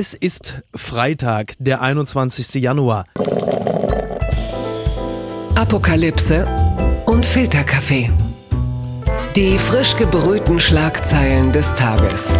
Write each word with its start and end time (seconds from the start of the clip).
Es 0.00 0.14
ist 0.14 0.62
Freitag, 0.76 1.54
der 1.58 1.80
21. 1.80 2.62
Januar. 2.62 3.04
Apokalypse 5.56 6.46
und 7.06 7.26
Filterkaffee. 7.26 8.08
Die 9.34 9.58
frisch 9.58 9.96
gebrühten 9.96 10.60
Schlagzeilen 10.60 11.50
des 11.50 11.74
Tages. 11.74 12.32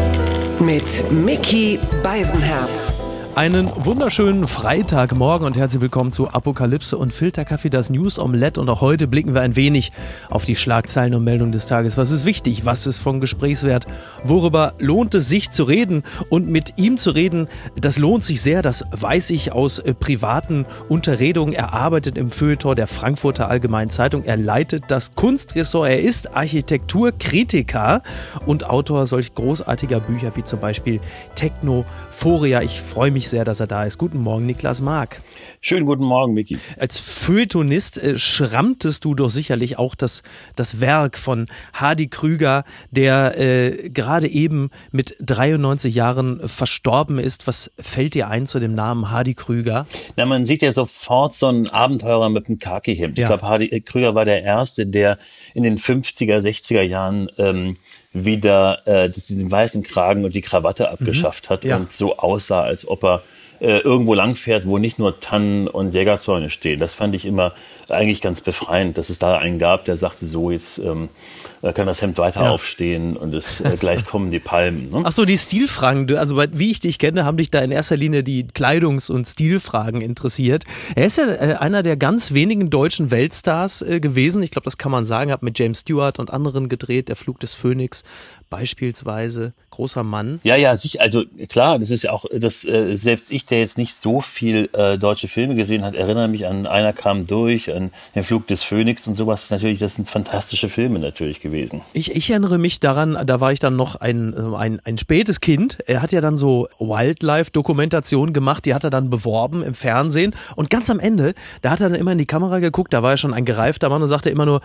Mit 0.61 1.11
Mickey 1.11 1.81
Beisenherz. 2.05 2.95
Einen 3.39 3.71
wunderschönen 3.77 4.49
Freitagmorgen 4.49 5.47
und 5.47 5.57
herzlich 5.57 5.81
willkommen 5.81 6.11
zu 6.11 6.27
Apokalypse 6.27 6.99
und 6.99 7.13
Filterkaffee, 7.13 7.71
das 7.71 7.89
News 7.89 8.19
Omelette. 8.19 8.61
Und 8.61 8.69
auch 8.69 8.81
heute 8.81 9.07
blicken 9.07 9.33
wir 9.33 9.43
ein 9.43 9.55
wenig 9.55 9.93
auf 10.29 10.45
die 10.45 10.57
Schlagzeilen 10.57 11.15
und 11.15 11.23
Meldungen 11.23 11.53
des 11.53 11.67
Tages. 11.67 11.97
Was 11.97 12.11
ist 12.11 12.25
wichtig? 12.25 12.65
Was 12.65 12.89
ist 12.89 12.99
von 12.99 13.21
Gesprächswert? 13.21 13.87
Worüber 14.25 14.75
lohnt 14.81 15.15
es 15.15 15.29
sich 15.29 15.53
zu 15.53 15.63
reden? 15.63 16.03
Und 16.31 16.49
mit 16.49 16.79
ihm 16.79 16.99
zu 16.99 17.13
reden, 17.13 17.47
das 17.81 17.97
lohnt 17.97 18.25
sich 18.25 18.43
sehr. 18.43 18.61
Das 18.61 18.85
weiß 18.91 19.31
ich 19.31 19.53
aus 19.53 19.79
äh, 19.79 19.95
privaten 19.95 20.67
Unterredungen. 20.89 21.55
Er 21.55 21.73
arbeitet 21.73 22.19
im 22.19 22.33
Feuilleton 22.33 22.75
der 22.75 22.89
Frankfurter 22.89 23.49
Allgemeinen 23.49 23.91
Zeitung. 23.91 24.25
Er 24.25 24.37
leitet 24.37 24.87
das 24.89 25.15
Kunstressort. 25.15 25.89
Er 25.89 26.01
ist 26.01 26.35
Architekturkritiker 26.35 28.03
und 28.47 28.69
Autor 28.69 29.07
solch 29.07 29.33
großartiger 29.37 30.01
Bücher 30.01 30.33
wie 30.35 30.43
zum 30.43 30.59
Beispiel 30.59 30.99
Technophoria. 31.37 32.63
Ich 32.63 32.81
freue 32.81 33.13
mich 33.13 33.28
sehr, 33.31 33.45
dass 33.45 33.61
er 33.61 33.67
da 33.67 33.85
ist. 33.85 33.99
Guten 33.99 34.19
Morgen, 34.19 34.47
Niklas 34.47 34.81
Mark. 34.81 35.21
Schönen 35.61 35.87
guten 35.87 36.05
Morgen, 36.05 36.35
Miki. 36.35 36.59
Als 36.79 36.99
Feuilletonist 36.99 37.99
äh, 37.99 38.19
schrammtest 38.19 39.05
du 39.05 39.15
doch 39.15 39.31
sicherlich 39.31 39.79
auch 39.79 39.95
das, 39.95 40.23
das 40.57 40.81
Werk 40.81 41.19
von 41.19 41.47
Hardy 41.73 42.09
Krüger, 42.09 42.65
der 42.91 43.39
äh, 43.39 43.91
gerade 43.91 44.29
eben 44.29 44.71
mit 44.93 45.17
93 45.21 45.95
Jahren 45.95 46.47
verstorben 46.49 47.19
ist. 47.19 47.47
Was 47.47 47.71
fällt 47.79 48.15
dir 48.15 48.29
ein 48.29 48.47
zu 48.47 48.59
dem 48.59 48.75
Namen 48.75 49.11
Hardy 49.11 49.35
Krüger? 49.35 49.87
Na, 50.17 50.27
man 50.27 50.47
sieht 50.47 50.63
ja 50.63 50.73
sofort 50.73 51.35
so 51.35 51.47
einen 51.47 51.69
Abenteurer 51.69 52.31
mit 52.31 52.49
einem 52.49 52.59
Khaki-Hemd. 52.59 53.19
Ja. 53.19 53.25
Ich 53.25 53.29
glaube, 53.29 53.43
Hardy 53.43 53.81
Krüger 53.81 54.15
war 54.15 54.25
der 54.25 54.43
Erste, 54.43 54.87
der 54.87 55.19
in 55.55 55.63
den 55.63 55.79
50er, 55.79 56.39
60er 56.39 56.83
Jahren 56.83 57.29
ähm, 57.39 57.77
wieder 58.13 58.87
äh, 58.87 59.11
den 59.11 59.51
weißen 59.51 59.83
Kragen 59.83 60.25
und 60.25 60.35
die 60.35 60.41
Krawatte 60.41 60.91
abgeschafft 60.91 61.47
mhm. 61.47 61.53
hat 61.53 61.65
ja. 61.65 61.77
und 61.77 61.93
so 61.93 62.17
aussah, 62.17 62.63
als 62.63 62.89
ob 62.89 63.05
er 63.05 63.23
äh, 63.61 63.79
irgendwo 63.79 64.15
langfährt, 64.15 64.67
wo 64.67 64.79
nicht 64.79 64.99
nur 64.99 65.21
Tannen 65.21 65.69
und 65.69 65.95
Jägerzäune 65.95 66.51
stehen. 66.51 66.81
Das 66.81 66.95
fand 66.95 67.15
ich 67.15 67.25
immer 67.25 67.53
eigentlich 67.89 68.21
ganz 68.21 68.41
befreiend, 68.41 68.99
dass 68.99 69.09
es 69.09 69.19
da 69.19 69.39
einen 69.39 69.59
gab, 69.59 69.85
der 69.85 69.97
sagte, 69.97 70.27
so 70.27 70.51
jetzt 70.51 70.79
ähm, 70.79 71.09
kann 71.75 71.87
das 71.87 72.03
Hemd 72.03 72.19
weiter 72.19 72.43
ja. 72.43 72.51
aufstehen 72.51 73.17
und 73.17 73.35
es 73.35 73.61
äh, 73.63 73.77
gleich 73.79 74.05
kommen 74.05 74.31
die 74.31 74.39
Palmen. 74.39 74.91
Ne? 74.91 75.03
Ach 75.05 75.13
so, 75.13 75.25
die 75.25 75.39
Stilfragen. 75.39 76.15
Also 76.17 76.37
wie 76.37 76.71
ich 76.71 76.81
dich 76.81 76.99
kenne, 76.99 77.25
haben 77.25 77.37
dich 77.37 77.51
da 77.51 77.61
in 77.61 77.71
erster 77.71 77.97
Linie 77.97 78.23
die 78.23 78.45
Kleidungs- 78.45 79.11
und 79.11 79.27
Stilfragen 79.27 80.01
interessiert. 80.01 80.65
Er 80.95 81.07
ist 81.07 81.19
ja 81.19 81.29
äh, 81.29 81.55
einer 81.55 81.83
der 81.83 81.97
ganz 81.97 82.35
wenigen 82.35 82.71
deutschen 82.71 83.11
Weltstars 83.11 83.83
äh, 83.83 84.01
gewesen. 84.01 84.43
Ich 84.43 84.51
glaube, 84.51 84.65
das 84.65 84.79
kann 84.79 84.93
man 84.93 85.07
sagen. 85.07 85.33
Hat 85.33 85.43
mit 85.43 85.59
James 85.59 85.81
Stewart 85.81 86.19
und 86.19 86.31
anderen 86.31 86.69
gedreht. 86.69 87.09
Der 87.09 87.17
Flug 87.17 87.41
des 87.41 87.55
Phönix 87.55 88.05
beispielsweise. 88.51 89.53
Großer 89.71 90.03
Mann. 90.03 90.41
Ja, 90.43 90.57
ja, 90.57 90.75
sich, 90.75 91.01
also 91.01 91.25
klar, 91.49 91.79
das 91.79 91.91
ist 91.91 92.03
ja 92.03 92.13
auch, 92.13 92.25
das, 92.33 92.65
äh, 92.65 92.97
selbst 92.97 93.31
ich, 93.31 93.47
der 93.47 93.61
jetzt 93.61 93.79
nicht 93.79 93.95
so 93.95 94.21
viel 94.21 94.69
äh, 94.73 94.99
deutsche 94.99 95.29
Filme 95.29 95.55
gesehen 95.55 95.85
hat, 95.85 95.95
erinnere 95.95 96.29
mich 96.29 96.47
an 96.47 96.67
Einer 96.67 96.93
kam 96.93 97.27
durch, 97.27 97.73
an 97.73 97.91
den 98.15 98.25
Flug 98.25 98.47
des 98.47 98.65
Phönix 98.65 99.07
und 99.07 99.15
sowas. 99.15 99.51
Natürlich, 99.51 99.79
das 99.79 99.95
sind 99.95 100.09
fantastische 100.09 100.69
Filme 100.69 100.99
natürlich 100.99 101.41
gewesen. 101.41 101.83
Ich, 101.93 102.15
ich 102.15 102.31
erinnere 102.31 102.59
mich 102.59 102.81
daran, 102.81 103.17
da 103.25 103.41
war 103.41 103.53
ich 103.53 103.61
dann 103.61 103.77
noch 103.77 103.97
ein, 103.97 104.35
äh, 104.35 104.57
ein, 104.57 104.81
ein 104.85 104.99
spätes 104.99 105.41
Kind. 105.41 105.79
Er 105.87 106.03
hat 106.03 106.13
ja 106.13 106.21
dann 106.21 106.37
so 106.37 106.69
Wildlife-Dokumentationen 106.79 108.33
gemacht, 108.33 108.65
die 108.65 108.75
hat 108.75 108.85
er 108.85 108.91
dann 108.91 109.11
beworben 109.11 109.63
im 109.63 109.75
Fernsehen. 109.75 110.35
Und 110.57 110.71
ganz 110.71 110.91
am 110.91 110.99
Ende, 110.99 111.35
da 111.63 111.71
hat 111.71 111.81
er 111.81 111.91
dann 111.91 111.99
immer 111.99 112.13
in 112.13 112.19
die 112.19 112.27
Kamera 112.27 112.59
geguckt, 112.59 112.93
da 112.93 113.03
war 113.03 113.13
er 113.13 113.17
schon 113.17 113.35
ein 113.35 113.45
gereifter 113.45 113.89
Mann 113.89 114.03
und 114.03 114.09
sagte 114.09 114.31
immer 114.31 114.47
nur, 114.47 114.61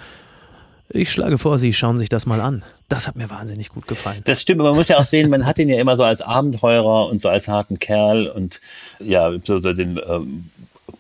ich 0.89 1.11
schlage 1.11 1.37
vor, 1.37 1.59
Sie 1.59 1.73
schauen 1.73 1.97
sich 1.97 2.09
das 2.09 2.25
mal 2.25 2.41
an. 2.41 2.63
Das 2.89 3.07
hat 3.07 3.15
mir 3.15 3.29
wahnsinnig 3.29 3.69
gut 3.69 3.87
gefallen. 3.87 4.21
Das 4.25 4.41
stimmt, 4.41 4.61
aber 4.61 4.69
man 4.69 4.77
muss 4.77 4.89
ja 4.89 4.97
auch 4.99 5.05
sehen, 5.05 5.29
man 5.29 5.45
hat 5.45 5.57
ihn 5.57 5.69
ja 5.69 5.79
immer 5.79 5.95
so 5.95 6.03
als 6.03 6.21
Abenteurer 6.21 7.07
und 7.07 7.21
so 7.21 7.29
als 7.29 7.47
harten 7.47 7.79
Kerl 7.79 8.27
und 8.27 8.61
ja, 8.99 9.31
so, 9.43 9.59
so 9.59 9.73
den 9.73 9.99
ähm, 10.07 10.49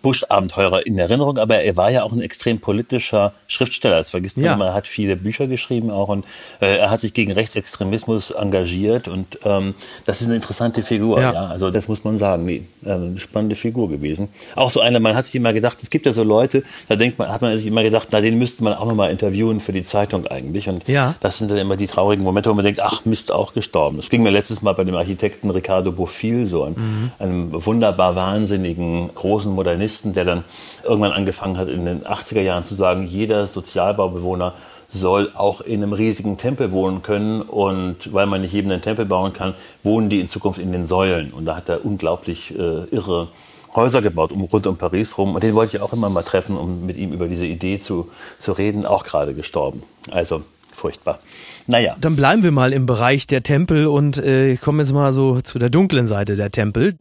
Bush-Abenteurer 0.03 0.85
in 0.85 0.99
Erinnerung, 0.99 1.39
aber 1.39 1.61
er 1.61 1.75
war 1.77 1.89
ja 1.89 2.03
auch 2.03 2.11
ein 2.11 2.21
extrem 2.21 2.59
politischer 2.59 3.33
Schriftsteller. 3.47 3.97
Das 3.97 4.11
vergisst 4.11 4.37
man 4.37 4.45
ja. 4.45 4.53
immer. 4.53 4.67
Er 4.67 4.73
hat 4.75 4.85
viele 4.85 5.15
Bücher 5.15 5.47
geschrieben 5.47 5.89
auch 5.89 6.09
und 6.09 6.25
äh, 6.61 6.77
er 6.77 6.91
hat 6.91 6.99
sich 6.99 7.13
gegen 7.13 7.31
Rechtsextremismus 7.31 8.31
engagiert 8.31 9.07
und 9.07 9.39
ähm, 9.45 9.73
das 10.05 10.21
ist 10.21 10.27
eine 10.27 10.35
interessante 10.35 10.83
Figur. 10.83 11.19
Ja. 11.21 11.33
ja. 11.33 11.45
Also 11.47 11.71
das 11.71 11.87
muss 11.87 12.03
man 12.03 12.17
sagen. 12.17 12.45
Nee, 12.45 12.63
äh, 12.85 12.91
eine 12.91 13.19
spannende 13.19 13.55
Figur 13.55 13.89
gewesen. 13.89 14.27
Auch 14.55 14.69
so 14.69 14.81
eine, 14.81 14.99
man 14.99 15.15
hat 15.15 15.25
sich 15.25 15.35
immer 15.35 15.53
gedacht, 15.53 15.77
es 15.81 15.89
gibt 15.89 16.05
ja 16.05 16.11
so 16.11 16.23
Leute, 16.23 16.63
da 16.89 16.97
denkt 16.97 17.17
man, 17.17 17.29
hat 17.29 17.41
man 17.41 17.55
sich 17.55 17.65
immer 17.65 17.81
gedacht, 17.81 18.09
na, 18.11 18.19
den 18.19 18.37
müsste 18.37 18.63
man 18.63 18.73
auch 18.73 18.85
nochmal 18.85 19.09
interviewen 19.09 19.61
für 19.61 19.71
die 19.71 19.83
Zeitung 19.83 20.27
eigentlich. 20.27 20.67
Und 20.67 20.85
ja. 20.87 21.15
das 21.21 21.39
sind 21.39 21.49
dann 21.49 21.57
immer 21.57 21.77
die 21.77 21.87
traurigen 21.87 22.25
Momente, 22.25 22.49
wo 22.49 22.53
man 22.53 22.65
denkt, 22.65 22.81
ach, 22.81 23.05
Mist, 23.05 23.31
auch 23.31 23.53
gestorben. 23.53 23.97
Das 23.97 24.09
ging 24.09 24.21
mir 24.21 24.31
letztes 24.31 24.61
Mal 24.61 24.73
bei 24.73 24.83
dem 24.83 24.95
Architekten 24.95 25.49
Ricardo 25.49 25.93
Bofill 25.93 26.45
so, 26.45 26.63
einem, 26.63 26.75
mhm. 26.75 27.11
einem 27.19 27.65
wunderbar 27.65 28.17
wahnsinnigen, 28.17 29.09
großen 29.15 29.53
Modernisten 29.53 29.92
Journalisten, 29.93 30.13
der 30.13 30.25
dann 30.25 30.43
irgendwann 30.83 31.11
angefangen 31.11 31.57
hat, 31.57 31.67
in 31.67 31.85
den 31.85 32.03
80er 32.03 32.41
Jahren 32.41 32.63
zu 32.63 32.75
sagen, 32.75 33.07
jeder 33.07 33.47
Sozialbaubewohner 33.47 34.53
soll 34.89 35.31
auch 35.33 35.61
in 35.61 35.81
einem 35.81 35.93
riesigen 35.93 36.37
Tempel 36.37 36.71
wohnen 36.71 37.01
können. 37.01 37.41
Und 37.41 38.13
weil 38.13 38.25
man 38.25 38.41
nicht 38.41 38.53
jedem 38.53 38.71
einen 38.71 38.81
Tempel 38.81 39.05
bauen 39.05 39.33
kann, 39.33 39.53
wohnen 39.83 40.09
die 40.09 40.19
in 40.19 40.27
Zukunft 40.27 40.59
in 40.59 40.71
den 40.71 40.87
Säulen. 40.87 41.31
Und 41.31 41.45
da 41.45 41.55
hat 41.55 41.69
er 41.69 41.85
unglaublich 41.85 42.53
äh, 42.57 42.85
irre 42.91 43.29
Häuser 43.75 44.03
gebaut, 44.03 44.31
um, 44.31 44.43
rund 44.43 44.67
um 44.67 44.77
Paris 44.77 45.17
rum. 45.17 45.33
Und 45.33 45.43
den 45.43 45.55
wollte 45.55 45.77
ich 45.77 45.83
auch 45.83 45.93
immer 45.93 46.09
mal 46.09 46.23
treffen, 46.23 46.57
um 46.57 46.85
mit 46.85 46.97
ihm 46.97 47.11
über 47.11 47.27
diese 47.27 47.45
Idee 47.45 47.79
zu, 47.79 48.09
zu 48.37 48.51
reden. 48.51 48.85
Auch 48.85 49.03
gerade 49.03 49.33
gestorben. 49.33 49.83
Also 50.11 50.43
furchtbar. 50.75 51.19
Naja. 51.65 51.95
Dann 51.99 52.15
bleiben 52.15 52.43
wir 52.43 52.51
mal 52.51 52.73
im 52.73 52.85
Bereich 52.85 53.25
der 53.25 53.41
Tempel 53.41 53.87
und 53.87 54.17
äh, 54.17 54.57
kommen 54.57 54.79
jetzt 54.79 54.91
mal 54.91 55.13
so 55.13 55.41
zu 55.41 55.57
der 55.57 55.69
dunklen 55.69 56.07
Seite 56.07 56.35
der 56.35 56.51
Tempel. 56.51 56.97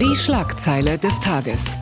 Die 0.00 0.16
Schlagzeile 0.16 0.98
des 0.98 1.20
Tages. 1.20 1.76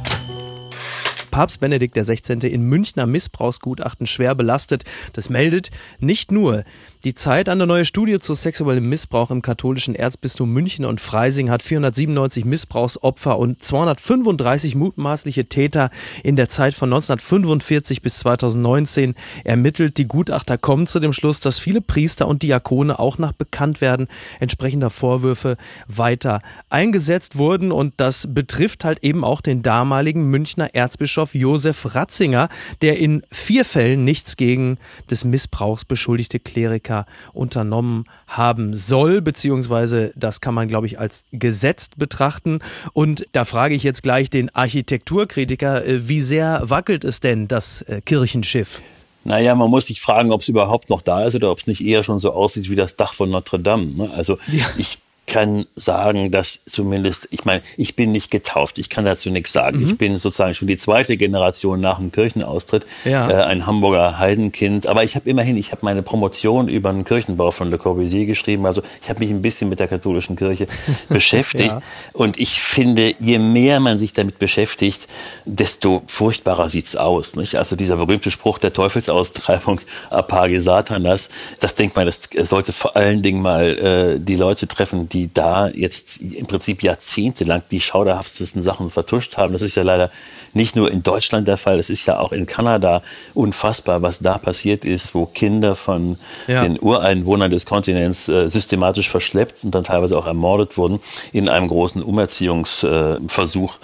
Papst 1.39 1.61
Benedikt 1.61 1.95
XVI. 1.95 2.49
in 2.49 2.63
Münchner 2.63 3.07
Missbrauchsgutachten 3.07 4.09
schwer 4.09 4.35
belastet. 4.35 4.83
Das 5.13 5.31
meldet 5.31 5.71
nicht 6.01 6.33
nur 6.33 6.65
die 7.05 7.15
Zeit. 7.15 7.49
Eine 7.49 7.67
neue 7.67 7.85
Studie 7.85 8.19
zu 8.19 8.35
sexuellem 8.35 8.89
Missbrauch 8.89 9.31
im 9.31 9.43
katholischen 9.43 9.95
Erzbistum 9.95 10.53
München 10.53 10.85
und 10.85 11.01
Freising 11.01 11.51
hat 11.51 11.63
497 11.63 12.45
Missbrauchsopfer 12.45 13.39
und 13.39 13.65
235 13.65 14.75
mutmaßliche 14.75 15.47
Täter 15.47 15.91
in 16.25 16.37
der 16.37 16.49
Zeit 16.49 16.75
von 16.75 16.93
1945 16.93 18.03
bis 18.03 18.19
2019 18.19 19.15
ermittelt. 19.45 19.99
Die 19.99 20.09
Gutachter 20.09 20.59
kommen 20.59 20.87
zu 20.87 20.99
dem 20.99 21.13
Schluss, 21.13 21.41
dass 21.41 21.59
viele 21.59 21.81
Priester 21.81 22.27
und 22.27 22.43
Diakone 22.43 22.99
auch 22.99 23.19
nach 23.19 23.33
Bekanntwerden 23.33 24.09
entsprechender 24.41 24.91
Vorwürfe 24.91 25.57
weiter 25.87 26.43
eingesetzt 26.69 27.37
wurden 27.37 27.71
und 27.71 27.95
das 27.99 28.35
betrifft 28.35 28.85
halt 28.85 29.05
eben 29.05 29.25
auch 29.25 29.41
den 29.41 29.63
damaligen 29.63 30.25
Münchner 30.25 30.75
Erzbischof 30.75 31.35
Josef 31.35 31.95
Ratzinger, 31.95 32.49
der 32.83 32.99
in 32.99 33.23
vier 33.31 33.65
Fällen 33.65 34.05
nichts 34.05 34.37
gegen 34.37 34.79
des 35.11 35.25
Missbrauchs 35.25 35.85
beschuldigte 35.85 36.41
Kleriker 36.41 36.88
Amerika 36.89 37.07
unternommen 37.33 38.07
haben 38.27 38.75
soll, 38.75 39.21
beziehungsweise 39.21 40.13
das 40.17 40.41
kann 40.41 40.55
man, 40.55 40.69
glaube 40.69 40.87
ich, 40.87 40.99
als 40.99 41.25
gesetzt 41.33 41.99
betrachten. 41.99 42.61
Und 42.93 43.27
da 43.33 43.45
frage 43.45 43.75
ich 43.75 43.83
jetzt 43.83 44.03
gleich 44.03 44.31
den 44.31 44.55
Architekturkritiker, 44.55 45.85
äh, 45.85 46.09
wie 46.09 46.21
sehr 46.21 46.63
wackelt 46.65 47.05
es 47.05 47.21
denn, 47.21 47.49
das 47.49 47.83
äh, 47.83 48.01
Kirchenschiff? 48.05 48.81
Naja, 49.25 49.55
man 49.55 49.69
muss 49.69 49.87
sich 49.87 50.01
fragen, 50.01 50.33
ob 50.33 50.41
es 50.41 50.49
überhaupt 50.49 50.91
noch 50.91 51.03
da 51.03 51.25
ist 51.25 51.35
oder 51.35 51.51
ob 51.51 51.59
es 51.59 51.67
nicht 51.67 51.85
eher 51.85 52.03
schon 52.03 52.19
so 52.19 52.33
aussieht 52.33 52.71
wie 52.71 52.77
das 52.77 52.97
Dach 52.97 53.13
von 53.13 53.29
Notre 53.29 53.59
Dame. 53.59 53.87
Ne? 53.87 54.11
Also 54.15 54.39
ja. 54.51 54.65
ich 54.79 54.99
kann 55.29 55.67
sagen, 55.77 56.31
dass 56.31 56.63
zumindest, 56.67 57.29
ich 57.31 57.45
meine, 57.45 57.61
ich 57.77 57.95
bin 57.95 58.11
nicht 58.11 58.31
getauft, 58.31 58.79
ich 58.79 58.89
kann 58.89 59.05
dazu 59.05 59.31
nichts 59.31 59.53
sagen. 59.53 59.79
Mhm. 59.79 59.85
Ich 59.85 59.99
bin 59.99 60.19
sozusagen 60.19 60.55
schon 60.55 60.67
die 60.67 60.79
zweite 60.79 61.17
Generation 61.17 61.81
nach 61.81 61.99
dem 61.99 62.11
Kirchenaustritt, 62.11 62.87
ja. 63.05 63.31
äh, 63.31 63.45
ein 63.45 63.67
Hamburger 63.67 64.19
Heidenkind. 64.19 64.87
Aber 64.87 65.05
ich 65.05 65.15
habe 65.15 65.29
immerhin, 65.29 65.57
ich 65.57 65.71
habe 65.71 65.83
meine 65.85 66.03
Promotion 66.03 66.69
über 66.69 66.91
den 66.93 67.05
Kirchenbau 67.05 67.51
von 67.51 67.71
Le 67.71 67.79
Corbusier 67.79 68.27
geschrieben. 68.27 68.67
Also 68.67 68.83
ich 69.03 69.11
habe 69.11 69.21
mich 69.21 69.31
ein 69.31 69.43
bisschen 69.43 69.69
mit 69.69 69.81
der 69.81 69.87
katholischen 69.87 70.35
Kirche 70.35 70.67
beschäftigt. 71.09 71.73
ja. 71.73 71.79
Und 72.15 72.39
ich 72.41 72.61
finde, 72.61 73.15
je 73.21 73.39
mehr 73.39 73.81
man 73.81 73.99
sich 73.99 74.15
damit 74.15 74.39
beschäftigt, 74.39 75.07
desto 75.45 76.03
furchtbarer 76.07 76.71
sieht's 76.71 76.97
aus. 76.97 77.37
Nicht? 77.37 77.57
Also 77.57 77.77
dieser 77.77 77.97
berühmte 77.97 78.31
Spruch 78.31 78.59
der 78.59 78.73
Teufelsaustreibung, 78.73 79.81
apage 80.09 80.63
Satanas, 80.63 81.29
das 81.61 81.75
denkt 81.75 81.97
man, 81.97 82.07
das 82.07 82.31
sollte 82.49 82.73
vor 82.73 82.97
allen 82.97 83.21
Dingen 83.21 83.43
mal 83.43 83.69
äh, 83.79 84.19
die 84.19 84.37
Leute 84.37 84.67
treffen, 84.67 85.09
die 85.09 85.18
die 85.19 85.31
da 85.33 85.69
jetzt 85.69 86.21
im 86.21 86.47
Prinzip 86.47 86.83
jahrzehntelang 86.83 87.63
die 87.71 87.81
schauderhaftesten 87.81 88.63
Sachen 88.63 88.91
vertuscht 88.91 89.37
haben. 89.37 89.53
Das 89.53 89.63
ist 89.63 89.75
ja 89.75 89.83
leider 89.83 90.11
nicht 90.55 90.77
nur 90.77 90.91
in 90.91 91.03
Deutschland 91.03 91.49
der 91.49 91.57
Fall, 91.57 91.79
es 91.79 91.91
ist 91.91 92.07
ja 92.07 92.21
auch 92.21 92.33
in 92.33 92.47
Kanada 92.47 93.03
unfassbar, 93.35 94.01
was 94.03 94.21
da 94.21 94.39
passiert 94.39 94.85
ist, 94.85 95.15
wo 95.15 95.27
Kinder 95.27 95.75
von 95.75 96.19
ja. 96.47 96.63
den 96.63 96.81
Ureinwohnern 96.81 97.51
des 97.51 97.67
Kontinents 97.67 98.29
äh, 98.29 98.49
systematisch 98.49 99.09
verschleppt 99.09 99.65
und 99.65 99.75
dann 99.75 99.85
teilweise 99.85 100.17
auch 100.17 100.27
ermordet 100.27 100.77
wurden 100.77 101.01
in 101.33 101.49
einem 101.49 101.67
großen 101.69 102.03
Umerziehungsversuch 102.03 103.75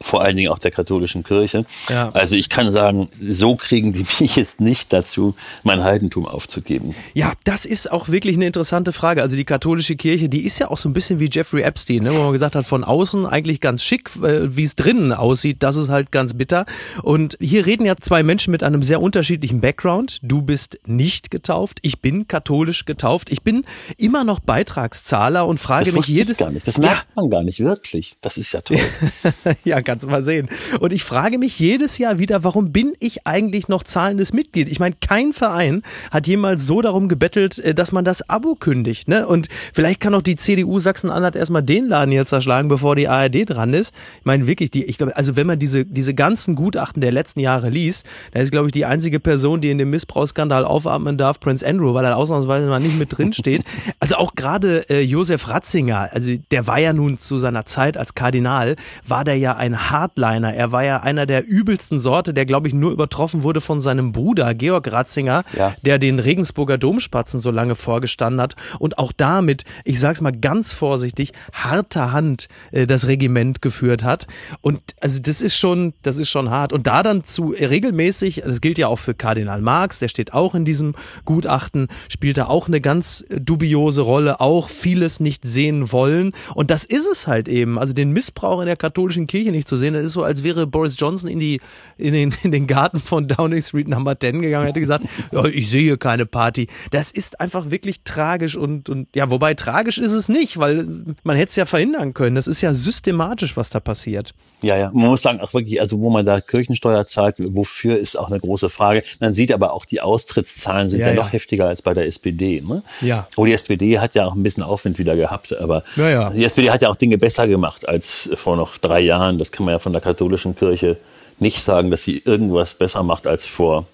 vor 0.00 0.22
allen 0.22 0.36
Dingen 0.36 0.50
auch 0.50 0.58
der 0.58 0.70
katholischen 0.70 1.24
Kirche. 1.24 1.64
Ja. 1.88 2.10
Also 2.12 2.34
ich 2.34 2.48
kann 2.48 2.70
sagen, 2.70 3.08
so 3.20 3.56
kriegen 3.56 3.92
die 3.92 4.06
mich 4.20 4.36
jetzt 4.36 4.60
nicht 4.60 4.92
dazu, 4.92 5.34
mein 5.62 5.82
Heidentum 5.82 6.26
aufzugeben. 6.26 6.94
Ja, 7.14 7.32
das 7.44 7.64
ist 7.64 7.90
auch 7.90 8.08
wirklich 8.08 8.36
eine 8.36 8.46
interessante 8.46 8.92
Frage. 8.92 9.22
Also 9.22 9.36
die 9.36 9.44
katholische 9.44 9.96
Kirche, 9.96 10.28
die 10.28 10.44
ist 10.44 10.58
ja 10.58 10.70
auch 10.70 10.78
so 10.78 10.88
ein 10.88 10.92
bisschen 10.92 11.20
wie 11.20 11.28
Jeffrey 11.30 11.62
Epstein, 11.62 12.02
ne? 12.02 12.12
wo 12.12 12.18
man 12.18 12.32
gesagt 12.32 12.54
hat, 12.54 12.66
von 12.66 12.84
außen 12.84 13.26
eigentlich 13.26 13.60
ganz 13.60 13.82
schick, 13.82 14.10
äh, 14.22 14.56
wie 14.56 14.62
es 14.62 14.74
drinnen 14.74 15.12
aussieht, 15.12 15.62
das 15.62 15.76
ist 15.76 15.88
halt 15.88 16.12
ganz 16.12 16.34
bitter. 16.34 16.66
Und 17.02 17.36
hier 17.40 17.66
reden 17.66 17.86
ja 17.86 17.96
zwei 17.96 18.22
Menschen 18.22 18.50
mit 18.50 18.62
einem 18.62 18.82
sehr 18.82 19.00
unterschiedlichen 19.00 19.60
Background. 19.60 20.20
Du 20.22 20.42
bist 20.42 20.78
nicht 20.86 21.30
getauft, 21.30 21.78
ich 21.82 22.00
bin 22.00 22.28
katholisch 22.28 22.84
getauft. 22.84 23.30
Ich 23.30 23.42
bin 23.42 23.64
immer 23.96 24.24
noch 24.24 24.40
Beitragszahler 24.40 25.46
und 25.46 25.58
frage 25.58 25.86
das 25.86 25.94
mich 25.94 26.08
jedes... 26.08 26.38
Gar 26.38 26.50
nicht. 26.50 26.66
Das 26.66 26.78
merkt 26.78 27.06
man 27.16 27.30
gar 27.30 27.42
nicht 27.42 27.60
wirklich. 27.60 28.16
Das 28.20 28.36
ist 28.38 28.52
ja 28.52 28.60
toll. 28.60 28.78
ja, 29.64 29.80
kannst 29.86 30.04
du 30.04 30.08
mal 30.10 30.22
sehen. 30.22 30.48
Und 30.80 30.92
ich 30.92 31.04
frage 31.04 31.38
mich 31.38 31.58
jedes 31.58 31.96
Jahr 31.96 32.18
wieder, 32.18 32.44
warum 32.44 32.72
bin 32.72 32.92
ich 33.00 33.26
eigentlich 33.26 33.68
noch 33.68 33.82
zahlendes 33.82 34.32
Mitglied? 34.32 34.68
Ich 34.68 34.80
meine, 34.80 34.96
kein 35.00 35.32
Verein 35.32 35.82
hat 36.10 36.26
jemals 36.26 36.66
so 36.66 36.82
darum 36.82 37.08
gebettelt, 37.08 37.58
äh, 37.60 37.74
dass 37.74 37.92
man 37.92 38.04
das 38.04 38.28
Abo 38.28 38.54
kündigt. 38.54 39.08
Ne? 39.08 39.26
Und 39.26 39.48
vielleicht 39.72 40.00
kann 40.00 40.14
auch 40.14 40.22
die 40.22 40.36
CDU 40.36 40.78
Sachsen-Anhalt 40.78 41.36
erstmal 41.36 41.62
den 41.62 41.86
Laden 41.86 42.12
jetzt 42.12 42.30
zerschlagen, 42.30 42.68
bevor 42.68 42.96
die 42.96 43.08
ARD 43.08 43.48
dran 43.48 43.72
ist. 43.72 43.94
Ich 44.18 44.26
meine 44.26 44.46
wirklich, 44.46 44.70
die, 44.70 44.84
ich 44.84 44.98
glaube, 44.98 45.16
also 45.16 45.36
wenn 45.36 45.46
man 45.46 45.58
diese, 45.58 45.84
diese 45.84 46.14
ganzen 46.14 46.54
Gutachten 46.54 47.00
der 47.00 47.12
letzten 47.12 47.40
Jahre 47.40 47.70
liest, 47.70 48.06
dann 48.32 48.42
ist, 48.42 48.50
glaube 48.50 48.66
ich, 48.66 48.72
die 48.72 48.84
einzige 48.84 49.20
Person, 49.20 49.60
die 49.60 49.70
in 49.70 49.78
dem 49.78 49.90
Missbrauchsskandal 49.90 50.64
aufatmen 50.64 51.16
darf, 51.16 51.40
Prince 51.40 51.66
Andrew, 51.66 51.94
weil 51.94 52.04
er 52.04 52.16
ausnahmsweise 52.16 52.68
mal 52.68 52.80
nicht 52.80 52.98
mit 52.98 53.16
drin 53.16 53.32
steht. 53.32 53.64
Also 53.98 54.16
auch 54.16 54.34
gerade 54.34 54.88
äh, 54.90 55.00
Josef 55.00 55.48
Ratzinger, 55.48 56.10
also 56.12 56.32
der 56.50 56.66
war 56.66 56.78
ja 56.78 56.92
nun 56.92 57.18
zu 57.18 57.38
seiner 57.38 57.64
Zeit 57.64 57.96
als 57.96 58.14
Kardinal, 58.14 58.76
war 59.06 59.24
der 59.24 59.36
ja 59.36 59.56
ein 59.56 59.75
Hardliner. 59.76 60.54
Er 60.54 60.72
war 60.72 60.84
ja 60.84 61.00
einer 61.00 61.26
der 61.26 61.46
übelsten 61.46 62.00
Sorte, 62.00 62.34
der, 62.34 62.46
glaube 62.46 62.68
ich, 62.68 62.74
nur 62.74 62.92
übertroffen 62.92 63.42
wurde 63.42 63.60
von 63.60 63.80
seinem 63.80 64.12
Bruder 64.12 64.54
Georg 64.54 64.90
Ratzinger, 64.90 65.44
ja. 65.56 65.74
der 65.82 65.98
den 65.98 66.18
Regensburger 66.18 66.78
Domspatzen 66.78 67.40
so 67.40 67.50
lange 67.50 67.74
vorgestanden 67.74 68.40
hat 68.40 68.54
und 68.78 68.98
auch 68.98 69.12
damit, 69.12 69.64
ich 69.84 70.00
sag's 70.00 70.20
mal 70.20 70.32
ganz 70.32 70.72
vorsichtig, 70.72 71.32
harter 71.52 72.12
Hand 72.12 72.48
äh, 72.72 72.86
das 72.86 73.06
Regiment 73.06 73.62
geführt 73.62 74.04
hat. 74.04 74.26
Und 74.60 74.80
also 75.00 75.20
das 75.20 75.40
ist 75.40 75.56
schon, 75.56 75.94
das 76.02 76.18
ist 76.18 76.30
schon 76.30 76.50
hart. 76.50 76.72
Und 76.72 76.86
da 76.86 77.02
dann 77.02 77.24
zu 77.24 77.50
regelmäßig, 77.50 78.42
das 78.44 78.60
gilt 78.60 78.78
ja 78.78 78.88
auch 78.88 78.98
für 78.98 79.14
Kardinal 79.14 79.60
Marx, 79.60 79.98
der 79.98 80.08
steht 80.08 80.32
auch 80.32 80.54
in 80.54 80.64
diesem 80.64 80.94
Gutachten, 81.24 81.88
spielt 82.08 82.38
er 82.38 82.50
auch 82.50 82.68
eine 82.68 82.80
ganz 82.80 83.24
dubiose 83.30 84.02
Rolle, 84.02 84.40
auch 84.40 84.68
vieles 84.68 85.20
nicht 85.20 85.44
sehen 85.46 85.92
wollen. 85.92 86.32
Und 86.54 86.70
das 86.70 86.84
ist 86.84 87.06
es 87.06 87.26
halt 87.26 87.48
eben. 87.48 87.78
Also 87.78 87.92
den 87.92 88.12
Missbrauch 88.12 88.60
in 88.60 88.66
der 88.66 88.76
katholischen 88.76 89.26
Kirche 89.26 89.50
nicht 89.50 89.65
zu 89.66 89.76
sehen, 89.76 89.94
das 89.94 90.04
ist 90.04 90.12
so, 90.12 90.22
als 90.22 90.42
wäre 90.42 90.66
Boris 90.66 90.98
Johnson 90.98 91.30
in, 91.30 91.38
die, 91.38 91.60
in, 91.98 92.12
den, 92.12 92.34
in 92.42 92.52
den 92.52 92.66
Garten 92.66 93.00
von 93.00 93.28
Downing 93.28 93.62
Street 93.62 93.88
Number 93.88 94.18
10 94.18 94.42
gegangen 94.42 94.62
und 94.62 94.68
hätte 94.68 94.80
gesagt, 94.80 95.04
ja, 95.32 95.44
ich 95.44 95.70
sehe 95.70 95.96
keine 95.98 96.26
Party. 96.26 96.68
Das 96.90 97.10
ist 97.10 97.40
einfach 97.40 97.70
wirklich 97.70 98.02
tragisch 98.02 98.56
und, 98.56 98.88
und 98.88 99.08
ja, 99.14 99.30
wobei 99.30 99.54
tragisch 99.54 99.98
ist 99.98 100.12
es 100.12 100.28
nicht, 100.28 100.58
weil 100.58 100.86
man 101.22 101.36
hätte 101.36 101.50
es 101.50 101.56
ja 101.56 101.66
verhindern 101.66 102.14
können. 102.14 102.36
Das 102.36 102.46
ist 102.46 102.60
ja 102.62 102.74
systematisch, 102.74 103.56
was 103.56 103.70
da 103.70 103.80
passiert. 103.80 104.34
Ja, 104.62 104.76
ja, 104.76 104.90
man 104.92 105.10
muss 105.10 105.22
sagen, 105.22 105.40
auch 105.40 105.52
wirklich, 105.52 105.80
also 105.80 106.00
wo 106.00 106.10
man 106.10 106.24
da 106.24 106.40
Kirchensteuer 106.40 107.06
zahlt, 107.06 107.36
wofür 107.38 107.98
ist 107.98 108.18
auch 108.18 108.28
eine 108.28 108.40
große 108.40 108.70
Frage. 108.70 109.02
Man 109.20 109.32
sieht 109.32 109.52
aber 109.52 109.72
auch, 109.72 109.84
die 109.84 110.00
Austrittszahlen 110.00 110.88
sind 110.88 111.00
ja, 111.00 111.08
ja 111.08 111.14
noch 111.14 111.32
heftiger 111.32 111.66
als 111.66 111.82
bei 111.82 111.92
der 111.92 112.06
SPD. 112.06 112.62
Ne? 112.66 112.82
Ja. 113.02 113.28
Oh, 113.36 113.44
die 113.44 113.52
SPD 113.52 113.98
hat 113.98 114.14
ja 114.14 114.26
auch 114.26 114.34
ein 114.34 114.42
bisschen 114.42 114.62
Aufwind 114.62 114.98
wieder 114.98 115.14
gehabt, 115.14 115.56
aber 115.56 115.84
ja, 115.96 116.08
ja. 116.08 116.30
die 116.30 116.44
SPD 116.44 116.70
hat 116.70 116.80
ja 116.80 116.88
auch 116.88 116.96
Dinge 116.96 117.18
besser 117.18 117.46
gemacht 117.46 117.86
als 117.86 118.30
vor 118.34 118.56
noch 118.56 118.78
drei 118.78 119.00
Jahren. 119.00 119.38
Das 119.38 119.52
kann 119.56 119.66
man 119.66 119.72
ja 119.72 119.78
von 119.78 119.92
der 119.92 120.02
katholischen 120.02 120.54
Kirche 120.54 120.96
nicht 121.38 121.60
sagen, 121.60 121.90
dass 121.90 122.02
sie 122.02 122.22
irgendwas 122.24 122.74
besser 122.74 123.02
macht 123.02 123.26
als 123.26 123.46
vor 123.46 123.86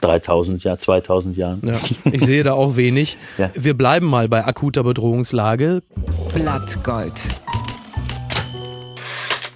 3000 0.00 0.64
Jahren, 0.64 0.78
2000 0.78 1.36
Jahren. 1.36 1.60
Ja, 1.64 1.74
ich 2.10 2.22
sehe 2.22 2.42
da 2.42 2.54
auch 2.54 2.76
wenig. 2.76 3.18
Ja. 3.38 3.50
Wir 3.54 3.74
bleiben 3.74 4.06
mal 4.06 4.28
bei 4.28 4.44
akuter 4.44 4.82
Bedrohungslage. 4.82 5.82
Blattgold. 6.34 7.12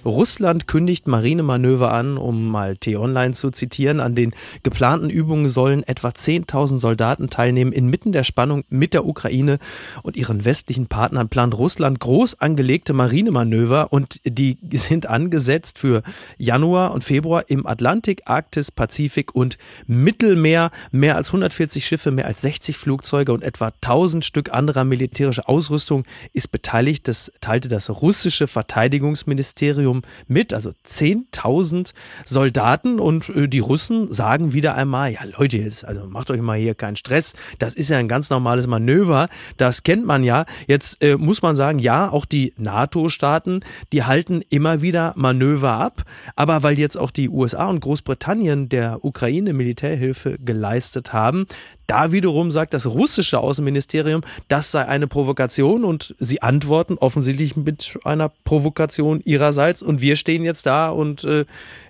Russland 0.05 0.67
kündigt 0.67 1.07
Marinemanöver 1.07 1.91
an, 1.91 2.17
um 2.17 2.47
mal 2.47 2.77
T-Online 2.77 3.33
zu 3.33 3.49
zitieren. 3.49 3.99
An 3.99 4.13
den 4.13 4.33
geplanten 4.61 5.09
Übungen 5.09 5.49
sollen 5.49 5.81
etwa 5.83 6.09
10.000 6.09 6.77
Soldaten 6.77 7.29
teilnehmen. 7.29 7.71
Inmitten 7.71 8.11
der 8.11 8.23
Spannung 8.23 8.63
mit 8.69 8.93
der 8.93 9.05
Ukraine 9.05 9.57
und 10.03 10.15
ihren 10.15 10.45
westlichen 10.45 10.87
Partnern 10.87 11.27
plant 11.27 11.57
Russland 11.57 11.99
groß 11.99 12.39
angelegte 12.39 12.93
Marinemanöver 12.93 13.91
und 13.91 14.21
die 14.25 14.57
sind 14.73 15.07
angesetzt 15.07 15.79
für 15.79 16.03
Januar 16.37 16.93
und 16.93 17.03
Februar 17.03 17.43
im 17.47 17.65
Atlantik, 17.65 18.21
Arktis, 18.25 18.71
Pazifik 18.71 19.33
und 19.33 19.57
Mittelmeer. 19.87 20.69
Mehr 20.91 21.15
als 21.15 21.29
140 21.29 21.85
Schiffe, 21.85 22.11
mehr 22.11 22.27
als 22.27 22.43
60 22.43 22.77
Flugzeuge 22.77 23.33
und 23.33 23.43
etwa 23.43 23.67
1000 23.67 24.23
Stück 24.23 24.53
anderer 24.53 24.83
militärischer 24.83 25.49
Ausrüstung 25.49 26.03
ist 26.33 26.51
beteiligt. 26.51 27.07
Das 27.07 27.31
teilte 27.41 27.69
das 27.69 27.89
russische 27.89 28.47
Verteidigungsministerium 28.47 29.94
Imperium 29.95 30.01
mit, 30.27 30.53
also 30.53 30.71
10.000 30.85 31.93
Soldaten 32.25 32.99
und 32.99 33.29
äh, 33.29 33.47
die 33.47 33.59
Russen 33.59 34.11
sagen 34.11 34.53
wieder 34.53 34.75
einmal, 34.75 35.11
ja 35.13 35.21
Leute, 35.37 35.67
also 35.83 36.07
macht 36.07 36.31
euch 36.31 36.41
mal 36.41 36.57
hier 36.57 36.75
keinen 36.75 36.95
Stress, 36.95 37.33
das 37.59 37.75
ist 37.75 37.89
ja 37.89 37.97
ein 37.97 38.07
ganz 38.07 38.29
normales 38.29 38.67
Manöver, 38.67 39.27
das 39.57 39.83
kennt 39.83 40.05
man 40.05 40.23
ja. 40.23 40.45
Jetzt 40.67 41.01
äh, 41.03 41.15
muss 41.15 41.41
man 41.41 41.55
sagen, 41.55 41.79
ja, 41.79 42.09
auch 42.09 42.25
die 42.25 42.53
NATO-Staaten, 42.57 43.61
die 43.93 44.03
halten 44.03 44.41
immer 44.49 44.81
wieder 44.81 45.13
Manöver 45.15 45.71
ab, 45.71 46.03
aber 46.35 46.63
weil 46.63 46.79
jetzt 46.79 46.97
auch 46.97 47.11
die 47.11 47.29
USA 47.29 47.67
und 47.67 47.79
Großbritannien 47.81 48.69
der 48.69 49.03
Ukraine 49.03 49.53
Militärhilfe 49.53 50.37
geleistet 50.39 51.13
haben, 51.13 51.45
da 51.87 52.11
wiederum 52.11 52.51
sagt 52.51 52.73
das 52.73 52.85
russische 52.85 53.39
Außenministerium, 53.39 54.21
das 54.47 54.71
sei 54.71 54.85
eine 54.85 55.07
Provokation 55.07 55.83
und 55.83 56.15
sie 56.19 56.41
antworten 56.41 56.97
offensichtlich 56.97 57.55
mit 57.55 57.97
einer 58.03 58.29
Provokation 58.43 59.21
ihrerseits 59.23 59.81
und 59.83 60.01
wir 60.01 60.15
stehen 60.15 60.43
jetzt 60.43 60.65
da 60.65 60.89
und 60.89 61.23
äh, 61.23 61.45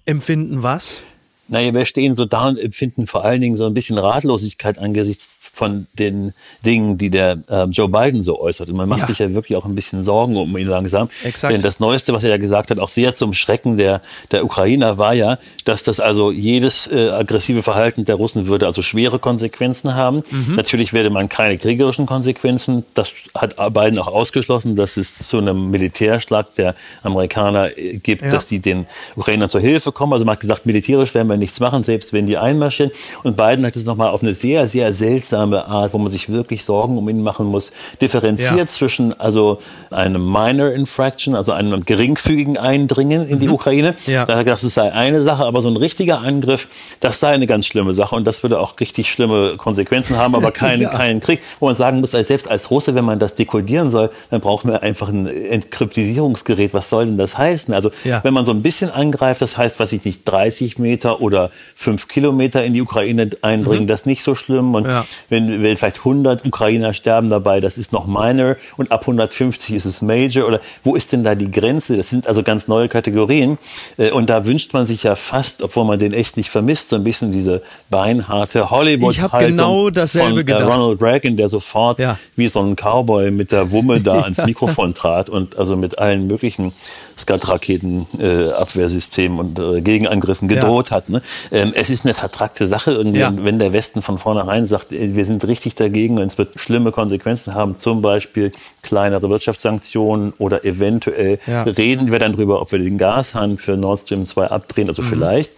empfinden 0.06 0.64
was? 0.64 1.02
Naja, 1.48 1.74
wir 1.74 1.86
stehen 1.86 2.16
so 2.16 2.26
da 2.26 2.48
und 2.48 2.58
empfinden 2.58 3.06
vor 3.06 3.24
allen 3.24 3.40
Dingen 3.40 3.56
so 3.56 3.66
ein 3.66 3.74
bisschen 3.74 3.98
Ratlosigkeit 3.98 4.80
angesichts 4.80 5.52
von 5.54 5.86
den 5.98 6.34
Dingen, 6.66 6.98
die 6.98 7.10
der 7.10 7.38
äh, 7.50 7.66
Joe 7.66 7.88
Biden 7.88 8.24
so 8.24 8.40
äußert. 8.40 8.70
Und 8.70 8.76
man 8.76 8.90
macht 8.90 9.02
ja. 9.02 9.06
sich 9.06 9.20
ja 9.20 9.34
wirklich 9.34 9.56
auch 9.56 9.66
ein 9.66 9.76
bisschen 9.76 10.04
Sorgen 10.04 10.38
um 10.38 10.58
ihn 10.58 10.68
langsam. 10.68 11.10
Exakt. 11.24 11.54
Denn 11.54 11.62
das 11.62 11.80
Neueste, 11.80 12.14
was 12.14 12.24
er 12.24 12.32
ja 12.32 12.38
gesagt 12.38 12.72
hat, 12.72 12.80
auch 12.80 12.90
sehr 12.90 13.14
zum 13.14 13.34
Schrecken 13.34 13.78
der, 13.78 14.02
der 14.32 14.44
Ukrainer, 14.44 14.98
war 14.98 15.14
ja, 15.14 15.38
dass 15.66 15.84
das 15.84 16.00
also 16.00 16.32
jedes 16.32 16.88
äh, 16.88 17.10
aggressive 17.10 17.62
Verhalten 17.62 18.06
der 18.06 18.16
Russen 18.16 18.48
würde 18.48 18.66
also 18.66 18.82
schwere 18.82 19.20
Konsequenzen 19.20 19.94
haben. 19.94 20.24
Mhm. 20.32 20.56
Natürlich 20.56 20.94
werde 20.94 21.12
man 21.12 21.30
keine 21.30 21.58
kriegerischen 21.58 22.08
Konsequenzen. 22.08 22.86
Das 22.96 23.14
hat 23.36 23.56
Biden 23.74 24.00
auch 24.00 24.08
ausgeschlossen, 24.08 24.76
dass 24.76 24.98
es 24.98 25.28
zu 25.28 25.38
einem 25.38 25.70
Militärschlag 25.70 26.54
der 26.56 26.76
Amerikaner 27.04 27.78
äh, 27.78 27.98
gibt, 27.98 28.24
ja. 28.24 28.32
dass 28.32 28.48
die 28.48 28.60
den 28.60 28.88
Ukrainern 29.16 29.48
zur 29.48 29.62
Hilfe 29.62 29.92
kommen. 29.92 30.14
Also 30.14 30.26
man 30.26 30.34
hat 30.34 30.40
gesagt, 30.40 30.66
militärisch 30.66 31.14
werden 31.14 31.28
wir 31.28 31.35
wir 31.36 31.40
nichts 31.40 31.60
machen, 31.60 31.84
selbst 31.84 32.14
wenn 32.14 32.26
die 32.26 32.38
einmarschieren. 32.38 32.92
Und 33.24 33.38
Biden 33.38 33.66
hat 33.66 33.76
es 33.76 33.86
nochmal 33.86 34.10
auf 34.10 34.24
eine 34.24 34.34
sehr, 34.34 34.68
sehr 34.68 34.92
seltsame 34.94 35.66
Art, 35.66 35.94
wo 35.94 35.98
man 35.98 36.10
sich 36.10 36.30
wirklich 36.30 36.66
Sorgen 36.66 36.98
um 36.98 37.08
ihn 37.10 37.22
machen 37.22 37.48
muss, 37.48 37.72
differenziert 38.02 38.58
ja. 38.58 38.66
zwischen 38.66 39.20
also 39.20 39.60
einem 39.92 40.32
Minor 40.32 40.72
Infraction, 40.72 41.36
also 41.36 41.52
einem 41.52 41.86
geringfügigen 41.86 42.58
Eindringen 42.58 43.28
in 43.28 43.40
die 43.40 43.48
mhm. 43.48 43.54
Ukraine. 43.54 43.96
Ja. 44.06 44.26
Da 44.26 44.34
hat 44.34 44.40
er 44.40 44.44
gedacht, 44.44 44.64
das 44.64 44.74
sei 44.74 44.92
eine 44.92 45.22
Sache, 45.24 45.46
aber 45.46 45.62
so 45.62 45.70
ein 45.70 45.78
richtiger 45.78 46.22
Angriff, 46.22 46.68
das 47.00 47.20
sei 47.20 47.30
eine 47.30 47.48
ganz 47.48 47.66
schlimme 47.66 47.94
Sache 47.94 48.16
und 48.16 48.26
das 48.26 48.44
würde 48.44 48.60
auch 48.60 48.80
richtig 48.80 49.12
schlimme 49.12 49.58
Konsequenzen 49.58 50.18
haben, 50.18 50.36
aber 50.36 50.52
keinen 50.56 50.84
ja. 50.84 50.90
keinen 50.90 51.20
Krieg, 51.20 51.42
wo 51.60 51.68
man 51.68 51.76
sagen 51.76 52.00
muss, 52.00 52.12
selbst 52.12 52.48
als 52.48 52.72
Russe, 52.72 52.96
wenn 52.96 53.06
man 53.06 53.20
das 53.20 53.36
dekodieren 53.36 53.92
soll, 53.92 54.10
dann 54.30 54.42
brauchen 54.42 54.72
wir 54.72 54.84
einfach 54.84 55.10
ein 55.10 55.28
Entkryptisierungsgerät. 55.28 56.74
Was 56.74 56.90
soll 56.90 57.06
denn 57.06 57.18
das 57.18 57.38
heißen? 57.38 57.74
Also 57.74 57.92
ja. 58.04 58.24
wenn 58.24 58.34
man 58.34 58.46
so 58.46 58.52
ein 58.52 58.62
bisschen 58.62 58.90
angreift, 58.90 59.42
das 59.42 59.58
heißt, 59.58 59.80
was 59.80 59.92
ich 59.92 60.06
nicht, 60.06 60.22
30 60.26 60.80
Meter 60.80 61.22
oder 61.26 61.52
fünf 61.76 62.08
Kilometer 62.08 62.64
in 62.64 62.74
die 62.74 62.82
Ukraine 62.82 63.30
eindringen, 63.42 63.84
mhm. 63.84 63.88
das 63.88 64.02
ist 64.02 64.06
nicht 64.06 64.24
so 64.24 64.36
schlimm. 64.36 64.76
Und 64.76 64.86
ja. 64.86 65.06
wenn, 65.30 65.64
wenn 65.64 65.78
vielleicht 65.78 65.98
100 65.98 66.46
Ukrainer 66.46 66.94
sterben 66.94 67.30
dabei, 67.30 67.60
das 67.60 67.78
ist 67.78 67.92
noch 67.92 68.08
minor. 68.08 68.56
Und 68.78 68.92
ab 68.92 69.02
150 69.02 69.76
ist 69.76 69.86
es 69.86 70.02
major. 70.02 70.48
Oder 70.48 70.62
wo 70.84 70.96
ist 70.96 71.12
denn 71.12 71.24
da 71.24 71.36
die 71.36 71.52
Grenze? 71.52 71.98
Das 71.98 72.10
sind 72.10 72.28
also 72.28 72.44
ganz 72.44 72.68
neue 72.68 72.88
Kategorien. 72.88 73.58
Äh, 73.98 74.12
und 74.12 74.30
da 74.30 74.46
wünscht 74.46 74.74
man 74.74 74.86
sich 74.86 75.04
ja 75.04 75.16
fast, 75.16 75.62
obwohl 75.62 75.86
man 75.86 76.00
den 76.00 76.14
echt 76.14 76.38
nicht 76.38 76.50
vermisst, 76.50 76.90
so 76.90 76.96
ein 76.96 77.04
bisschen 77.04 77.32
diese 77.32 77.62
beinharte 77.90 78.70
Hollywood-Haltung 78.70 79.50
genau 79.50 79.90
von 80.06 80.48
äh, 80.48 80.54
Ronald 80.54 81.02
Reagan, 81.02 81.38
der 81.38 81.50
sofort 81.50 82.00
ja. 82.00 82.18
wie 82.36 82.48
so 82.48 82.62
ein 82.62 82.76
Cowboy 82.76 83.32
mit 83.32 83.52
der 83.52 83.72
Wumme 83.72 84.02
da 84.02 84.22
ans 84.24 84.46
Mikrofon 84.46 84.94
trat 84.94 85.30
und 85.30 85.58
also 85.58 85.76
mit 85.76 85.98
allen 86.00 86.28
möglichen 86.28 86.74
Skat-Raketen-Abwehrsystemen 87.18 89.38
äh, 89.38 89.42
und 89.42 89.60
äh, 89.60 89.82
Gegenangriffen 89.82 90.48
gedroht 90.48 90.90
ja. 90.90 90.98
hat. 90.98 91.10
Ne? 91.10 91.15
Ähm, 91.52 91.72
es 91.76 91.90
ist 91.90 92.06
eine 92.06 92.14
vertragte 92.14 92.68
Sache 92.68 92.92
irgendwie, 92.92 93.20
ja. 93.20 93.34
wenn 93.36 93.60
der 93.60 93.74
Westen 93.74 94.02
von 94.02 94.18
vornherein 94.18 94.66
sagt, 94.66 94.88
wir 94.92 95.26
sind 95.26 95.46
richtig 95.48 95.76
dagegen 95.76 96.18
und 96.18 96.28
es 96.28 96.38
wird 96.38 96.60
schlimme 96.60 96.92
Konsequenzen 96.92 97.54
haben, 97.54 97.78
zum 97.78 98.02
Beispiel 98.02 98.52
kleinere 98.86 99.30
Wirtschaftssanktionen 99.30 100.34
oder 100.38 100.64
eventuell 100.64 101.40
ja. 101.48 101.64
reden 101.64 102.12
wir 102.12 102.20
dann 102.20 102.34
drüber, 102.34 102.62
ob 102.62 102.72
wir 102.72 102.80
den 102.80 102.98
Gashahn 102.98 103.58
für 103.58 103.76
Nord 103.76 104.02
Stream 104.02 104.26
2 104.26 104.48
abdrehen, 104.48 104.88
also 104.88 105.02
mhm. 105.02 105.08
vielleicht. 105.08 105.52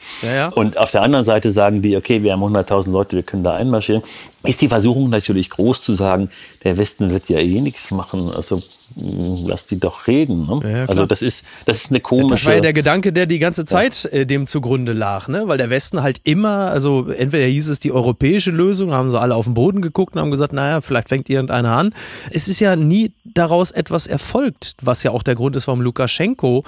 Und 0.55 0.77
auf 0.77 0.91
der 0.91 1.03
anderen 1.03 1.25
Seite 1.25 1.51
sagen 1.51 1.81
die, 1.81 1.95
okay, 1.95 2.23
wir 2.23 2.31
haben 2.31 2.41
100.000 2.41 2.89
Leute, 2.89 3.15
wir 3.15 3.23
können 3.23 3.43
da 3.43 3.53
einmarschieren 3.53 4.01
ist 4.47 4.61
die 4.61 4.69
Versuchung 4.69 5.09
natürlich 5.09 5.49
groß 5.49 5.81
zu 5.81 5.93
sagen, 5.93 6.29
der 6.63 6.77
Westen 6.77 7.09
wird 7.09 7.29
ja 7.29 7.39
eh 7.39 7.59
nichts 7.59 7.91
machen. 7.91 8.31
Also 8.33 8.61
lass 8.95 9.65
die 9.65 9.79
doch 9.79 10.07
reden. 10.07 10.47
Ne? 10.47 10.71
Ja, 10.71 10.85
also 10.85 11.05
das 11.05 11.21
ist, 11.21 11.45
das 11.65 11.83
ist 11.83 11.91
eine 11.91 11.99
komische. 11.99 12.35
Das 12.35 12.45
war 12.45 12.53
ja 12.55 12.61
der 12.61 12.73
Gedanke, 12.73 13.11
der 13.11 13.25
die 13.25 13.39
ganze 13.39 13.65
Zeit 13.65 14.05
äh, 14.05 14.25
dem 14.25 14.47
zugrunde 14.47 14.93
lag, 14.93 15.27
ne? 15.27 15.43
Weil 15.47 15.57
der 15.57 15.69
Westen 15.69 16.01
halt 16.01 16.21
immer, 16.23 16.71
also 16.71 17.09
entweder 17.09 17.45
hieß 17.45 17.67
es 17.67 17.79
die 17.79 17.91
europäische 17.91 18.51
Lösung, 18.51 18.93
haben 18.93 19.11
sie 19.11 19.19
alle 19.19 19.35
auf 19.35 19.45
den 19.45 19.53
Boden 19.53 19.81
geguckt 19.81 20.15
und 20.15 20.21
haben 20.21 20.31
gesagt, 20.31 20.53
naja, 20.53 20.81
vielleicht 20.81 21.09
fängt 21.09 21.29
irgendeiner 21.29 21.73
an. 21.73 21.93
Es 22.31 22.47
ist 22.47 22.59
ja 22.59 22.75
nie 22.75 23.11
daraus 23.33 23.71
etwas 23.71 24.07
erfolgt, 24.07 24.75
was 24.81 25.03
ja 25.03 25.11
auch 25.11 25.23
der 25.23 25.35
Grund 25.35 25.55
ist, 25.55 25.67
warum 25.67 25.81
Lukaschenko 25.81 26.63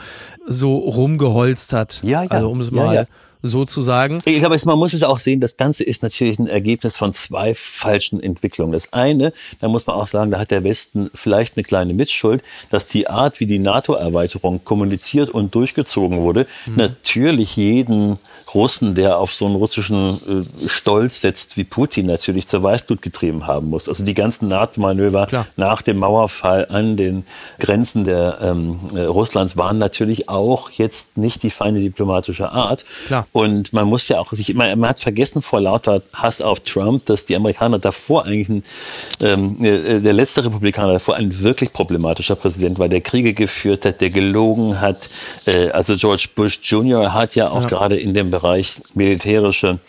so 0.45 0.77
rumgeholzt 0.77 1.73
hat. 1.73 2.01
Ja, 2.03 2.23
ja. 2.23 2.29
Also 2.29 2.49
um 2.49 2.61
es 2.61 2.71
mal. 2.71 2.93
Ja, 2.93 3.01
ja 3.01 3.07
sozusagen. 3.41 4.19
Ich 4.25 4.39
glaube, 4.39 4.57
man 4.65 4.77
muss 4.77 4.93
es 4.93 5.03
auch 5.03 5.19
sehen, 5.19 5.39
das 5.39 5.55
Ganze 5.55 5.83
ist 5.83 6.03
natürlich 6.03 6.39
ein 6.39 6.47
Ergebnis 6.47 6.97
von 6.97 7.13
zwei 7.13 7.53
falschen 7.55 8.21
Entwicklungen. 8.21 8.73
Das 8.73 8.91
eine, 8.91 9.31
da 9.61 9.67
muss 9.69 9.87
man 9.87 9.95
auch 9.95 10.07
sagen, 10.07 10.31
da 10.31 10.39
hat 10.39 10.51
der 10.51 10.63
Westen 10.63 11.09
vielleicht 11.13 11.55
eine 11.55 11.63
kleine 11.63 11.93
Mitschuld, 11.93 12.43
dass 12.69 12.87
die 12.87 13.07
Art, 13.07 13.39
wie 13.39 13.45
die 13.45 13.59
NATO-Erweiterung 13.59 14.63
kommuniziert 14.63 15.29
und 15.29 15.55
durchgezogen 15.55 16.19
wurde, 16.19 16.47
mhm. 16.65 16.75
natürlich 16.75 17.55
jeden 17.55 18.19
Russen, 18.53 18.95
der 18.95 19.19
auf 19.19 19.33
so 19.33 19.45
einen 19.45 19.55
russischen 19.55 20.47
äh, 20.63 20.67
Stolz 20.67 21.21
setzt 21.21 21.55
wie 21.57 21.63
Putin, 21.63 22.07
natürlich 22.07 22.47
zur 22.47 22.63
Weißblut 22.63 23.01
getrieben 23.01 23.47
haben 23.47 23.69
muss. 23.69 23.87
Also 23.87 24.03
die 24.03 24.13
ganzen 24.13 24.47
NATO-Manöver 24.47 25.45
nach 25.55 25.81
dem 25.81 25.97
Mauerfall 25.97 26.67
an 26.69 26.97
den 26.97 27.25
Grenzen 27.59 28.05
der 28.05 28.39
ähm, 28.41 28.79
äh, 28.95 29.01
Russlands 29.01 29.55
waren 29.55 29.77
natürlich 29.77 30.29
auch 30.29 30.71
jetzt 30.71 31.17
nicht 31.17 31.43
die 31.43 31.51
feine 31.51 31.79
diplomatische 31.79 32.51
Art. 32.51 32.85
Klar. 33.07 33.27
Und 33.31 33.73
man 33.73 33.87
muss 33.87 34.07
ja 34.07 34.19
auch 34.19 34.31
sich, 34.33 34.53
man, 34.53 34.79
man 34.79 34.89
hat 34.89 34.99
vergessen 34.99 35.41
vor 35.41 35.61
lauter 35.61 36.01
Hass 36.13 36.41
auf 36.41 36.61
Trump, 36.61 37.05
dass 37.05 37.25
die 37.25 37.35
Amerikaner 37.35 37.79
davor 37.79 38.25
eigentlich 38.25 38.49
ein, 38.49 38.63
ähm, 39.21 39.63
äh, 39.63 39.99
der 39.99 40.13
letzte 40.13 40.45
Republikaner 40.45 40.93
davor 40.93 41.15
ein 41.15 41.41
wirklich 41.41 41.71
problematischer 41.71 42.35
Präsident 42.35 42.79
war, 42.79 42.89
der 42.89 43.01
Kriege 43.01 43.33
geführt 43.33 43.85
hat, 43.85 44.01
der 44.01 44.09
gelogen 44.09 44.81
hat. 44.81 45.09
Äh, 45.45 45.69
also 45.69 45.95
George 45.95 46.27
Bush 46.33 46.59
Jr. 46.63 47.13
hat 47.13 47.35
ja 47.35 47.49
auch 47.49 47.63
ja. 47.63 47.67
gerade 47.67 47.97
in 47.97 48.13
dem 48.13 48.31
Bereich 48.31 48.81
militärische 48.93 49.79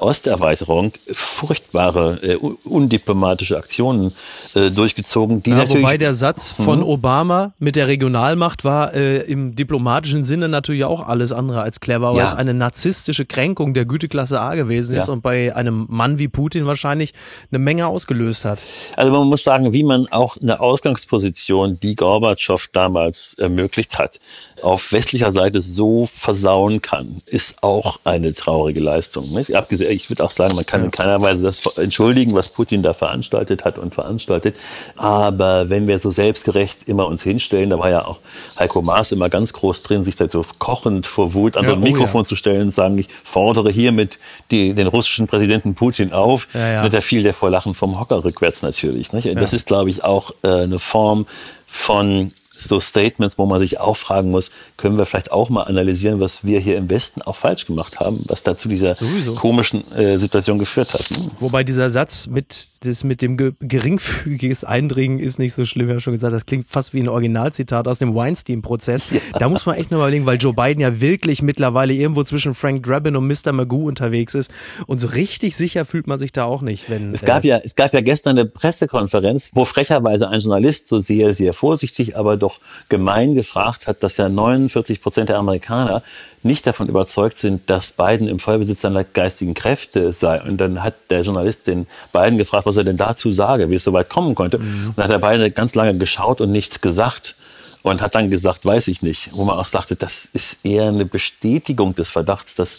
Osterweiterung 0.00 0.92
furchtbare, 1.12 2.18
äh, 2.22 2.36
undiplomatische 2.36 3.56
Aktionen 3.56 4.12
äh, 4.54 4.70
durchgezogen. 4.70 5.42
Die 5.42 5.50
ja, 5.50 5.56
natürlich, 5.56 5.82
wobei 5.82 5.98
der 5.98 6.14
Satz 6.14 6.52
von 6.52 6.80
mhm. 6.80 6.86
Obama 6.86 7.52
mit 7.58 7.76
der 7.76 7.88
Regionalmacht 7.88 8.64
war 8.64 8.94
äh, 8.94 9.18
im 9.18 9.54
diplomatischen 9.54 10.24
Sinne 10.24 10.48
natürlich 10.48 10.84
auch 10.84 11.06
alles 11.06 11.32
andere 11.32 11.62
als 11.62 11.80
clever, 11.80 12.12
weil 12.12 12.18
ja. 12.18 12.28
es 12.28 12.34
eine 12.34 12.54
narzisstische 12.54 13.26
Kränkung 13.26 13.74
der 13.74 13.84
Güteklasse 13.84 14.40
A 14.40 14.54
gewesen 14.54 14.94
ist 14.94 15.08
ja. 15.08 15.12
und 15.12 15.22
bei 15.22 15.54
einem 15.54 15.86
Mann 15.88 16.18
wie 16.18 16.28
Putin 16.28 16.66
wahrscheinlich 16.66 17.12
eine 17.50 17.58
Menge 17.58 17.86
ausgelöst 17.86 18.44
hat. 18.44 18.62
Also 18.96 19.12
man 19.12 19.26
muss 19.26 19.42
sagen, 19.42 19.72
wie 19.72 19.84
man 19.84 20.06
auch 20.10 20.36
eine 20.40 20.60
Ausgangsposition, 20.60 21.78
die 21.80 21.94
Gorbatschow 21.94 22.68
damals 22.72 23.34
ermöglicht 23.34 23.98
hat, 23.98 24.20
auf 24.62 24.92
westlicher 24.92 25.32
Seite 25.32 25.62
so 25.62 26.06
versauen 26.06 26.82
kann, 26.82 27.22
ist 27.26 27.62
auch 27.62 27.98
eine 28.04 28.34
traurige 28.34 28.80
Leistung. 28.80 29.32
Nicht? 29.32 29.54
Abgesehen, 29.54 29.89
ich 29.90 30.10
würde 30.10 30.24
auch 30.24 30.30
sagen, 30.30 30.54
man 30.54 30.66
kann 30.66 30.84
in 30.84 30.90
keiner 30.90 31.20
Weise 31.20 31.42
das 31.42 31.64
entschuldigen, 31.76 32.34
was 32.34 32.50
Putin 32.50 32.82
da 32.82 32.94
veranstaltet 32.94 33.64
hat 33.64 33.78
und 33.78 33.94
veranstaltet. 33.94 34.56
Aber 34.96 35.70
wenn 35.70 35.86
wir 35.86 35.98
so 35.98 36.10
selbstgerecht 36.10 36.88
immer 36.88 37.06
uns 37.06 37.22
hinstellen, 37.22 37.70
da 37.70 37.78
war 37.78 37.90
ja 37.90 38.04
auch 38.04 38.20
Heiko 38.58 38.82
Maas 38.82 39.12
immer 39.12 39.28
ganz 39.28 39.52
groß 39.52 39.82
drin, 39.82 40.04
sich 40.04 40.16
da 40.16 40.28
so 40.28 40.44
kochend 40.58 41.06
vor 41.06 41.34
Wut 41.34 41.56
an 41.56 41.66
so 41.66 41.72
ein 41.72 41.80
Mikrofon 41.80 42.20
oh 42.20 42.24
ja. 42.24 42.28
zu 42.28 42.36
stellen 42.36 42.62
und 42.62 42.74
sagen, 42.74 42.98
ich 42.98 43.08
fordere 43.24 43.70
hiermit 43.70 44.18
die, 44.50 44.74
den 44.74 44.86
russischen 44.86 45.26
Präsidenten 45.26 45.74
Putin 45.74 46.12
auf. 46.12 46.48
Ja, 46.54 46.68
ja. 46.68 46.88
Da 46.88 47.00
fiel 47.00 47.22
der 47.22 47.34
vor 47.34 47.50
Lachen 47.50 47.74
vom 47.74 47.98
Hocker 47.98 48.24
rückwärts 48.24 48.62
natürlich. 48.62 49.12
Nicht? 49.12 49.28
Das 49.40 49.52
ist, 49.52 49.66
glaube 49.66 49.90
ich, 49.90 50.04
auch 50.04 50.32
äh, 50.42 50.48
eine 50.48 50.78
Form 50.78 51.26
von 51.66 52.32
so 52.60 52.80
Statements, 52.80 53.38
wo 53.38 53.46
man 53.46 53.60
sich 53.60 53.80
auch 53.80 53.96
fragen 53.96 54.30
muss, 54.30 54.50
können 54.76 54.98
wir 54.98 55.06
vielleicht 55.06 55.32
auch 55.32 55.50
mal 55.50 55.64
analysieren, 55.64 56.20
was 56.20 56.44
wir 56.44 56.60
hier 56.60 56.76
im 56.76 56.88
Westen 56.90 57.22
auch 57.22 57.36
falsch 57.36 57.66
gemacht 57.66 58.00
haben, 58.00 58.24
was 58.26 58.42
da 58.42 58.56
zu 58.56 58.68
dieser 58.68 58.94
Sowieso. 58.94 59.34
komischen 59.34 59.90
äh, 59.92 60.18
Situation 60.18 60.58
geführt 60.58 60.94
hat. 60.94 61.02
Hm. 61.02 61.30
Wobei 61.40 61.64
dieser 61.64 61.90
Satz 61.90 62.26
mit, 62.26 62.84
das 62.84 63.04
mit 63.04 63.22
dem 63.22 63.36
geringfügiges 63.60 64.64
Eindringen 64.64 65.18
ist 65.18 65.38
nicht 65.38 65.54
so 65.54 65.64
schlimm, 65.64 65.88
wir 65.88 65.94
haben 65.94 66.00
schon 66.00 66.12
gesagt, 66.12 66.34
das 66.34 66.46
klingt 66.46 66.68
fast 66.68 66.94
wie 66.94 67.00
ein 67.00 67.08
Originalzitat 67.08 67.88
aus 67.88 67.98
dem 67.98 68.14
Weinstein-Prozess. 68.14 69.06
Ja. 69.10 69.20
Da 69.38 69.48
muss 69.48 69.66
man 69.66 69.76
echt 69.76 69.90
nur 69.90 70.00
überlegen, 70.00 70.26
weil 70.26 70.38
Joe 70.38 70.52
Biden 70.52 70.80
ja 70.80 71.00
wirklich 71.00 71.42
mittlerweile 71.42 71.92
irgendwo 71.92 72.24
zwischen 72.24 72.54
Frank 72.54 72.82
Drabin 72.82 73.16
und 73.16 73.26
Mr. 73.26 73.52
Magoo 73.52 73.86
unterwegs 73.88 74.34
ist 74.34 74.50
und 74.86 74.98
so 74.98 75.08
richtig 75.08 75.56
sicher 75.56 75.84
fühlt 75.84 76.06
man 76.06 76.18
sich 76.18 76.32
da 76.32 76.44
auch 76.44 76.62
nicht. 76.62 76.90
Wenn, 76.90 77.12
es, 77.12 77.24
gab 77.24 77.44
äh, 77.44 77.48
ja, 77.48 77.60
es 77.62 77.76
gab 77.76 77.94
ja 77.94 78.00
gestern 78.00 78.38
eine 78.38 78.46
Pressekonferenz, 78.46 79.50
wo 79.54 79.64
frecherweise 79.64 80.28
ein 80.28 80.40
Journalist 80.40 80.88
so 80.88 81.00
sehr, 81.00 81.34
sehr 81.34 81.52
vorsichtig, 81.52 82.16
aber 82.16 82.36
doch 82.36 82.49
auch 82.50 82.60
gemein 82.88 83.34
gefragt 83.34 83.86
hat, 83.86 84.02
dass 84.02 84.16
ja 84.16 84.28
49 84.28 85.00
Prozent 85.00 85.28
der 85.28 85.38
Amerikaner 85.38 86.02
nicht 86.42 86.66
davon 86.66 86.88
überzeugt 86.88 87.38
sind, 87.38 87.68
dass 87.68 87.92
Biden 87.92 88.26
im 88.26 88.38
Vollbesitz 88.38 88.80
seiner 88.80 89.04
geistigen 89.04 89.54
Kräfte 89.54 90.12
sei. 90.12 90.40
Und 90.42 90.58
dann 90.58 90.82
hat 90.82 90.94
der 91.10 91.22
Journalist 91.22 91.66
den 91.66 91.86
Biden 92.12 92.38
gefragt, 92.38 92.66
was 92.66 92.76
er 92.76 92.84
denn 92.84 92.96
dazu 92.96 93.30
sage, 93.32 93.70
wie 93.70 93.74
es 93.74 93.84
so 93.84 93.92
weit 93.92 94.08
kommen 94.08 94.34
konnte. 94.34 94.58
Mhm. 94.58 94.88
Und 94.88 94.98
dann 94.98 95.04
hat 95.08 95.22
der 95.22 95.28
Biden 95.28 95.54
ganz 95.54 95.74
lange 95.74 95.96
geschaut 95.98 96.40
und 96.40 96.50
nichts 96.50 96.80
gesagt 96.80 97.36
und 97.82 98.00
hat 98.00 98.14
dann 98.14 98.28
gesagt, 98.28 98.64
weiß 98.64 98.88
ich 98.88 99.02
nicht, 99.02 99.30
wo 99.32 99.44
man 99.44 99.58
auch 99.58 99.66
sagte, 99.66 99.96
das 99.96 100.28
ist 100.32 100.58
eher 100.64 100.88
eine 100.88 101.04
Bestätigung 101.04 101.94
des 101.94 102.10
Verdachts, 102.10 102.54
dass, 102.54 102.78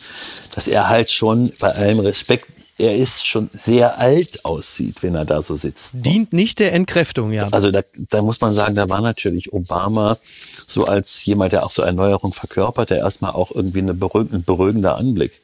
dass 0.54 0.68
er 0.68 0.90
halt 0.90 1.10
schon 1.10 1.52
bei 1.60 1.72
allem 1.72 2.00
Respekt 2.00 2.50
er 2.82 2.96
ist 2.96 3.28
schon 3.28 3.50
sehr 3.54 4.00
alt 4.00 4.44
aussieht, 4.44 5.04
wenn 5.04 5.16
er 5.16 5.26
da 5.26 5.42
so 5.42 5.56
sitzt. 5.56 6.06
Dient 6.06 6.34
nicht 6.34 6.60
der 6.60 6.74
Entkräftung, 6.74 7.32
ja. 7.32 7.48
Also 7.52 7.70
da, 7.70 7.82
da 8.10 8.22
muss 8.22 8.42
man 8.42 8.54
sagen, 8.54 8.76
da 8.76 8.90
war 8.90 9.02
natürlich 9.02 9.54
Obama 9.54 10.18
so 10.68 10.86
als 10.86 11.24
jemand, 11.26 11.54
der 11.54 11.66
auch 11.66 11.72
so 11.72 11.84
Erneuerung 11.84 12.34
verkörpert, 12.34 12.90
der 12.90 12.98
erstmal 12.98 13.32
auch 13.32 13.52
irgendwie 13.52 13.80
eine 13.80 13.94
beruhigende, 13.94 14.38
ein 14.38 14.44
beruhigender 14.44 14.98
Anblick. 14.98 15.40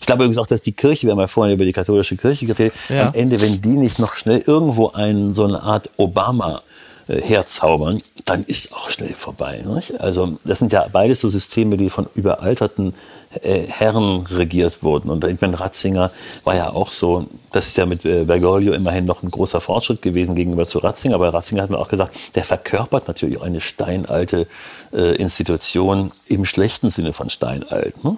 Ich 0.00 0.06
glaube 0.06 0.24
übrigens 0.24 0.38
auch, 0.38 0.46
dass 0.46 0.62
die 0.62 0.72
Kirche, 0.72 1.06
wir 1.06 1.12
haben 1.12 1.20
ja 1.20 1.26
vorhin 1.26 1.54
über 1.54 1.66
die 1.66 1.74
katholische 1.74 2.16
Kirche 2.16 2.46
geredet, 2.46 2.72
ja. 2.88 3.08
am 3.08 3.14
Ende, 3.14 3.40
wenn 3.42 3.60
die 3.60 3.76
nicht 3.76 3.98
noch 3.98 4.16
schnell 4.16 4.42
irgendwo 4.46 4.88
einen, 4.90 5.34
so 5.34 5.44
eine 5.44 5.62
Art 5.62 5.90
Obama 5.98 6.62
äh, 7.06 7.20
herzaubern, 7.20 8.00
dann 8.24 8.44
ist 8.44 8.72
auch 8.72 8.88
schnell 8.88 9.12
vorbei. 9.12 9.62
Nicht? 9.66 10.00
Also 10.00 10.38
das 10.44 10.58
sind 10.58 10.72
ja 10.72 10.88
beides 10.90 11.20
so 11.20 11.28
Systeme, 11.28 11.76
die 11.76 11.90
von 11.90 12.06
überalterten 12.14 12.94
äh, 13.42 13.62
Herren 13.68 14.26
regiert 14.26 14.82
wurden. 14.82 15.08
Und 15.08 15.24
meine, 15.40 15.60
Ratzinger 15.60 16.10
war 16.44 16.56
ja 16.56 16.70
auch 16.70 16.90
so, 16.90 17.26
das 17.52 17.68
ist 17.68 17.76
ja 17.76 17.86
mit 17.86 18.04
äh, 18.04 18.24
Bergoglio 18.24 18.72
immerhin 18.72 19.04
noch 19.04 19.22
ein 19.22 19.30
großer 19.30 19.60
Fortschritt 19.60 20.02
gewesen 20.02 20.34
gegenüber 20.34 20.66
zu 20.66 20.78
Ratzinger. 20.78 21.14
Aber 21.14 21.32
Ratzinger 21.32 21.62
hat 21.62 21.70
mir 21.70 21.78
auch 21.78 21.88
gesagt, 21.88 22.16
der 22.34 22.42
verkörpert 22.44 23.06
natürlich 23.06 23.38
auch 23.38 23.44
eine 23.44 23.60
steinalte 23.60 24.48
äh, 24.92 25.14
Institution 25.16 26.10
im 26.26 26.44
schlechten 26.44 26.90
Sinne 26.90 27.12
von 27.12 27.30
steinalt. 27.30 28.02
Ne? 28.02 28.16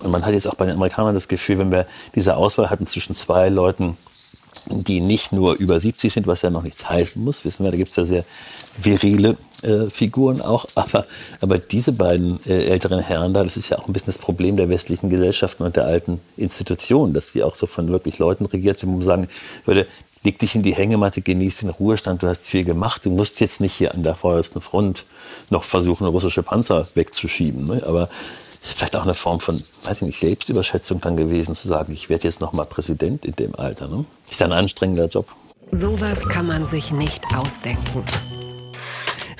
Und 0.00 0.10
man 0.10 0.24
hat 0.24 0.32
jetzt 0.32 0.48
auch 0.48 0.54
bei 0.54 0.64
den 0.64 0.76
Amerikanern 0.76 1.14
das 1.14 1.28
Gefühl, 1.28 1.58
wenn 1.58 1.70
wir 1.70 1.86
diese 2.14 2.36
Auswahl 2.36 2.70
hatten 2.70 2.86
zwischen 2.86 3.14
zwei 3.14 3.50
Leuten, 3.50 3.98
die 4.66 5.00
nicht 5.00 5.32
nur 5.32 5.56
über 5.56 5.78
70 5.78 6.12
sind, 6.12 6.26
was 6.26 6.42
ja 6.42 6.48
noch 6.48 6.62
nichts 6.62 6.88
heißen 6.88 7.22
muss, 7.22 7.44
wissen 7.44 7.64
wir, 7.64 7.70
da 7.70 7.76
gibt 7.76 7.90
es 7.90 7.96
ja 7.96 8.06
sehr 8.06 8.24
virile 8.80 9.36
äh, 9.64 9.90
Figuren 9.90 10.40
auch, 10.40 10.66
aber, 10.74 11.06
aber 11.40 11.58
diese 11.58 11.92
beiden 11.92 12.38
äh, 12.46 12.64
älteren 12.64 13.00
Herren 13.00 13.34
da, 13.34 13.42
das 13.42 13.56
ist 13.56 13.70
ja 13.70 13.78
auch 13.78 13.86
ein 13.86 13.92
bisschen 13.92 14.06
das 14.06 14.18
Problem 14.18 14.56
der 14.56 14.68
westlichen 14.68 15.10
Gesellschaften 15.10 15.62
und 15.62 15.76
der 15.76 15.86
alten 15.86 16.20
Institutionen, 16.36 17.14
dass 17.14 17.32
die 17.32 17.42
auch 17.42 17.54
so 17.54 17.66
von 17.66 17.88
wirklich 17.88 18.18
Leuten 18.18 18.46
regiert 18.46 18.80
sind, 18.80 18.90
wo 18.90 18.94
man 18.94 19.02
sagen 19.02 19.28
würde, 19.64 19.86
leg 20.22 20.38
dich 20.38 20.54
in 20.54 20.62
die 20.62 20.74
Hängematte, 20.74 21.20
genieß 21.20 21.58
den 21.58 21.70
Ruhestand, 21.70 22.22
du 22.22 22.28
hast 22.28 22.46
viel 22.46 22.64
gemacht, 22.64 23.04
du 23.04 23.10
musst 23.10 23.40
jetzt 23.40 23.60
nicht 23.60 23.74
hier 23.74 23.94
an 23.94 24.02
der 24.02 24.14
vordersten 24.14 24.60
Front 24.60 25.04
noch 25.50 25.64
versuchen, 25.64 26.06
russische 26.06 26.42
Panzer 26.42 26.86
wegzuschieben. 26.94 27.66
Ne? 27.66 27.82
Aber 27.86 28.08
ist 28.62 28.78
vielleicht 28.78 28.96
auch 28.96 29.02
eine 29.02 29.14
Form 29.14 29.40
von, 29.40 29.62
weiß 29.84 29.98
ich 29.98 30.06
nicht, 30.06 30.18
Selbstüberschätzung 30.18 31.00
dann 31.02 31.16
gewesen, 31.16 31.54
zu 31.54 31.68
sagen, 31.68 31.92
ich 31.92 32.08
werde 32.08 32.24
jetzt 32.24 32.40
nochmal 32.40 32.64
Präsident 32.64 33.26
in 33.26 33.36
dem 33.36 33.54
Alter. 33.54 33.88
Ne? 33.88 34.06
Ist 34.30 34.40
ein 34.40 34.52
anstrengender 34.52 35.06
Job. 35.06 35.28
Sowas 35.70 36.26
kann 36.28 36.46
man 36.46 36.66
sich 36.66 36.90
nicht 36.90 37.22
ausdenken. 37.36 38.02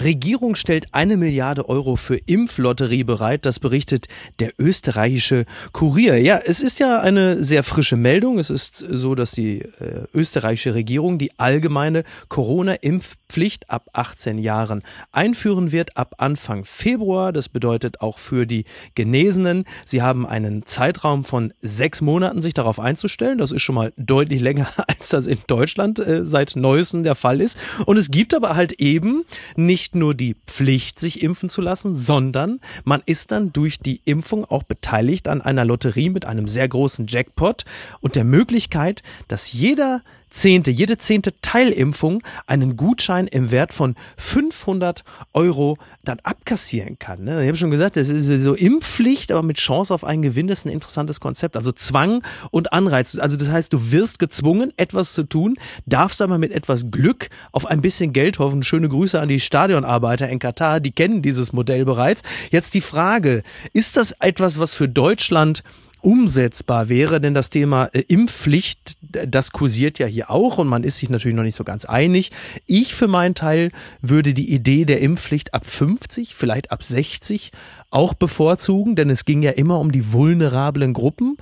Regierung 0.03 0.55
stellt 0.55 0.87
eine 0.93 1.17
Milliarde 1.17 1.69
Euro 1.69 1.97
für 1.97 2.17
Impflotterie 2.17 3.05
bereit. 3.05 3.47
Das 3.47 3.61
berichtet 3.61 4.09
der 4.39 4.53
österreichische 4.59 5.47
Kurier. 5.73 6.19
Ja, 6.21 6.39
es 6.45 6.61
ist 6.61 6.81
ja 6.81 7.01
eine 7.01 7.43
sehr 7.45 7.63
frische 7.63 7.97
Meldung. 7.97 8.39
Es 8.39 8.51
ist 8.51 8.77
so, 8.77 9.15
dass 9.15 9.33
die 9.33 9.61
äh, 9.61 10.05
österreichische 10.13 10.75
Regierung 10.75 11.19
die 11.19 11.39
allgemeine 11.39 12.05
Corona-Impfpflicht 12.29 13.71
ab 13.71 13.87
18 13.93 14.39
Jahren 14.39 14.83
einführen 15.13 15.73
wird 15.73 15.97
ab 15.97 16.15
Anfang 16.19 16.65
Februar. 16.65 17.33
Das 17.33 17.49
bedeutet 17.49 18.01
auch 18.01 18.19
für 18.19 18.47
die 18.47 18.65
Genesenen. 18.95 19.65
Sie 19.85 20.03
haben 20.03 20.27
einen 20.27 20.65
Zeitraum 20.65 21.25
von 21.25 21.53
sechs 21.61 22.01
Monaten, 22.01 22.41
sich 22.41 22.55
darauf 22.55 22.81
einzustellen. 22.81 23.39
Das 23.39 23.53
ist 23.53 23.63
schon 23.63 23.75
mal 23.75 23.93
deutlich 23.97 24.41
länger, 24.41 24.69
als 24.89 25.11
das 25.11 25.27
in 25.27 25.39
Deutschland 25.47 25.99
äh, 25.99 26.25
seit 26.25 26.57
neuestem 26.57 27.03
der 27.03 27.15
Fall 27.15 27.41
ist. 27.41 27.59
Und 27.87 27.97
es 27.97 28.11
gibt 28.11 28.35
aber 28.35 28.57
halt 28.57 28.75
eben 28.75 29.25
nicht 29.57 29.84
nicht 29.85 29.95
nur 29.95 30.14
die 30.14 30.35
Pflicht, 30.47 30.99
sich 30.99 31.23
impfen 31.23 31.50
zu 31.50 31.61
lassen, 31.61 31.95
sondern 31.95 32.59
man 32.85 33.03
ist 33.05 33.33
dann 33.33 33.53
durch 33.53 33.79
die 33.79 34.00
Impfung 34.07 34.47
auch 34.47 34.62
beteiligt 34.62 35.29
an 35.29 35.43
einer 35.43 35.67
Lotterie 35.67 36.09
mit 36.09 36.25
einem 36.25 36.49
sehr 36.49 36.67
großen 36.67 37.07
Jackpot 37.07 37.67
und 38.00 38.17
der 38.17 38.25
Möglichkeit, 38.25 39.03
dass 39.29 39.53
jeder 39.53 40.00
zehnte, 40.35 40.71
jede 40.71 40.99
zehnte 40.99 41.33
Teilimpfung 41.41 42.23
einen 42.47 42.76
Gutschein 42.76 43.26
im 43.29 43.50
Wert 43.50 43.73
von 43.73 43.95
500 44.17 45.05
Euro 45.33 45.79
dann 46.03 46.19
abkassieren 46.21 46.99
kann. 46.99 47.25
Ne? 47.25 47.43
Ich 47.43 47.49
habe 47.49 47.57
schon 47.57 47.71
gesagt, 47.71 47.97
das 47.97 48.09
ist 48.09 48.26
so 48.43 48.55
Impfpflicht, 48.55 49.31
aber 49.31 49.43
mit 49.43 49.59
Chance 49.59 49.95
auf 49.95 50.05
einen 50.05 50.23
Gewinn, 50.23 50.49
das 50.49 50.61
ist 50.61 50.67
ein 50.67 50.73
interessantes 50.73 51.21
Konzept. 51.21 51.57
Also 51.57 51.71
Zwang 51.73 52.23
und 52.50 52.73
Anreiz. 52.73 53.17
Also 53.17 53.37
das 53.37 53.49
heißt, 53.49 53.73
du 53.73 53.93
wirst 53.93 54.19
gezwungen, 54.19 54.73
etwas 54.76 55.12
zu 55.14 55.23
tun, 55.23 55.57
darfst 55.87 56.21
aber 56.21 56.38
mit 56.38 56.53
etwas 56.53 56.91
Glück 56.91 57.29
auf 57.53 57.67
ein 57.67 57.81
bisschen 57.81 58.12
Geld 58.12 58.41
hoffen. 58.41 58.62
Schöne 58.64 58.88
Grüße 58.88 59.21
an 59.21 59.29
die 59.29 59.41
Stadionarbeiter 59.41 60.29
in 60.29 60.41
Katar, 60.41 60.81
die 60.81 60.91
kennen 60.91 61.23
dieses 61.23 61.53
Modell 61.53 61.85
bereits. 61.85 62.23
Jetzt 62.50 62.75
die 62.75 62.81
Frage, 62.81 63.45
ist 63.73 63.97
das 63.97 64.12
etwas, 64.19 64.59
was 64.59 64.75
für 64.75 64.88
Deutschland 64.88 65.62
umsetzbar 66.05 66.89
wäre, 66.89 67.21
denn 67.21 67.35
das 67.35 67.51
Thema 67.51 67.87
äh, 67.93 68.01
Impfpflicht, 68.01 68.97
das 69.01 69.53
kursiert 69.53 69.99
ja 69.99 70.07
hier 70.07 70.31
auch 70.31 70.59
und 70.59 70.69
man 70.69 70.85
ist 70.85 70.99
sich 70.99 71.11
natürlich 71.11 71.37
noch 71.37 71.43
nicht 71.43 71.57
so 71.57 71.65
ganz 71.65 71.85
einig. 71.85 72.31
Ich 72.67 72.95
für 72.95 73.09
meinen 73.09 73.35
Teil 73.35 73.71
würde 74.01 74.35
die 74.35 74.53
Idee 74.53 74.85
der 74.85 75.01
Impfpflicht 75.01 75.55
ab 75.55 75.67
50, 75.67 76.35
vielleicht 76.35 76.71
ab 76.73 76.85
60 76.85 77.53
auch 77.91 78.15
bevorzugen, 78.15 78.97
denn 78.97 79.09
es 79.09 79.25
ging 79.25 79.43
ja 79.43 79.53
immer 79.53 79.81
um 79.81 79.93
die 79.93 80.13
vulnerablen 80.13 80.93
Gruppen. 80.93 81.37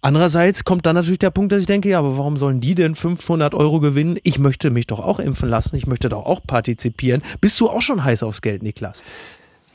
Andererseits 0.00 0.64
kommt 0.64 0.84
dann 0.86 0.96
natürlich 0.96 1.18
der 1.18 1.30
Punkt, 1.30 1.52
dass 1.52 1.60
ich 1.60 1.66
denke, 1.66 1.88
ja, 1.88 1.98
aber 1.98 2.18
warum 2.18 2.36
sollen 2.36 2.60
die 2.60 2.74
denn 2.74 2.94
500 2.94 3.54
Euro 3.54 3.80
gewinnen? 3.80 4.18
Ich 4.22 4.38
möchte 4.38 4.70
mich 4.70 4.86
doch 4.86 5.00
auch 5.00 5.18
impfen 5.18 5.48
lassen, 5.48 5.76
ich 5.76 5.86
möchte 5.86 6.10
doch 6.10 6.26
auch 6.26 6.42
partizipieren. 6.46 7.22
Bist 7.40 7.58
du 7.60 7.70
auch 7.70 7.80
schon 7.80 8.04
heiß 8.04 8.22
aufs 8.22 8.42
Geld, 8.42 8.62
Niklas? 8.62 9.02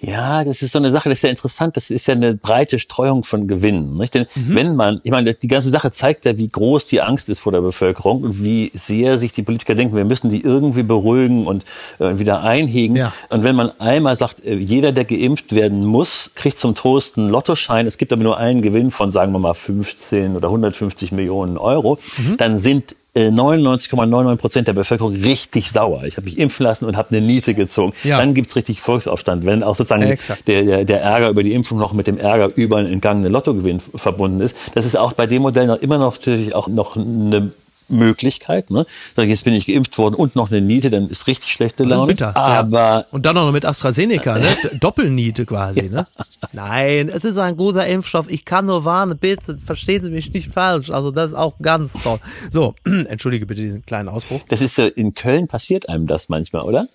Ja, 0.01 0.43
das 0.43 0.61
ist 0.61 0.71
so 0.71 0.79
eine 0.79 0.91
Sache, 0.91 1.09
das 1.09 1.19
ist 1.19 1.23
ja 1.23 1.29
interessant. 1.29 1.75
Das 1.75 1.89
ist 1.89 2.07
ja 2.07 2.13
eine 2.13 2.33
breite 2.33 2.79
Streuung 2.79 3.23
von 3.23 3.47
Gewinnen. 3.47 3.97
Nicht? 3.97 4.13
Denn 4.13 4.27
mhm. 4.35 4.55
wenn 4.55 4.75
man, 4.75 5.01
ich 5.03 5.11
meine, 5.11 5.33
die 5.33 5.47
ganze 5.47 5.69
Sache 5.69 5.91
zeigt 5.91 6.25
ja, 6.25 6.37
wie 6.37 6.47
groß 6.47 6.87
die 6.87 7.01
Angst 7.01 7.29
ist 7.29 7.39
vor 7.39 7.51
der 7.51 7.61
Bevölkerung 7.61 8.23
und 8.23 8.43
wie 8.43 8.71
sehr 8.73 9.17
sich 9.17 9.33
die 9.33 9.43
Politiker 9.43 9.75
denken, 9.75 9.95
wir 9.95 10.05
müssen 10.05 10.29
die 10.29 10.41
irgendwie 10.41 10.83
beruhigen 10.83 11.45
und 11.47 11.63
äh, 11.99 12.17
wieder 12.17 12.43
einhegen. 12.43 12.95
Ja. 12.95 13.13
Und 13.29 13.43
wenn 13.43 13.55
man 13.55 13.71
einmal 13.79 14.15
sagt, 14.15 14.45
äh, 14.45 14.55
jeder, 14.55 14.91
der 14.91 15.05
geimpft 15.05 15.53
werden 15.53 15.85
muss, 15.85 16.31
kriegt 16.35 16.57
zum 16.57 16.75
Trost 16.75 17.17
einen 17.17 17.29
Lottoschein. 17.29 17.85
Es 17.85 17.97
gibt 17.97 18.13
aber 18.13 18.23
nur 18.23 18.37
einen 18.37 18.61
Gewinn 18.61 18.91
von, 18.91 19.11
sagen 19.11 19.33
wir 19.33 19.39
mal, 19.39 19.53
15 19.53 20.35
oder 20.35 20.47
150 20.47 21.11
Millionen 21.11 21.57
Euro. 21.57 21.99
Mhm. 22.17 22.37
Dann 22.37 22.57
sind 22.57 22.95
99,99 23.27 24.33
äh, 24.33 24.37
Prozent 24.37 24.67
der 24.67 24.73
Bevölkerung 24.73 25.15
richtig 25.15 25.71
sauer. 25.71 26.03
Ich 26.05 26.17
habe 26.17 26.25
mich 26.25 26.37
impfen 26.37 26.65
lassen 26.65 26.85
und 26.85 26.97
habe 26.97 27.09
eine 27.09 27.21
Niete 27.25 27.53
gezogen. 27.53 27.93
Ja. 28.03 28.17
Dann 28.17 28.33
gibt's 28.33 28.55
richtig 28.55 28.81
Volksaufstand, 28.81 29.45
wenn 29.45 29.63
auch 29.63 29.75
sozusagen 29.75 30.07
ja, 30.07 30.15
der, 30.47 30.63
der, 30.63 30.85
der 30.85 31.01
Ärger 31.01 31.29
über 31.29 31.43
die 31.43 31.53
Impfung 31.53 31.77
noch 31.77 31.93
mit 31.93 32.07
dem 32.07 32.17
Ärger 32.17 32.51
über 32.55 32.77
einen 32.77 32.91
entgangenen 32.91 33.31
Lottogewinn 33.31 33.79
verbunden 33.79 34.41
ist. 34.41 34.55
Das 34.75 34.85
ist 34.85 34.97
auch 34.97 35.13
bei 35.13 35.27
dem 35.27 35.41
Modell 35.41 35.67
noch 35.67 35.77
immer 35.77 35.97
noch 35.97 36.17
natürlich 36.17 36.55
auch 36.55 36.67
noch 36.67 36.95
eine 36.95 37.51
Möglichkeit. 37.89 38.69
Ne? 38.69 38.85
Sag 39.15 39.27
jetzt 39.27 39.43
bin 39.43 39.53
ich 39.53 39.67
geimpft 39.67 39.97
worden 39.97 40.15
und 40.15 40.35
noch 40.35 40.51
eine 40.51 40.61
Niete, 40.61 40.89
dann 40.89 41.09
ist 41.09 41.27
richtig 41.27 41.51
schlechte 41.51 41.83
Laune. 41.83 42.07
Bitter, 42.07 42.35
aber 42.35 42.79
ja. 42.79 43.05
und 43.11 43.25
dann 43.25 43.35
noch 43.35 43.51
mit 43.51 43.65
AstraZeneca, 43.65 44.37
ne? 44.37 44.47
Doppelniete 44.81 45.45
quasi. 45.45 45.85
Ja. 45.85 45.91
Ne? 45.91 46.07
Nein, 46.53 47.09
es 47.09 47.23
ist 47.23 47.37
ein 47.37 47.57
guter 47.57 47.85
Impfstoff. 47.85 48.29
Ich 48.29 48.45
kann 48.45 48.65
nur 48.65 48.85
warnen, 48.85 49.17
bitte 49.17 49.57
verstehen 49.57 50.03
Sie 50.03 50.09
mich 50.09 50.31
nicht 50.33 50.49
falsch. 50.49 50.89
Also 50.89 51.11
das 51.11 51.31
ist 51.31 51.37
auch 51.37 51.55
ganz 51.61 51.93
toll. 52.03 52.19
So, 52.51 52.75
entschuldige 52.85 53.45
bitte 53.45 53.61
diesen 53.61 53.85
kleinen 53.85 54.09
Ausbruch. 54.09 54.41
Das 54.49 54.61
ist 54.61 54.79
in 54.79 55.13
Köln 55.13 55.47
passiert 55.47 55.89
einem 55.89 56.07
das 56.07 56.29
manchmal, 56.29 56.63
oder? 56.63 56.87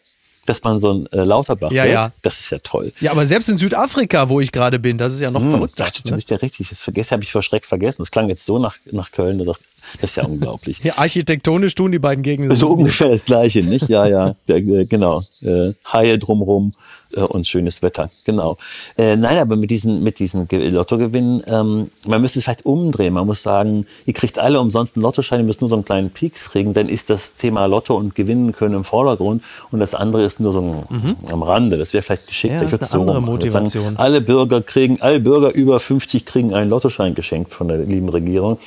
dass 0.47 0.63
man 0.63 0.79
so 0.79 0.93
ein 0.93 1.07
äh, 1.13 1.25
Lauterbach 1.25 1.73
ja, 1.73 1.85
wird. 1.85 1.95
Ja. 1.95 2.13
Das 2.23 2.41
ist 2.41 2.51
ja 2.51 2.59
toll. 2.59 2.93
Ja, 3.01 3.13
aber 3.13 3.27
selbst 3.27 3.49
in 3.49 3.59
Südafrika, 3.59 4.29
wo 4.29 4.41
ich 4.41 4.53
gerade 4.53 4.79
bin, 4.79 4.99
das 4.99 5.15
ist 5.15 5.21
ja 5.21 5.31
noch 5.31 5.41
hm, 5.41 5.53
verrückter. 5.53 5.87
Ach, 5.89 5.91
du 5.91 6.11
ne? 6.11 6.17
bist 6.17 6.31
ja 6.31 6.37
richtig. 6.37 6.69
Das 6.69 6.83
vergessen 6.83 7.13
habe 7.13 7.23
ich 7.23 7.33
vor 7.33 7.43
Schreck 7.43 7.65
vergessen. 7.65 8.03
Das 8.03 8.11
klang 8.11 8.29
jetzt 8.29 8.45
so 8.45 8.59
nach, 8.59 8.77
nach 8.91 9.11
Köln. 9.11 9.39
Da 9.39 9.45
dachte, 9.45 9.65
das 10.01 10.11
ist 10.11 10.17
ja 10.17 10.25
unglaublich. 10.25 10.83
Ja, 10.83 10.99
architektonisch 10.99 11.75
tun 11.75 11.93
die 11.93 11.99
beiden 11.99 12.23
Gegenden 12.23 12.57
so 12.57 12.69
ungefähr 12.71 13.09
das 13.09 13.25
Gleiche, 13.25 13.63
nicht? 13.63 13.89
Ja, 13.89 14.07
ja, 14.07 14.35
der, 14.49 14.57
äh, 14.57 14.85
genau. 14.85 15.23
Äh, 15.43 15.73
Haie 15.93 16.19
drumrum 16.19 16.73
äh, 17.17 17.21
und 17.21 17.47
schönes 17.47 17.83
Wetter, 17.83 18.09
genau. 18.25 18.57
Äh, 18.97 19.17
nein, 19.17 19.39
aber 19.39 19.57
mit 19.57 19.71
diesen 19.71 20.03
mit 20.03 20.19
diesen 20.19 20.49
Lottogewinnen, 20.51 21.43
ähm, 21.47 21.91
man 22.07 22.21
müsste 22.21 22.39
es 22.39 22.45
vielleicht 22.45 22.67
umdrehen. 22.67 23.15
Man 23.15 23.27
muss 23.27 23.43
sagen, 23.43 23.87
ihr 24.07 24.15
kriegt 24.15 24.39
alle 24.39 24.61
umsonst 24.61 24.97
einen 24.97 25.03
Lottoschein, 25.03 25.41
ihr 25.41 25.47
müsst 25.47 25.61
nur 25.61 25.71
so 25.71 25.77
einen 25.77 25.85
kleinen 25.85 26.11
Peaks 26.11 26.51
kriegen, 26.51 26.75
dann 26.75 26.89
ist 26.89 27.11
das 27.11 27.35
Thema 27.37 27.67
Lotto 27.67 27.97
und 27.97 28.15
Gewinnen 28.15 28.53
können 28.53 28.75
im 28.75 28.85
Vordergrund 28.85 29.43
und 29.71 29.81
das 29.81 29.95
andere 29.95 30.25
ist 30.25 30.41
nur 30.41 30.53
so 30.53 30.61
mhm. 30.89 31.17
am 31.31 31.43
Rande. 31.43 31.77
Das 31.77 31.93
wäre 31.93 32.03
vielleicht 32.03 32.29
geschickt. 32.29 32.55
Ja, 32.55 32.65
das 32.65 32.89
ist 32.89 32.95
eine 32.95 33.03
andere 33.03 33.23
Motivation. 33.23 33.85
Sagen, 33.85 33.97
alle 33.97 34.21
Bürger 34.21 34.63
kriegen, 34.63 35.01
alle 35.01 35.21
Bürger 35.21 35.53
über 35.53 35.81
50 35.81 36.25
kriegen 36.25 36.55
einen 36.55 36.71
Lottoschein 36.71 37.15
geschenkt 37.15 37.53
von 37.53 37.69
der 37.69 37.79
lieben 37.79 38.09
Regierung. 38.09 38.59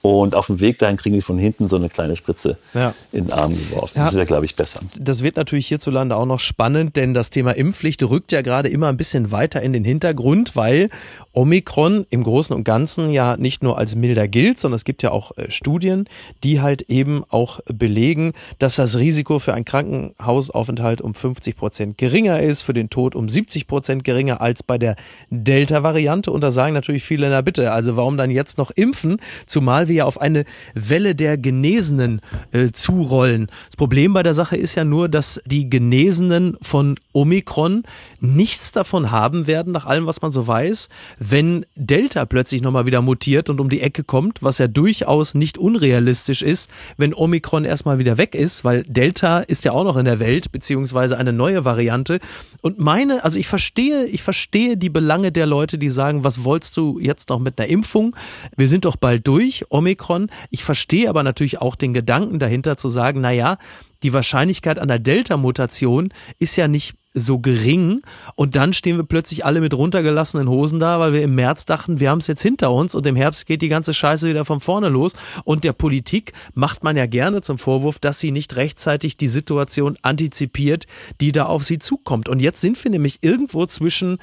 Und 0.00 0.34
auf 0.34 0.46
dem 0.46 0.60
Weg 0.60 0.78
dahin 0.78 0.96
kriegen 0.96 1.14
die 1.14 1.22
von 1.22 1.38
hinten 1.38 1.66
so 1.66 1.76
eine 1.76 1.88
kleine 1.88 2.16
Spritze 2.16 2.56
ja. 2.72 2.94
in 3.12 3.24
den 3.24 3.32
Arm 3.32 3.52
geworfen. 3.52 3.98
Ja. 3.98 4.04
Das 4.06 4.14
wäre, 4.14 4.26
glaube 4.26 4.44
ich, 4.44 4.54
besser. 4.54 4.80
Das 4.98 5.22
wird 5.22 5.36
natürlich 5.36 5.66
hierzulande 5.66 6.14
auch 6.14 6.26
noch 6.26 6.38
spannend, 6.38 6.96
denn 6.96 7.14
das 7.14 7.30
Thema 7.30 7.52
Impfpflicht 7.52 8.02
rückt 8.04 8.30
ja 8.30 8.42
gerade 8.42 8.68
immer 8.68 8.88
ein 8.88 8.96
bisschen 8.96 9.32
weiter 9.32 9.60
in 9.60 9.72
den 9.72 9.84
Hintergrund, 9.84 10.54
weil 10.54 10.88
Omikron 11.32 12.06
im 12.10 12.22
Großen 12.22 12.54
und 12.54 12.64
Ganzen 12.64 13.10
ja 13.10 13.36
nicht 13.36 13.62
nur 13.62 13.76
als 13.76 13.96
milder 13.96 14.28
gilt, 14.28 14.60
sondern 14.60 14.76
es 14.76 14.84
gibt 14.84 15.02
ja 15.02 15.10
auch 15.10 15.36
äh, 15.36 15.50
Studien, 15.50 16.08
die 16.44 16.60
halt 16.60 16.82
eben 16.82 17.24
auch 17.28 17.60
belegen, 17.66 18.32
dass 18.58 18.76
das 18.76 18.96
Risiko 18.96 19.38
für 19.38 19.54
einen 19.54 19.64
Krankenhausaufenthalt 19.64 21.00
um 21.00 21.14
50 21.14 21.56
Prozent 21.56 21.98
geringer 21.98 22.40
ist, 22.40 22.62
für 22.62 22.72
den 22.72 22.88
Tod 22.88 23.14
um 23.14 23.28
70 23.28 23.66
Prozent 23.66 24.04
geringer 24.04 24.40
als 24.40 24.62
bei 24.62 24.78
der 24.78 24.96
Delta-Variante. 25.30 26.30
Und 26.30 26.42
da 26.42 26.50
sagen 26.50 26.74
natürlich 26.74 27.04
viele, 27.04 27.28
na 27.30 27.40
bitte, 27.40 27.72
also 27.72 27.96
warum 27.96 28.16
dann 28.16 28.30
jetzt 28.30 28.58
noch 28.58 28.70
impfen, 28.70 29.18
zumal 29.46 29.87
wir 29.88 29.94
ja 29.96 30.04
auf 30.04 30.20
eine 30.20 30.44
Welle 30.74 31.14
der 31.14 31.38
Genesenen 31.38 32.20
äh, 32.52 32.70
zurollen. 32.72 33.48
Das 33.66 33.76
Problem 33.76 34.12
bei 34.12 34.22
der 34.22 34.34
Sache 34.34 34.56
ist 34.56 34.74
ja 34.74 34.84
nur, 34.84 35.08
dass 35.08 35.40
die 35.46 35.68
Genesenen 35.68 36.56
von 36.62 36.98
Omikron 37.12 37.82
nichts 38.20 38.72
davon 38.72 39.10
haben 39.10 39.46
werden, 39.46 39.72
nach 39.72 39.86
allem, 39.86 40.06
was 40.06 40.22
man 40.22 40.30
so 40.30 40.46
weiß, 40.46 40.88
wenn 41.18 41.64
Delta 41.76 42.24
plötzlich 42.26 42.62
nochmal 42.62 42.86
wieder 42.86 43.02
mutiert 43.02 43.50
und 43.50 43.60
um 43.60 43.68
die 43.68 43.80
Ecke 43.80 44.04
kommt, 44.04 44.42
was 44.42 44.58
ja 44.58 44.68
durchaus 44.68 45.34
nicht 45.34 45.58
unrealistisch 45.58 46.42
ist, 46.42 46.70
wenn 46.96 47.14
Omikron 47.14 47.64
erstmal 47.64 47.98
wieder 47.98 48.18
weg 48.18 48.34
ist, 48.34 48.64
weil 48.64 48.82
Delta 48.84 49.40
ist 49.40 49.64
ja 49.64 49.72
auch 49.72 49.84
noch 49.84 49.96
in 49.96 50.04
der 50.04 50.20
Welt, 50.20 50.52
beziehungsweise 50.52 51.16
eine 51.16 51.32
neue 51.32 51.64
Variante. 51.64 52.20
Und 52.60 52.78
meine, 52.78 53.24
also 53.24 53.38
ich 53.38 53.46
verstehe, 53.46 54.04
ich 54.06 54.22
verstehe 54.22 54.76
die 54.76 54.90
Belange 54.90 55.32
der 55.32 55.46
Leute, 55.46 55.78
die 55.78 55.90
sagen, 55.90 56.24
was 56.24 56.44
wolltest 56.44 56.76
du 56.76 56.98
jetzt 56.98 57.28
noch 57.28 57.38
mit 57.38 57.58
einer 57.58 57.68
Impfung? 57.68 58.16
Wir 58.56 58.68
sind 58.68 58.84
doch 58.84 58.96
bald 58.96 59.26
durch. 59.26 59.64
Omikron. 59.78 60.30
Ich 60.50 60.64
verstehe 60.64 61.08
aber 61.08 61.22
natürlich 61.22 61.60
auch 61.60 61.76
den 61.76 61.94
Gedanken 61.94 62.38
dahinter 62.38 62.76
zu 62.76 62.88
sagen, 62.88 63.20
na 63.20 63.30
ja, 63.30 63.58
die 64.02 64.12
Wahrscheinlichkeit 64.12 64.78
einer 64.78 64.98
Delta-Mutation 64.98 66.12
ist 66.38 66.56
ja 66.56 66.68
nicht 66.68 66.94
so 67.14 67.38
gering. 67.38 68.00
Und 68.34 68.56
dann 68.56 68.72
stehen 68.72 68.96
wir 68.96 69.04
plötzlich 69.04 69.44
alle 69.44 69.60
mit 69.60 69.74
runtergelassenen 69.74 70.48
Hosen 70.48 70.78
da, 70.78 71.00
weil 71.00 71.12
wir 71.12 71.22
im 71.22 71.34
März 71.34 71.64
dachten, 71.64 72.00
wir 72.00 72.10
haben 72.10 72.18
es 72.18 72.26
jetzt 72.26 72.42
hinter 72.42 72.72
uns 72.72 72.94
und 72.94 73.06
im 73.06 73.16
Herbst 73.16 73.46
geht 73.46 73.62
die 73.62 73.68
ganze 73.68 73.94
Scheiße 73.94 74.28
wieder 74.28 74.44
von 74.44 74.60
vorne 74.60 74.88
los. 74.88 75.14
Und 75.44 75.64
der 75.64 75.72
Politik 75.72 76.32
macht 76.54 76.84
man 76.84 76.96
ja 76.96 77.06
gerne 77.06 77.42
zum 77.42 77.58
Vorwurf, 77.58 77.98
dass 77.98 78.20
sie 78.20 78.30
nicht 78.30 78.56
rechtzeitig 78.56 79.16
die 79.16 79.28
Situation 79.28 79.98
antizipiert, 80.02 80.86
die 81.20 81.32
da 81.32 81.46
auf 81.46 81.64
sie 81.64 81.78
zukommt. 81.78 82.28
Und 82.28 82.40
jetzt 82.40 82.60
sind 82.60 82.82
wir 82.82 82.90
nämlich 82.90 83.18
irgendwo 83.22 83.66
zwischen 83.66 84.18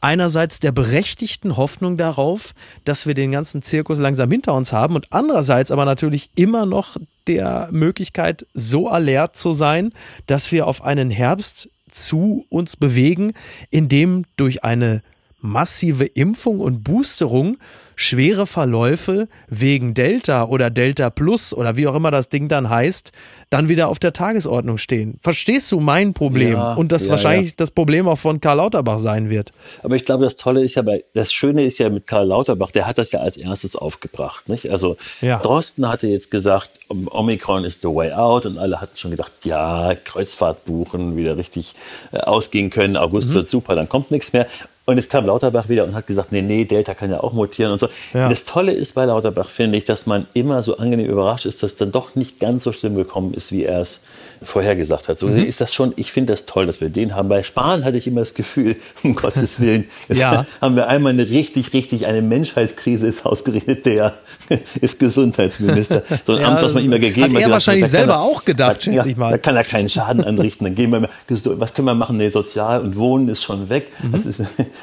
einerseits 0.00 0.60
der 0.60 0.72
berechtigten 0.72 1.56
Hoffnung 1.56 1.96
darauf, 1.96 2.54
dass 2.84 3.06
wir 3.06 3.14
den 3.14 3.32
ganzen 3.32 3.62
Zirkus 3.62 3.98
langsam 3.98 4.30
hinter 4.30 4.54
uns 4.54 4.72
haben 4.72 4.94
und 4.94 5.12
andererseits 5.12 5.70
aber 5.70 5.84
natürlich 5.84 6.30
immer 6.36 6.66
noch 6.66 6.96
der 7.26 7.68
Möglichkeit, 7.72 8.46
so 8.54 8.88
alert 8.88 9.36
zu 9.36 9.52
sein, 9.52 9.92
dass 10.26 10.52
wir 10.52 10.66
auf 10.66 10.82
einen 10.82 11.10
Herbst 11.10 11.68
zu 11.90 12.46
uns 12.48 12.76
bewegen, 12.76 13.32
in 13.70 13.88
dem 13.88 14.24
durch 14.36 14.64
eine 14.64 15.02
massive 15.40 16.04
Impfung 16.04 16.60
und 16.60 16.84
Boosterung 16.84 17.58
schwere 17.98 18.46
Verläufe 18.46 19.26
wegen 19.48 19.92
Delta 19.92 20.44
oder 20.44 20.70
Delta 20.70 21.10
Plus 21.10 21.52
oder 21.52 21.76
wie 21.76 21.88
auch 21.88 21.96
immer 21.96 22.12
das 22.12 22.28
Ding 22.28 22.48
dann 22.48 22.70
heißt, 22.70 23.10
dann 23.50 23.68
wieder 23.68 23.88
auf 23.88 23.98
der 23.98 24.12
Tagesordnung 24.12 24.78
stehen. 24.78 25.18
Verstehst 25.20 25.72
du 25.72 25.80
mein 25.80 26.14
Problem? 26.14 26.52
Ja, 26.52 26.74
und 26.74 26.92
das 26.92 27.06
ja, 27.06 27.10
wahrscheinlich 27.10 27.50
ja. 27.50 27.54
das 27.56 27.72
Problem 27.72 28.06
auch 28.06 28.18
von 28.18 28.40
Karl 28.40 28.58
Lauterbach 28.58 29.00
sein 29.00 29.30
wird. 29.30 29.50
Aber 29.82 29.96
ich 29.96 30.04
glaube, 30.04 30.22
das 30.22 30.36
Tolle 30.36 30.62
ist 30.62 30.76
ja 30.76 30.82
bei, 30.82 31.02
das 31.14 31.32
Schöne 31.32 31.64
ist 31.64 31.78
ja 31.78 31.90
mit 31.90 32.06
Karl 32.06 32.28
Lauterbach, 32.28 32.70
der 32.70 32.86
hat 32.86 32.98
das 32.98 33.10
ja 33.10 33.18
als 33.18 33.36
erstes 33.36 33.74
aufgebracht, 33.74 34.48
nicht? 34.48 34.70
Also. 34.70 34.96
Drosten 35.20 35.88
hatte 35.88 36.06
jetzt 36.06 36.30
gesagt, 36.30 36.70
Omikron 36.88 37.64
ist 37.64 37.82
the 37.82 37.88
way 37.88 38.12
out 38.12 38.46
und 38.46 38.58
alle 38.58 38.80
hatten 38.80 38.96
schon 38.96 39.10
gedacht, 39.10 39.32
ja, 39.42 39.96
Kreuzfahrt 40.04 40.64
buchen, 40.66 41.16
wieder 41.16 41.36
richtig 41.36 41.74
äh, 42.12 42.18
ausgehen 42.18 42.70
können, 42.70 42.96
August 42.96 43.34
wird 43.34 43.48
super, 43.48 43.74
dann 43.74 43.88
kommt 43.88 44.12
nichts 44.12 44.32
mehr. 44.32 44.46
Und 44.88 44.96
jetzt 44.96 45.10
kam 45.10 45.26
Lauterbach 45.26 45.68
wieder 45.68 45.84
und 45.84 45.94
hat 45.94 46.06
gesagt, 46.06 46.32
nee, 46.32 46.40
nee, 46.40 46.64
Delta 46.64 46.94
kann 46.94 47.10
ja 47.10 47.20
auch 47.22 47.34
mutieren 47.34 47.72
und 47.72 47.78
so. 47.78 47.88
Ja. 48.14 48.26
Das 48.30 48.46
Tolle 48.46 48.72
ist 48.72 48.94
bei 48.94 49.04
Lauterbach, 49.04 49.50
finde 49.50 49.76
ich, 49.76 49.84
dass 49.84 50.06
man 50.06 50.26
immer 50.32 50.62
so 50.62 50.78
angenehm 50.78 51.04
überrascht 51.10 51.44
ist, 51.44 51.62
dass 51.62 51.76
dann 51.76 51.92
doch 51.92 52.14
nicht 52.14 52.40
ganz 52.40 52.64
so 52.64 52.72
schlimm 52.72 52.94
gekommen 52.94 53.34
ist, 53.34 53.52
wie 53.52 53.64
er 53.64 53.80
es 53.80 54.00
vorhergesagt 54.42 55.08
hat. 55.08 55.18
So 55.18 55.26
Mhm. 55.26 55.44
ist 55.44 55.60
das 55.60 55.74
schon, 55.74 55.92
ich 55.96 56.10
finde 56.10 56.32
das 56.32 56.46
toll, 56.46 56.64
dass 56.64 56.80
wir 56.80 56.88
den 56.88 57.14
haben. 57.14 57.28
Bei 57.28 57.42
Spahn 57.42 57.84
hatte 57.84 57.98
ich 57.98 58.06
immer 58.06 58.20
das 58.20 58.32
Gefühl, 58.32 58.76
um 59.02 59.14
Gottes 59.14 59.60
Willen, 59.60 59.84
Ja. 60.08 60.46
haben 60.62 60.74
wir 60.74 60.88
einmal 60.88 61.12
eine 61.12 61.28
richtig, 61.28 61.74
richtig, 61.74 62.06
eine 62.06 62.22
Menschheitskrise 62.22 63.08
ist 63.08 63.26
ausgerechnet, 63.26 63.84
der 63.84 64.14
ist 64.80 64.98
Gesundheitsminister. 65.00 66.02
So 66.26 66.32
ein 66.32 66.40
Ja, 66.40 66.48
Amt, 66.48 66.62
was 66.62 66.72
man 66.72 66.82
ihm 66.82 66.92
ja 66.92 66.98
gegeben 66.98 67.24
hat 67.24 67.30
er 67.32 67.34
gesagt, 67.34 67.52
wahrscheinlich 67.52 67.90
selber 67.90 68.14
er- 68.14 68.20
auch 68.22 68.42
gedacht, 68.42 68.76
da, 68.78 68.80
schätze 68.80 68.96
ja, 68.96 69.04
ich 69.06 69.16
mal. 69.18 69.32
Da 69.32 69.36
kann 69.38 69.54
er 69.54 69.64
keinen 69.64 69.90
Schaden 69.90 70.24
anrichten. 70.24 70.64
Dann 70.64 70.74
gehen 70.74 70.90
wir 70.92 71.08
was 71.28 71.74
können 71.74 71.84
wir 71.86 71.94
machen? 71.94 72.16
Nee, 72.16 72.30
Sozial 72.30 72.80
und 72.80 72.96
Wohnen 72.96 73.28
ist 73.28 73.42
schon 73.42 73.68
weg. 73.68 73.88
Mhm. 74.02 74.12
Das 74.12 74.24
ist, 74.24 74.40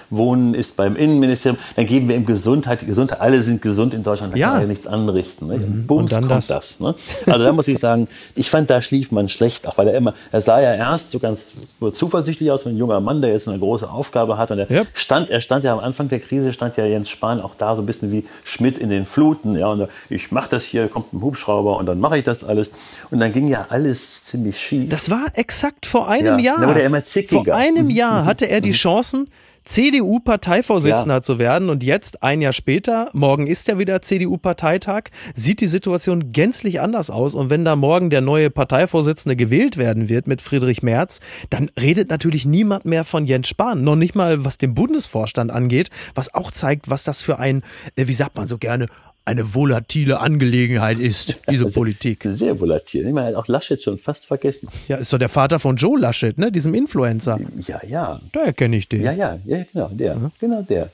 Wohnen 0.09 0.53
ist 0.53 0.75
beim 0.77 0.95
Innenministerium. 0.95 1.59
Dann 1.75 1.85
geben 1.85 2.07
wir 2.09 2.15
ihm 2.15 2.25
Gesundheit. 2.25 2.85
Gesundheit, 2.85 3.21
alle 3.21 3.41
sind 3.43 3.61
gesund 3.61 3.93
in 3.93 4.03
Deutschland, 4.03 4.33
da 4.33 4.37
Ja. 4.37 4.47
Mhm. 4.47 4.51
kann 4.51 4.59
er 4.59 4.61
ja 4.63 4.67
nichts 4.67 4.87
anrichten. 4.87 5.47
Ne? 5.47 5.53
Und 5.55 5.87
Bums 5.87 6.13
kommt 6.13 6.31
das. 6.31 6.47
das. 6.47 6.79
ne? 6.79 6.95
Also 7.25 7.45
da 7.45 7.51
muss 7.53 7.67
ich 7.67 7.79
sagen, 7.79 8.07
ich 8.35 8.49
fand, 8.49 8.69
da 8.69 8.81
schlief 8.81 9.11
man 9.11 9.29
schlecht, 9.29 9.67
auch 9.67 9.77
weil 9.77 9.87
er 9.87 9.95
immer, 9.95 10.13
er 10.31 10.41
sah 10.41 10.59
ja 10.61 10.73
erst 10.75 11.09
so 11.11 11.19
ganz 11.19 11.51
zuversichtlich 11.93 12.51
aus, 12.51 12.65
wie 12.65 12.69
ein 12.69 12.77
junger 12.77 12.99
Mann, 12.99 13.21
der 13.21 13.31
jetzt 13.31 13.47
eine 13.47 13.59
große 13.59 13.89
Aufgabe 13.89 14.37
hat. 14.37 14.51
Und 14.51 14.59
er 14.59 14.71
Ja. 14.71 14.83
stand, 14.93 15.29
er 15.29 15.41
stand 15.41 15.63
ja 15.63 15.73
am 15.73 15.79
Anfang 15.79 16.07
der 16.09 16.19
Krise, 16.19 16.53
stand 16.53 16.77
ja 16.77 16.85
Jens 16.85 17.09
Spahn 17.09 17.39
auch 17.41 17.55
da 17.57 17.75
so 17.75 17.81
ein 17.81 17.85
bisschen 17.85 18.11
wie 18.11 18.25
Schmidt 18.43 18.77
in 18.77 18.89
den 18.89 19.05
Fluten. 19.05 19.55
Ja, 19.57 19.67
und 19.67 19.87
ich 20.09 20.31
mache 20.31 20.49
das 20.49 20.63
hier, 20.63 20.87
kommt 20.87 21.13
ein 21.13 21.21
Hubschrauber 21.21 21.77
und 21.77 21.85
dann 21.85 21.99
mache 21.99 22.17
ich 22.17 22.23
das 22.23 22.43
alles. 22.43 22.71
Und 23.11 23.19
dann 23.19 23.31
ging 23.31 23.47
ja 23.47 23.67
alles 23.69 24.23
ziemlich 24.23 24.59
schief. 24.59 24.89
Das 24.89 25.09
war 25.09 25.25
exakt 25.33 25.85
vor 25.85 26.07
einem 26.07 26.39
Ja, 26.39 26.53
Jahr. 26.53 26.61
da 26.61 26.67
wurde 26.67 26.81
er 26.81 26.87
immer 26.87 27.03
zickiger. 27.03 27.43
Vor 27.43 27.55
einem 27.55 27.89
Jahr 27.89 28.25
hatte 28.25 28.45
er 28.45 28.61
die 28.61 28.71
Chancen, 28.71 29.29
CDU-Parteivorsitzender 29.65 31.15
Ja. 31.15 31.21
zu 31.21 31.39
werden. 31.39 31.69
Und 31.69 31.83
jetzt, 31.83 32.23
ein 32.23 32.41
Jahr 32.41 32.53
später, 32.53 33.09
morgen 33.13 33.47
ist 33.47 33.67
ja 33.67 33.77
wieder 33.77 34.01
CDU-Parteitag, 34.01 35.05
sieht 35.33 35.61
die 35.61 35.67
Situation 35.67 36.31
gänzlich 36.31 36.81
anders 36.81 37.09
aus. 37.09 37.35
Und 37.35 37.49
wenn 37.49 37.65
da 37.65 37.75
morgen 37.75 38.09
der 38.09 38.21
neue 38.21 38.49
Parteivorsitzende 38.49 39.35
gewählt 39.35 39.77
werden 39.77 40.07
wird 40.09 40.27
mit 40.27 40.41
Friedrich 40.41 40.83
Merz, 40.83 41.19
dann 41.49 41.69
redet 41.79 42.09
natürlich 42.09 42.45
niemand 42.45 42.85
mehr 42.85 43.03
von 43.03 43.25
Jens 43.25 43.47
Spahn, 43.47 43.83
noch 43.83 43.95
nicht 43.95 44.15
mal 44.15 44.45
was 44.45 44.57
den 44.57 44.73
Bundesvorstand 44.73 45.51
angeht, 45.51 45.89
was 46.13 46.33
auch 46.33 46.51
zeigt, 46.51 46.89
was 46.89 47.03
das 47.03 47.21
für 47.21 47.39
ein, 47.39 47.63
äh, 47.95 48.07
wie 48.07 48.13
sagt 48.13 48.35
man 48.37 48.47
so 48.47 48.57
gerne, 48.57 48.87
eine 49.25 49.55
volatile 49.55 50.19
Angelegenheit 50.19 50.99
ist, 50.99 51.37
diese 51.49 51.65
Politik. 51.71 52.21
Sehr 52.23 52.59
volatil. 52.59 53.07
Ich 53.07 53.13
meine, 53.13 53.37
auch 53.37 53.47
Laschet 53.47 53.81
schon 53.81 53.97
fast 53.97 54.25
vergessen. 54.25 54.69
Ja, 54.87 54.97
ist 54.97 55.11
doch 55.11 55.17
der 55.17 55.29
Vater 55.29 55.59
von 55.59 55.75
Joe 55.75 55.99
Laschet, 55.99 56.37
ne, 56.37 56.51
diesem 56.51 56.73
Influencer. 56.75 57.39
Ja, 57.67 57.81
ja. 57.87 58.21
Daher 58.31 58.53
kenne 58.53 58.77
ich 58.77 58.87
den. 58.87 59.03
Ja, 59.03 59.11
ja, 59.11 59.39
ja, 59.45 59.65
genau, 59.73 59.89
der. 59.91 60.31
Genau 60.39 60.61
der. 60.61 60.89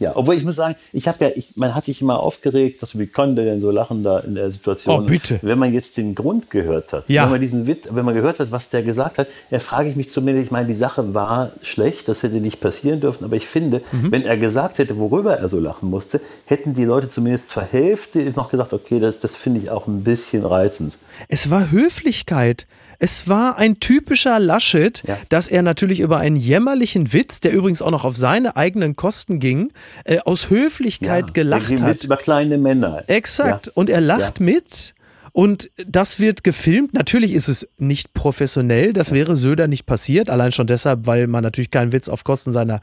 Ja, 0.00 0.12
obwohl 0.16 0.34
ich 0.34 0.44
muss 0.44 0.56
sagen, 0.56 0.74
ich 0.92 1.06
habe 1.08 1.24
ja, 1.26 1.30
ich, 1.36 1.56
man 1.56 1.74
hat 1.74 1.84
sich 1.84 2.00
immer 2.00 2.18
aufgeregt, 2.20 2.82
dachte, 2.82 2.98
wie 2.98 3.06
konnte 3.06 3.36
der 3.36 3.44
denn 3.52 3.60
so 3.60 3.70
lachen 3.70 4.02
da 4.02 4.18
in 4.20 4.34
der 4.34 4.50
Situation? 4.50 5.00
Oh, 5.04 5.06
bitte. 5.06 5.38
Wenn 5.42 5.58
man 5.58 5.72
jetzt 5.74 5.96
den 5.98 6.14
Grund 6.14 6.50
gehört 6.50 6.92
hat, 6.94 7.08
Ja. 7.08 7.24
wenn 7.24 7.32
man 7.32 7.40
diesen 7.40 7.66
Witz, 7.66 7.86
wenn 7.90 8.04
man 8.06 8.14
gehört 8.14 8.40
hat, 8.40 8.50
was 8.50 8.70
der 8.70 8.82
gesagt 8.82 9.18
hat, 9.18 9.28
da 9.50 9.58
frage 9.58 9.90
ich 9.90 9.96
mich 9.96 10.08
zumindest, 10.08 10.46
ich 10.46 10.50
meine, 10.50 10.66
die 10.68 10.74
Sache 10.74 11.12
war 11.14 11.50
schlecht, 11.62 12.08
das 12.08 12.22
hätte 12.22 12.36
nicht 12.36 12.60
passieren 12.60 13.00
dürfen, 13.00 13.24
aber 13.24 13.36
ich 13.36 13.46
finde, 13.46 13.82
Mhm. 13.92 14.10
wenn 14.10 14.22
er 14.24 14.38
gesagt 14.38 14.78
hätte, 14.78 14.96
worüber 14.98 15.36
er 15.36 15.48
so 15.50 15.60
lachen 15.60 15.90
musste, 15.90 16.20
hätten 16.46 16.72
die 16.74 16.84
Leute 16.86 17.10
zumindest 17.10 17.50
zur 17.50 17.62
Hälfte 17.62 18.32
noch 18.34 18.50
gesagt, 18.50 18.72
okay, 18.72 19.00
das, 19.00 19.18
das 19.18 19.36
finde 19.36 19.60
ich 19.60 19.68
auch 19.70 19.86
ein 19.86 20.02
bisschen 20.02 20.44
reizend. 20.46 20.96
Es 21.28 21.50
war 21.50 21.70
Höflichkeit. 21.70 22.66
Es 23.02 23.28
war 23.28 23.56
ein 23.56 23.80
typischer 23.80 24.38
Laschet, 24.38 25.02
Ja. 25.06 25.16
dass 25.30 25.48
er 25.48 25.62
natürlich 25.62 26.00
über 26.00 26.18
einen 26.18 26.36
jämmerlichen 26.36 27.12
Witz, 27.14 27.40
der 27.40 27.52
übrigens 27.52 27.80
auch 27.82 27.90
noch 27.90 28.04
auf 28.04 28.14
seine 28.14 28.56
eigenen 28.56 28.94
Kosten 28.94 29.40
ging, 29.40 29.72
äh, 30.04 30.18
aus 30.20 30.50
Höflichkeit 30.50 31.32
gelacht 31.34 31.70
der 31.70 31.80
hat. 31.80 31.90
Witz 31.94 32.04
über 32.04 32.18
kleine 32.18 32.58
Männer. 32.58 33.02
Exakt. 33.08 33.66
Ja. 33.68 33.72
Und 33.74 33.88
er 33.90 34.02
lacht 34.02 34.38
Ja. 34.38 34.44
mit. 34.44 34.94
Und 35.32 35.70
das 35.86 36.18
wird 36.20 36.44
gefilmt. 36.44 36.92
Natürlich 36.92 37.32
ist 37.32 37.48
es 37.48 37.68
nicht 37.78 38.12
professionell. 38.14 38.92
Das 38.92 39.12
wäre 39.12 39.36
Söder 39.36 39.66
nicht 39.68 39.86
passiert. 39.86 40.28
Allein 40.28 40.52
schon 40.52 40.66
deshalb, 40.66 41.06
weil 41.06 41.26
man 41.26 41.42
natürlich 41.42 41.70
keinen 41.70 41.92
Witz 41.92 42.08
auf 42.08 42.24
Kosten 42.24 42.52
seiner 42.52 42.80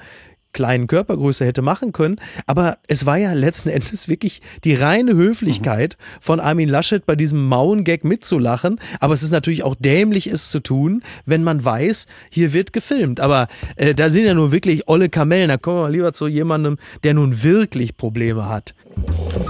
kleinen 0.58 0.88
Körpergröße 0.88 1.46
hätte 1.46 1.62
machen 1.62 1.92
können. 1.92 2.16
Aber 2.48 2.80
es 2.88 3.06
war 3.06 3.18
ja 3.18 3.34
letzten 3.34 3.70
Endes 3.70 4.08
wirklich 4.08 4.42
die 4.64 4.74
reine 4.74 5.14
Höflichkeit 5.14 5.98
von 6.20 6.40
Armin 6.40 6.68
Laschet 6.68 7.06
bei 7.06 7.16
diesem 7.16 7.46
Mauengag 7.46 8.04
mitzulachen. 8.04 8.80
Aber 9.00 9.14
es 9.14 9.22
ist 9.22 9.32
natürlich 9.32 9.64
auch 9.64 9.76
dämlich, 9.76 10.26
es 10.26 10.50
zu 10.50 10.60
tun, 10.60 11.04
wenn 11.28 11.44
man 11.44 11.64
weiß, 11.64 12.08
hier 12.32 12.54
wird 12.54 12.74
gefilmt. 12.74 13.20
Aber 13.20 13.50
äh, 13.76 13.94
da 13.94 14.10
sind 14.10 14.26
ja 14.26 14.34
nur 14.34 14.52
wirklich 14.52 14.88
olle 14.88 15.10
Kamellen. 15.10 15.50
Da 15.50 15.58
kommen 15.58 15.78
wir 15.78 15.84
mal 15.84 15.92
lieber 15.92 16.14
zu 16.14 16.28
jemandem, 16.28 16.78
der 17.04 17.14
nun 17.14 17.44
wirklich 17.44 17.96
Probleme 17.96 18.50
hat. 18.50 18.74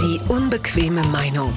Die 0.01 0.19
unbequeme 0.27 1.01
Meinung. 1.13 1.53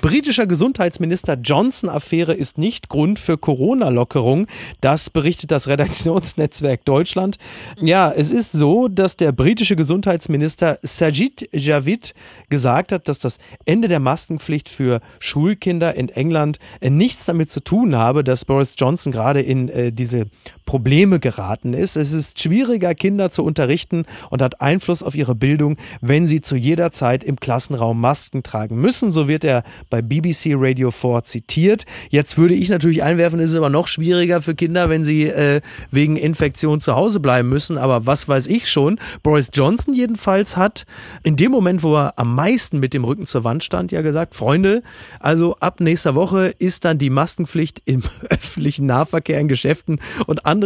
Britischer 0.00 0.46
Gesundheitsminister 0.46 1.34
Johnson-Affäre 1.34 2.32
ist 2.32 2.56
nicht 2.56 2.88
Grund 2.88 3.18
für 3.18 3.36
Corona-Lockerung. 3.36 4.46
Das 4.80 5.10
berichtet 5.10 5.50
das 5.50 5.66
Redaktionsnetzwerk 5.66 6.84
Deutschland. 6.84 7.38
Ja, 7.80 8.12
es 8.12 8.30
ist 8.30 8.52
so, 8.52 8.86
dass 8.86 9.16
der 9.16 9.32
britische 9.32 9.74
Gesundheitsminister 9.74 10.78
Sajid 10.82 11.48
Javid 11.52 12.14
gesagt 12.48 12.92
hat, 12.92 13.08
dass 13.08 13.18
das 13.18 13.38
Ende 13.64 13.88
der 13.88 13.98
Maskenpflicht 13.98 14.68
für 14.68 15.00
Schulkinder 15.18 15.94
in 15.96 16.08
England 16.08 16.58
äh, 16.80 16.90
nichts 16.90 17.24
damit 17.24 17.50
zu 17.50 17.60
tun 17.60 17.96
habe, 17.96 18.22
dass 18.22 18.44
Boris 18.44 18.74
Johnson 18.78 19.10
gerade 19.10 19.40
in 19.40 19.68
äh, 19.68 19.92
diese 19.92 20.26
Probleme 20.68 21.18
geraten 21.18 21.72
ist. 21.72 21.96
Es 21.96 22.12
ist 22.12 22.38
schwieriger, 22.38 22.94
Kinder 22.94 23.30
zu 23.30 23.42
unterrichten 23.42 24.04
und 24.28 24.42
hat 24.42 24.60
Einfluss 24.60 25.02
auf 25.02 25.14
ihre 25.14 25.34
Bildung, 25.34 25.78
wenn 26.02 26.26
sie 26.26 26.42
zu 26.42 26.56
jeder 26.56 26.92
Zeit 26.92 27.24
im 27.24 27.40
Klassenraum 27.40 27.98
Masken 27.98 28.42
tragen 28.42 28.78
müssen. 28.78 29.10
So 29.10 29.28
wird 29.28 29.44
er 29.44 29.64
bei 29.88 30.02
BBC 30.02 30.52
Radio 30.54 30.90
4 30.90 31.24
zitiert. 31.24 31.86
Jetzt 32.10 32.36
würde 32.36 32.52
ich 32.52 32.68
natürlich 32.68 33.02
einwerfen, 33.02 33.40
ist 33.40 33.52
es 33.52 33.56
aber 33.56 33.70
noch 33.70 33.88
schwieriger 33.88 34.42
für 34.42 34.54
Kinder, 34.54 34.90
wenn 34.90 35.04
sie 35.04 35.28
äh, 35.28 35.62
wegen 35.90 36.16
Infektion 36.16 36.82
zu 36.82 36.94
Hause 36.94 37.20
bleiben 37.20 37.48
müssen. 37.48 37.78
Aber 37.78 38.04
was 38.04 38.28
weiß 38.28 38.46
ich 38.48 38.68
schon. 38.68 39.00
Boris 39.22 39.48
Johnson 39.54 39.94
jedenfalls 39.94 40.58
hat 40.58 40.84
in 41.22 41.36
dem 41.36 41.50
Moment, 41.50 41.82
wo 41.82 41.96
er 41.96 42.18
am 42.18 42.34
meisten 42.34 42.78
mit 42.78 42.92
dem 42.92 43.04
Rücken 43.04 43.24
zur 43.24 43.42
Wand 43.42 43.64
stand, 43.64 43.90
ja 43.90 44.02
gesagt, 44.02 44.34
Freunde, 44.34 44.82
also 45.18 45.56
ab 45.60 45.80
nächster 45.80 46.14
Woche 46.14 46.52
ist 46.58 46.84
dann 46.84 46.98
die 46.98 47.08
Maskenpflicht 47.08 47.80
im 47.86 48.02
öffentlichen 48.28 48.84
Nahverkehr 48.84 49.40
in 49.40 49.48
Geschäften 49.48 49.98
und 50.26 50.44
anderen 50.44 50.57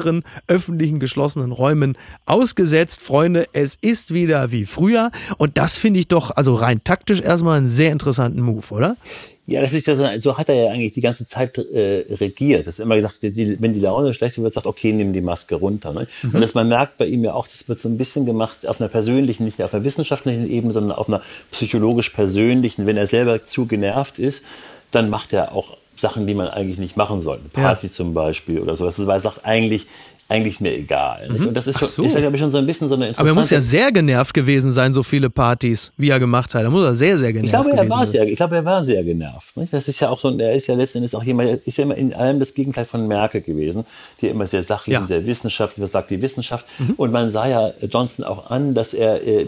öffentlichen 0.47 1.01
geschlossenen 1.01 1.53
Räumen 1.53 1.97
ausgesetzt. 2.27 3.03
Freunde, 3.03 3.47
es 3.53 3.77
ist 3.81 4.13
wieder 4.13 4.51
wie 4.51 4.67
früher. 4.67 5.11
Und 5.39 5.59
das 5.59 5.79
finde 5.79 6.01
ich 6.01 6.09
doch, 6.09 6.31
also 6.31 6.55
rein 6.55 6.83
taktisch 6.85 7.21
erstmal 7.21 7.59
einen 7.59 7.69
sehr 7.69 7.93
interessanten 7.93 8.41
Move, 8.41 8.67
oder? 8.71 8.97
Ja, 9.45 9.61
das 9.61 9.73
ist 9.73 9.89
ja 9.89 9.97
so, 9.97 10.07
so 10.19 10.39
hat 10.39 10.49
er 10.49 10.55
ja 10.55 10.71
eigentlich 10.71 10.93
die 10.93 11.01
ganze 11.01 11.27
Zeit 11.27 11.59
äh, 11.59 12.05
regiert. 12.15 12.67
Das 12.67 12.79
ist 12.79 12.85
immer 12.85 12.95
gesagt, 12.95 13.23
die, 13.23 13.61
wenn 13.61 13.75
die 13.75 13.81
Laune 13.81 14.15
schlecht 14.15 14.41
wird, 14.41 14.55
sagt, 14.55 14.67
okay, 14.67 14.93
nimm 14.93 15.13
die 15.13 15.21
Maske 15.21 15.57
runter. 15.57 15.93
Ne? 15.93 16.07
Und 16.23 16.41
das 16.41 16.55
man 16.55 16.69
merkt 16.69 16.97
bei 16.97 17.07
ihm 17.07 17.25
ja 17.25 17.35
auch, 17.35 17.49
das 17.49 17.69
wird 17.69 17.81
so 17.81 17.89
ein 17.89 17.99
bisschen 17.99 18.25
gemacht 18.25 18.67
auf 18.67 18.81
einer 18.81 18.89
persönlichen, 18.89 19.45
nicht 19.45 19.61
auf 19.61 19.75
einer 19.75 19.83
wissenschaftlichen 19.83 20.49
Ebene, 20.49 20.73
sondern 20.73 20.97
auf 20.97 21.09
einer 21.09 21.23
psychologisch 21.51 22.11
persönlichen. 22.11 22.87
Wenn 22.87 22.97
er 22.97 23.09
selber 23.09 23.45
zu 23.45 23.67
genervt 23.67 24.21
ist, 24.21 24.45
dann 24.93 25.11
macht 25.11 25.33
er 25.33 25.53
auch 25.53 25.77
Sachen, 26.03 26.27
die 26.27 26.35
man 26.35 26.49
eigentlich 26.49 26.79
nicht 26.79 26.97
machen 26.97 27.21
soll. 27.21 27.39
Eine 27.39 27.49
Party 27.49 27.91
zum 27.91 28.13
Beispiel 28.13 28.59
oder 28.61 28.77
sowas. 28.77 28.99
Weil 28.99 29.17
er 29.17 29.21
sagt, 29.21 29.45
eigentlich, 29.45 29.87
eigentlich 30.33 30.61
mir 30.61 30.73
egal. 30.75 31.29
nicht? 31.31 31.45
Und 31.47 31.55
das 31.55 31.67
ist, 31.67 31.79
schon, 31.79 31.89
so. 31.89 32.03
ist 32.03 32.15
ja, 32.15 32.21
glaube 32.21 32.37
ich, 32.37 32.43
schon 32.43 32.51
so 32.51 32.59
ein 32.59 32.67
bisschen 32.67 32.89
so 32.89 32.95
eine 32.95 33.09
interessante... 33.09 33.21
Aber 33.21 33.29
er 33.31 33.35
muss 33.41 33.51
ja 33.51 33.61
sehr 33.61 33.93
genervt 33.93 34.33
gewesen 34.35 34.73
sein, 34.73 34.95
so 34.95 35.03
viele 35.03 35.31
Partys, 35.31 35.93
wie 35.97 36.09
er 36.11 36.19
gemacht 36.19 36.55
hat. 36.55 36.65
Da 36.65 36.71
muss 36.71 36.85
er 36.85 36.95
sehr, 36.95 37.19
sehr 37.19 37.33
genervt 37.33 37.47
Ich 37.47 37.53
glaube, 37.53 37.71
er 37.71 37.77
gewesen 37.85 37.91
war 37.91 37.99
sein. 38.07 38.13
sehr, 38.13 38.27
ich 38.29 38.37
glaube, 38.37 38.57
er 38.57 38.65
war 38.65 38.85
sehr 38.85 39.05
genervt. 39.05 39.57
Nicht? 39.57 39.73
Das 39.73 39.89
ist 39.89 40.01
ja 40.01 40.09
auch 40.09 40.19
so, 40.19 40.37
er 40.39 40.53
ist 40.55 40.67
ja 40.67 40.75
letzten 40.75 40.99
Endes 40.99 41.15
auch 41.15 41.23
jemand, 41.23 41.49
er 41.51 41.59
ist 41.67 41.77
ja 41.77 41.85
immer 41.85 41.97
in 41.97 42.15
allem 42.15 42.41
das 42.41 42.55
Gegenteil 42.55 42.85
von 42.87 43.07
Merkel 43.07 43.41
gewesen, 43.43 43.85
die 44.21 44.29
immer 44.29 44.47
sehr 44.47 44.63
sachlich 44.63 44.95
Ja. 44.95 45.01
Mhm. 45.01 45.05
und 45.05 45.09
sehr 45.09 45.27
wissenschaftlich, 45.27 45.83
was 45.85 45.93
sagt 45.93 46.11
die 46.11 46.23
Wissenschaft? 46.23 46.65
Und 46.97 47.13
man 47.13 47.29
sah 47.31 47.47
ja 47.47 47.71
Johnson 47.83 48.25
auch 48.25 48.51
an, 48.51 48.75
dass 48.75 48.95
er 48.95 49.27
äh, 49.27 49.45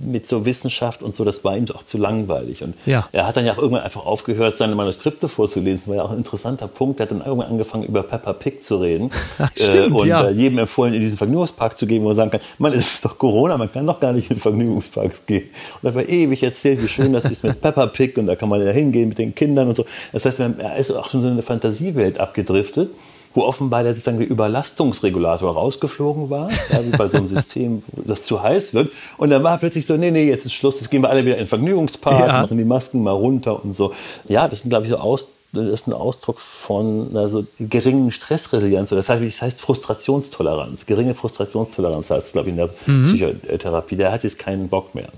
mit 0.00 0.26
so 0.26 0.44
Wissenschaft 0.44 1.02
und 1.02 1.14
so, 1.14 1.24
das 1.24 1.44
war 1.44 1.56
ihm 1.56 1.64
auch 1.74 1.84
zu 1.84 1.96
langweilig. 1.98 2.62
Und 2.62 2.74
Ja. 2.86 3.08
er 3.12 3.26
hat 3.26 3.36
dann 3.36 3.44
ja 3.46 3.52
auch 3.52 3.58
irgendwann 3.58 3.82
einfach 3.84 4.04
aufgehört, 4.04 4.56
seine 4.56 4.74
Manuskripte 4.74 5.28
vorzulesen. 5.28 5.80
Das 5.84 5.88
war 5.88 5.96
ja 5.96 6.02
auch 6.02 6.10
ein 6.10 6.18
interessanter 6.18 6.68
Punkt. 6.68 6.98
Er 7.00 7.04
hat 7.04 7.10
dann 7.12 7.20
irgendwann 7.20 7.48
angefangen, 7.50 7.84
über 7.84 8.02
Peppa 8.02 8.32
Pig 8.32 8.62
zu 8.64 8.76
reden. 8.76 9.10
Stimmt, 9.56 10.00
und 10.00 10.06
ja. 10.06 10.23
Jedem 10.30 10.58
empfohlen, 10.58 10.94
in 10.94 11.00
diesen 11.00 11.16
Vergnügungspark 11.16 11.76
zu 11.76 11.86
gehen, 11.86 12.02
wo 12.02 12.08
man 12.08 12.16
sagen 12.16 12.30
kann, 12.30 12.40
man, 12.58 12.72
es 12.72 12.94
ist 12.94 13.04
doch 13.04 13.18
Corona, 13.18 13.56
man 13.56 13.70
kann 13.70 13.86
doch 13.86 14.00
gar 14.00 14.12
nicht 14.12 14.30
in 14.30 14.38
Vergnügungsparks 14.38 15.26
gehen. 15.26 15.44
Und 15.82 15.84
das 15.84 15.94
war 15.94 16.08
ewig 16.08 16.42
erzählt, 16.42 16.82
wie 16.82 16.88
schön 16.88 17.12
das 17.12 17.24
ist 17.24 17.44
mit 17.44 17.60
Peppa 17.60 17.86
Pig 17.86 18.16
und 18.18 18.26
da 18.26 18.36
kann 18.36 18.48
man 18.48 18.64
ja 18.64 18.72
hingehen 18.72 19.08
mit 19.08 19.18
den 19.18 19.34
Kindern 19.34 19.68
und 19.68 19.76
so. 19.76 19.84
Das 20.12 20.24
heißt, 20.24 20.40
er 20.40 20.76
ist 20.76 20.90
auch 20.90 21.10
schon 21.10 21.22
so 21.22 21.28
eine 21.28 21.42
Fantasiewelt 21.42 22.18
abgedriftet 22.20 22.90
wo 23.34 23.42
offenbar 23.42 23.82
der 23.82 23.92
sozusagen 23.92 24.20
der 24.20 24.30
Überlastungsregulator 24.30 25.52
rausgeflogen 25.52 26.30
war, 26.30 26.50
ja, 26.70 26.84
wie 26.84 26.96
bei 26.96 27.08
so 27.08 27.18
einem 27.18 27.28
System, 27.28 27.82
das 27.92 28.24
zu 28.24 28.42
heiß 28.42 28.74
wird. 28.74 28.92
Und 29.18 29.30
dann 29.30 29.42
war 29.42 29.58
plötzlich 29.58 29.84
so, 29.84 29.96
nee, 29.96 30.12
nee, 30.12 30.28
jetzt 30.28 30.46
ist 30.46 30.54
Schluss, 30.54 30.80
jetzt 30.80 30.90
gehen 30.90 31.02
wir 31.02 31.10
alle 31.10 31.24
wieder 31.24 31.34
in 31.34 31.42
den 31.42 31.48
Vergnügungspark, 31.48 32.28
ja. 32.28 32.42
machen 32.42 32.56
die 32.56 32.64
Masken 32.64 33.02
mal 33.02 33.10
runter 33.10 33.62
und 33.62 33.74
so. 33.74 33.92
Ja, 34.28 34.46
das 34.46 34.60
sind, 34.60 34.70
glaube 34.70 34.84
ich, 34.84 34.90
so 34.90 34.98
Aus, 34.98 35.26
ist 35.56 35.86
ein 35.86 35.92
Ausdruck 35.92 36.40
von 36.40 37.16
also, 37.16 37.46
geringen 37.58 38.12
Stressresilienz. 38.12 38.90
Das 38.90 39.08
heißt, 39.08 39.22
das 39.22 39.42
heißt 39.42 39.60
Frustrationstoleranz. 39.60 40.86
Geringe 40.86 41.14
Frustrationstoleranz 41.14 42.10
heißt 42.10 42.26
es, 42.28 42.32
glaube 42.32 42.48
ich, 42.48 42.52
in 42.52 42.58
der 42.58 42.70
mhm. 42.86 43.04
Psychotherapie. 43.04 43.96
Der 43.96 44.12
hat 44.12 44.24
jetzt 44.24 44.38
keinen 44.38 44.68
Bock 44.68 44.94
mehr. 44.94 45.08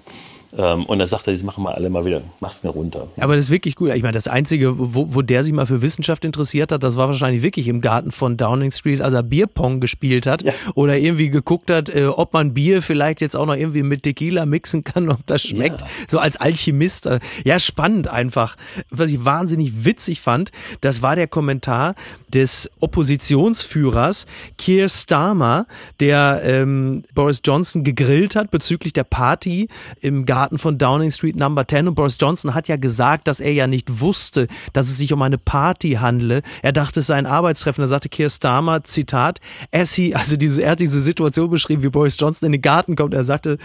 Ähm, 0.56 0.86
und 0.86 0.98
dann 0.98 1.08
sagt 1.08 1.26
er, 1.26 1.32
das 1.32 1.42
machen 1.42 1.64
wir 1.64 1.74
alle 1.74 1.90
mal 1.90 2.04
wieder 2.04 2.22
Masken 2.40 2.68
runter. 2.68 3.08
Aber 3.18 3.36
das 3.36 3.46
ist 3.46 3.50
wirklich 3.50 3.76
gut. 3.76 3.92
Ich 3.94 4.02
meine, 4.02 4.12
das 4.12 4.28
Einzige, 4.28 4.74
wo, 4.78 5.14
wo 5.14 5.22
der 5.22 5.44
sich 5.44 5.52
mal 5.52 5.66
für 5.66 5.82
Wissenschaft 5.82 6.24
interessiert 6.24 6.72
hat, 6.72 6.82
das 6.82 6.96
war 6.96 7.08
wahrscheinlich 7.08 7.42
wirklich 7.42 7.68
im 7.68 7.80
Garten 7.80 8.10
von 8.10 8.36
Downing 8.36 8.70
Street, 8.70 9.00
als 9.00 9.14
er 9.14 9.22
Bierpong 9.22 9.80
gespielt 9.80 10.26
hat 10.26 10.42
ja. 10.42 10.52
oder 10.74 10.96
irgendwie 10.96 11.30
geguckt 11.30 11.70
hat, 11.70 11.88
äh, 11.88 12.06
ob 12.06 12.32
man 12.32 12.54
Bier 12.54 12.80
vielleicht 12.80 13.20
jetzt 13.20 13.36
auch 13.36 13.46
noch 13.46 13.56
irgendwie 13.56 13.82
mit 13.82 14.02
Tequila 14.02 14.46
mixen 14.46 14.84
kann, 14.84 15.10
ob 15.10 15.26
das 15.26 15.42
schmeckt. 15.42 15.82
Ja. 15.82 15.86
So 16.08 16.18
als 16.18 16.36
Alchemist. 16.36 17.08
Ja, 17.44 17.58
spannend 17.58 18.08
einfach. 18.08 18.56
Was 18.90 19.10
ich 19.10 19.24
wahnsinnig 19.24 19.84
witzig 19.84 20.20
fand, 20.20 20.50
das 20.80 21.02
war 21.02 21.16
der 21.16 21.26
Kommentar 21.26 21.94
des 22.28 22.70
Oppositionsführers 22.80 24.26
Keir 24.58 24.88
Starmer, 24.88 25.66
der 26.00 26.40
ähm, 26.44 27.04
Boris 27.14 27.40
Johnson 27.44 27.84
gegrillt 27.84 28.36
hat 28.36 28.50
bezüglich 28.50 28.92
der 28.92 29.04
Party 29.04 29.68
im 30.00 30.26
Garten 30.26 30.45
Garten 30.46 30.58
von 30.58 30.78
Downing 30.78 31.10
Street 31.10 31.34
Number 31.34 31.66
10 31.66 31.88
und 31.88 31.96
Boris 31.96 32.18
Johnson 32.20 32.54
hat 32.54 32.68
ja 32.68 32.76
gesagt, 32.76 33.26
dass 33.26 33.40
er 33.40 33.52
ja 33.52 33.66
nicht 33.66 34.00
wusste, 34.00 34.46
dass 34.72 34.86
es 34.86 34.96
sich 34.96 35.12
um 35.12 35.20
eine 35.22 35.38
Party 35.38 35.94
handle. 35.94 36.42
Er 36.62 36.70
dachte, 36.70 37.00
es 37.00 37.08
sei 37.08 37.16
ein 37.16 37.26
Arbeitstreffen. 37.26 37.82
Da 37.82 37.88
sagte 37.88 38.08
Keir 38.08 38.30
Starmer, 38.30 38.84
Zitat, 38.84 39.40
as 39.72 39.94
he, 39.94 40.14
also 40.14 40.36
diese, 40.36 40.62
er 40.62 40.70
hat 40.72 40.78
diese 40.78 41.00
Situation 41.00 41.50
beschrieben, 41.50 41.82
wie 41.82 41.88
Boris 41.88 42.16
Johnson 42.16 42.46
in 42.46 42.52
den 42.52 42.62
Garten 42.62 42.94
kommt. 42.94 43.12
Er 43.12 43.24
sagte, 43.24 43.58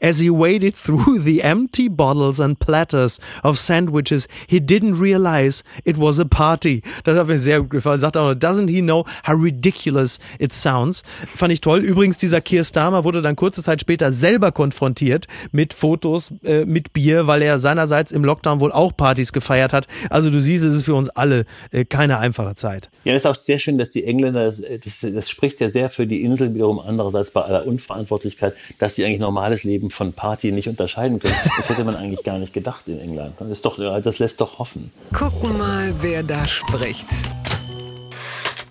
As 0.00 0.20
he 0.20 0.30
waded 0.30 0.74
through 0.84 1.20
the 1.20 1.42
empty 1.42 1.88
bottles 1.88 2.40
and 2.40 2.58
platters 2.58 3.18
of 3.42 3.58
sandwiches, 3.58 4.28
he 4.46 4.60
didn't 4.60 5.00
realize 5.00 5.62
it 5.84 5.98
was 5.98 6.18
a 6.18 6.24
party. 6.24 6.82
Das 7.04 7.18
hat 7.18 7.28
mir 7.28 7.38
sehr 7.38 7.60
gut 7.60 7.70
gefallen. 7.70 8.00
Sagt 8.00 8.16
auch 8.16 8.28
noch, 8.28 8.38
doesn't 8.38 8.68
he 8.68 8.82
know 8.82 9.04
how 9.26 9.34
ridiculous 9.34 10.18
it 10.38 10.52
sounds? 10.52 11.02
Fand 11.34 11.52
ich 11.52 11.60
toll. 11.60 11.80
Übrigens, 11.80 12.18
dieser 12.18 12.40
Keir 12.40 12.64
Starmer 12.64 13.04
wurde 13.04 13.22
dann 13.22 13.36
kurze 13.36 13.62
Zeit 13.62 13.80
später 13.80 14.12
selber 14.12 14.52
konfrontiert 14.52 15.26
mit 15.52 15.72
Fotos 15.72 16.32
äh, 16.44 16.64
mit 16.64 16.92
Bier, 16.92 17.26
weil 17.26 17.42
er 17.42 17.58
seinerseits 17.58 18.12
im 18.12 18.24
Lockdown 18.24 18.60
wohl 18.60 18.72
auch 18.72 18.96
Partys 18.96 19.32
gefeiert 19.32 19.72
hat. 19.72 19.86
Also 20.10 20.30
du 20.30 20.40
siehst, 20.40 20.64
es 20.64 20.74
ist 20.74 20.84
für 20.84 20.94
uns 20.94 21.08
alle 21.10 21.46
äh, 21.70 21.84
keine 21.84 22.18
einfache 22.18 22.54
Zeit. 22.54 22.90
Ja, 23.04 23.12
das 23.12 23.22
ist 23.22 23.26
auch 23.26 23.40
sehr 23.40 23.58
schön, 23.58 23.78
dass 23.78 23.90
die 23.90 24.04
Engländer, 24.04 24.44
das, 24.44 24.62
das, 24.84 25.00
das 25.00 25.30
spricht 25.30 25.60
ja 25.60 25.70
sehr 25.70 25.90
für 25.90 26.06
die 26.06 26.22
Insel 26.22 26.54
wiederum 26.54 26.78
andererseits 26.78 27.30
bei 27.30 27.42
aller 27.42 27.66
Unverantwortlichkeit, 27.66 28.54
dass 28.78 28.96
sie 28.96 29.04
eigentlich 29.04 29.20
normales 29.20 29.64
Leben 29.64 29.85
Leben 29.86 29.90
von 29.90 30.12
Party 30.12 30.52
nicht 30.52 30.68
unterscheiden 30.68 31.18
können. 31.18 31.34
Das 31.56 31.68
hätte 31.68 31.84
man 31.84 31.96
eigentlich 31.96 32.22
gar 32.24 32.38
nicht 32.38 32.52
gedacht 32.52 32.88
in 32.88 33.00
England. 33.00 33.34
Das, 33.38 33.48
ist 33.48 33.64
doch, 33.64 33.78
das 33.78 34.18
lässt 34.18 34.40
doch 34.40 34.58
hoffen. 34.58 34.90
Gucken 35.12 35.56
mal, 35.58 35.94
wer 36.00 36.22
da 36.22 36.44
spricht. 36.44 37.06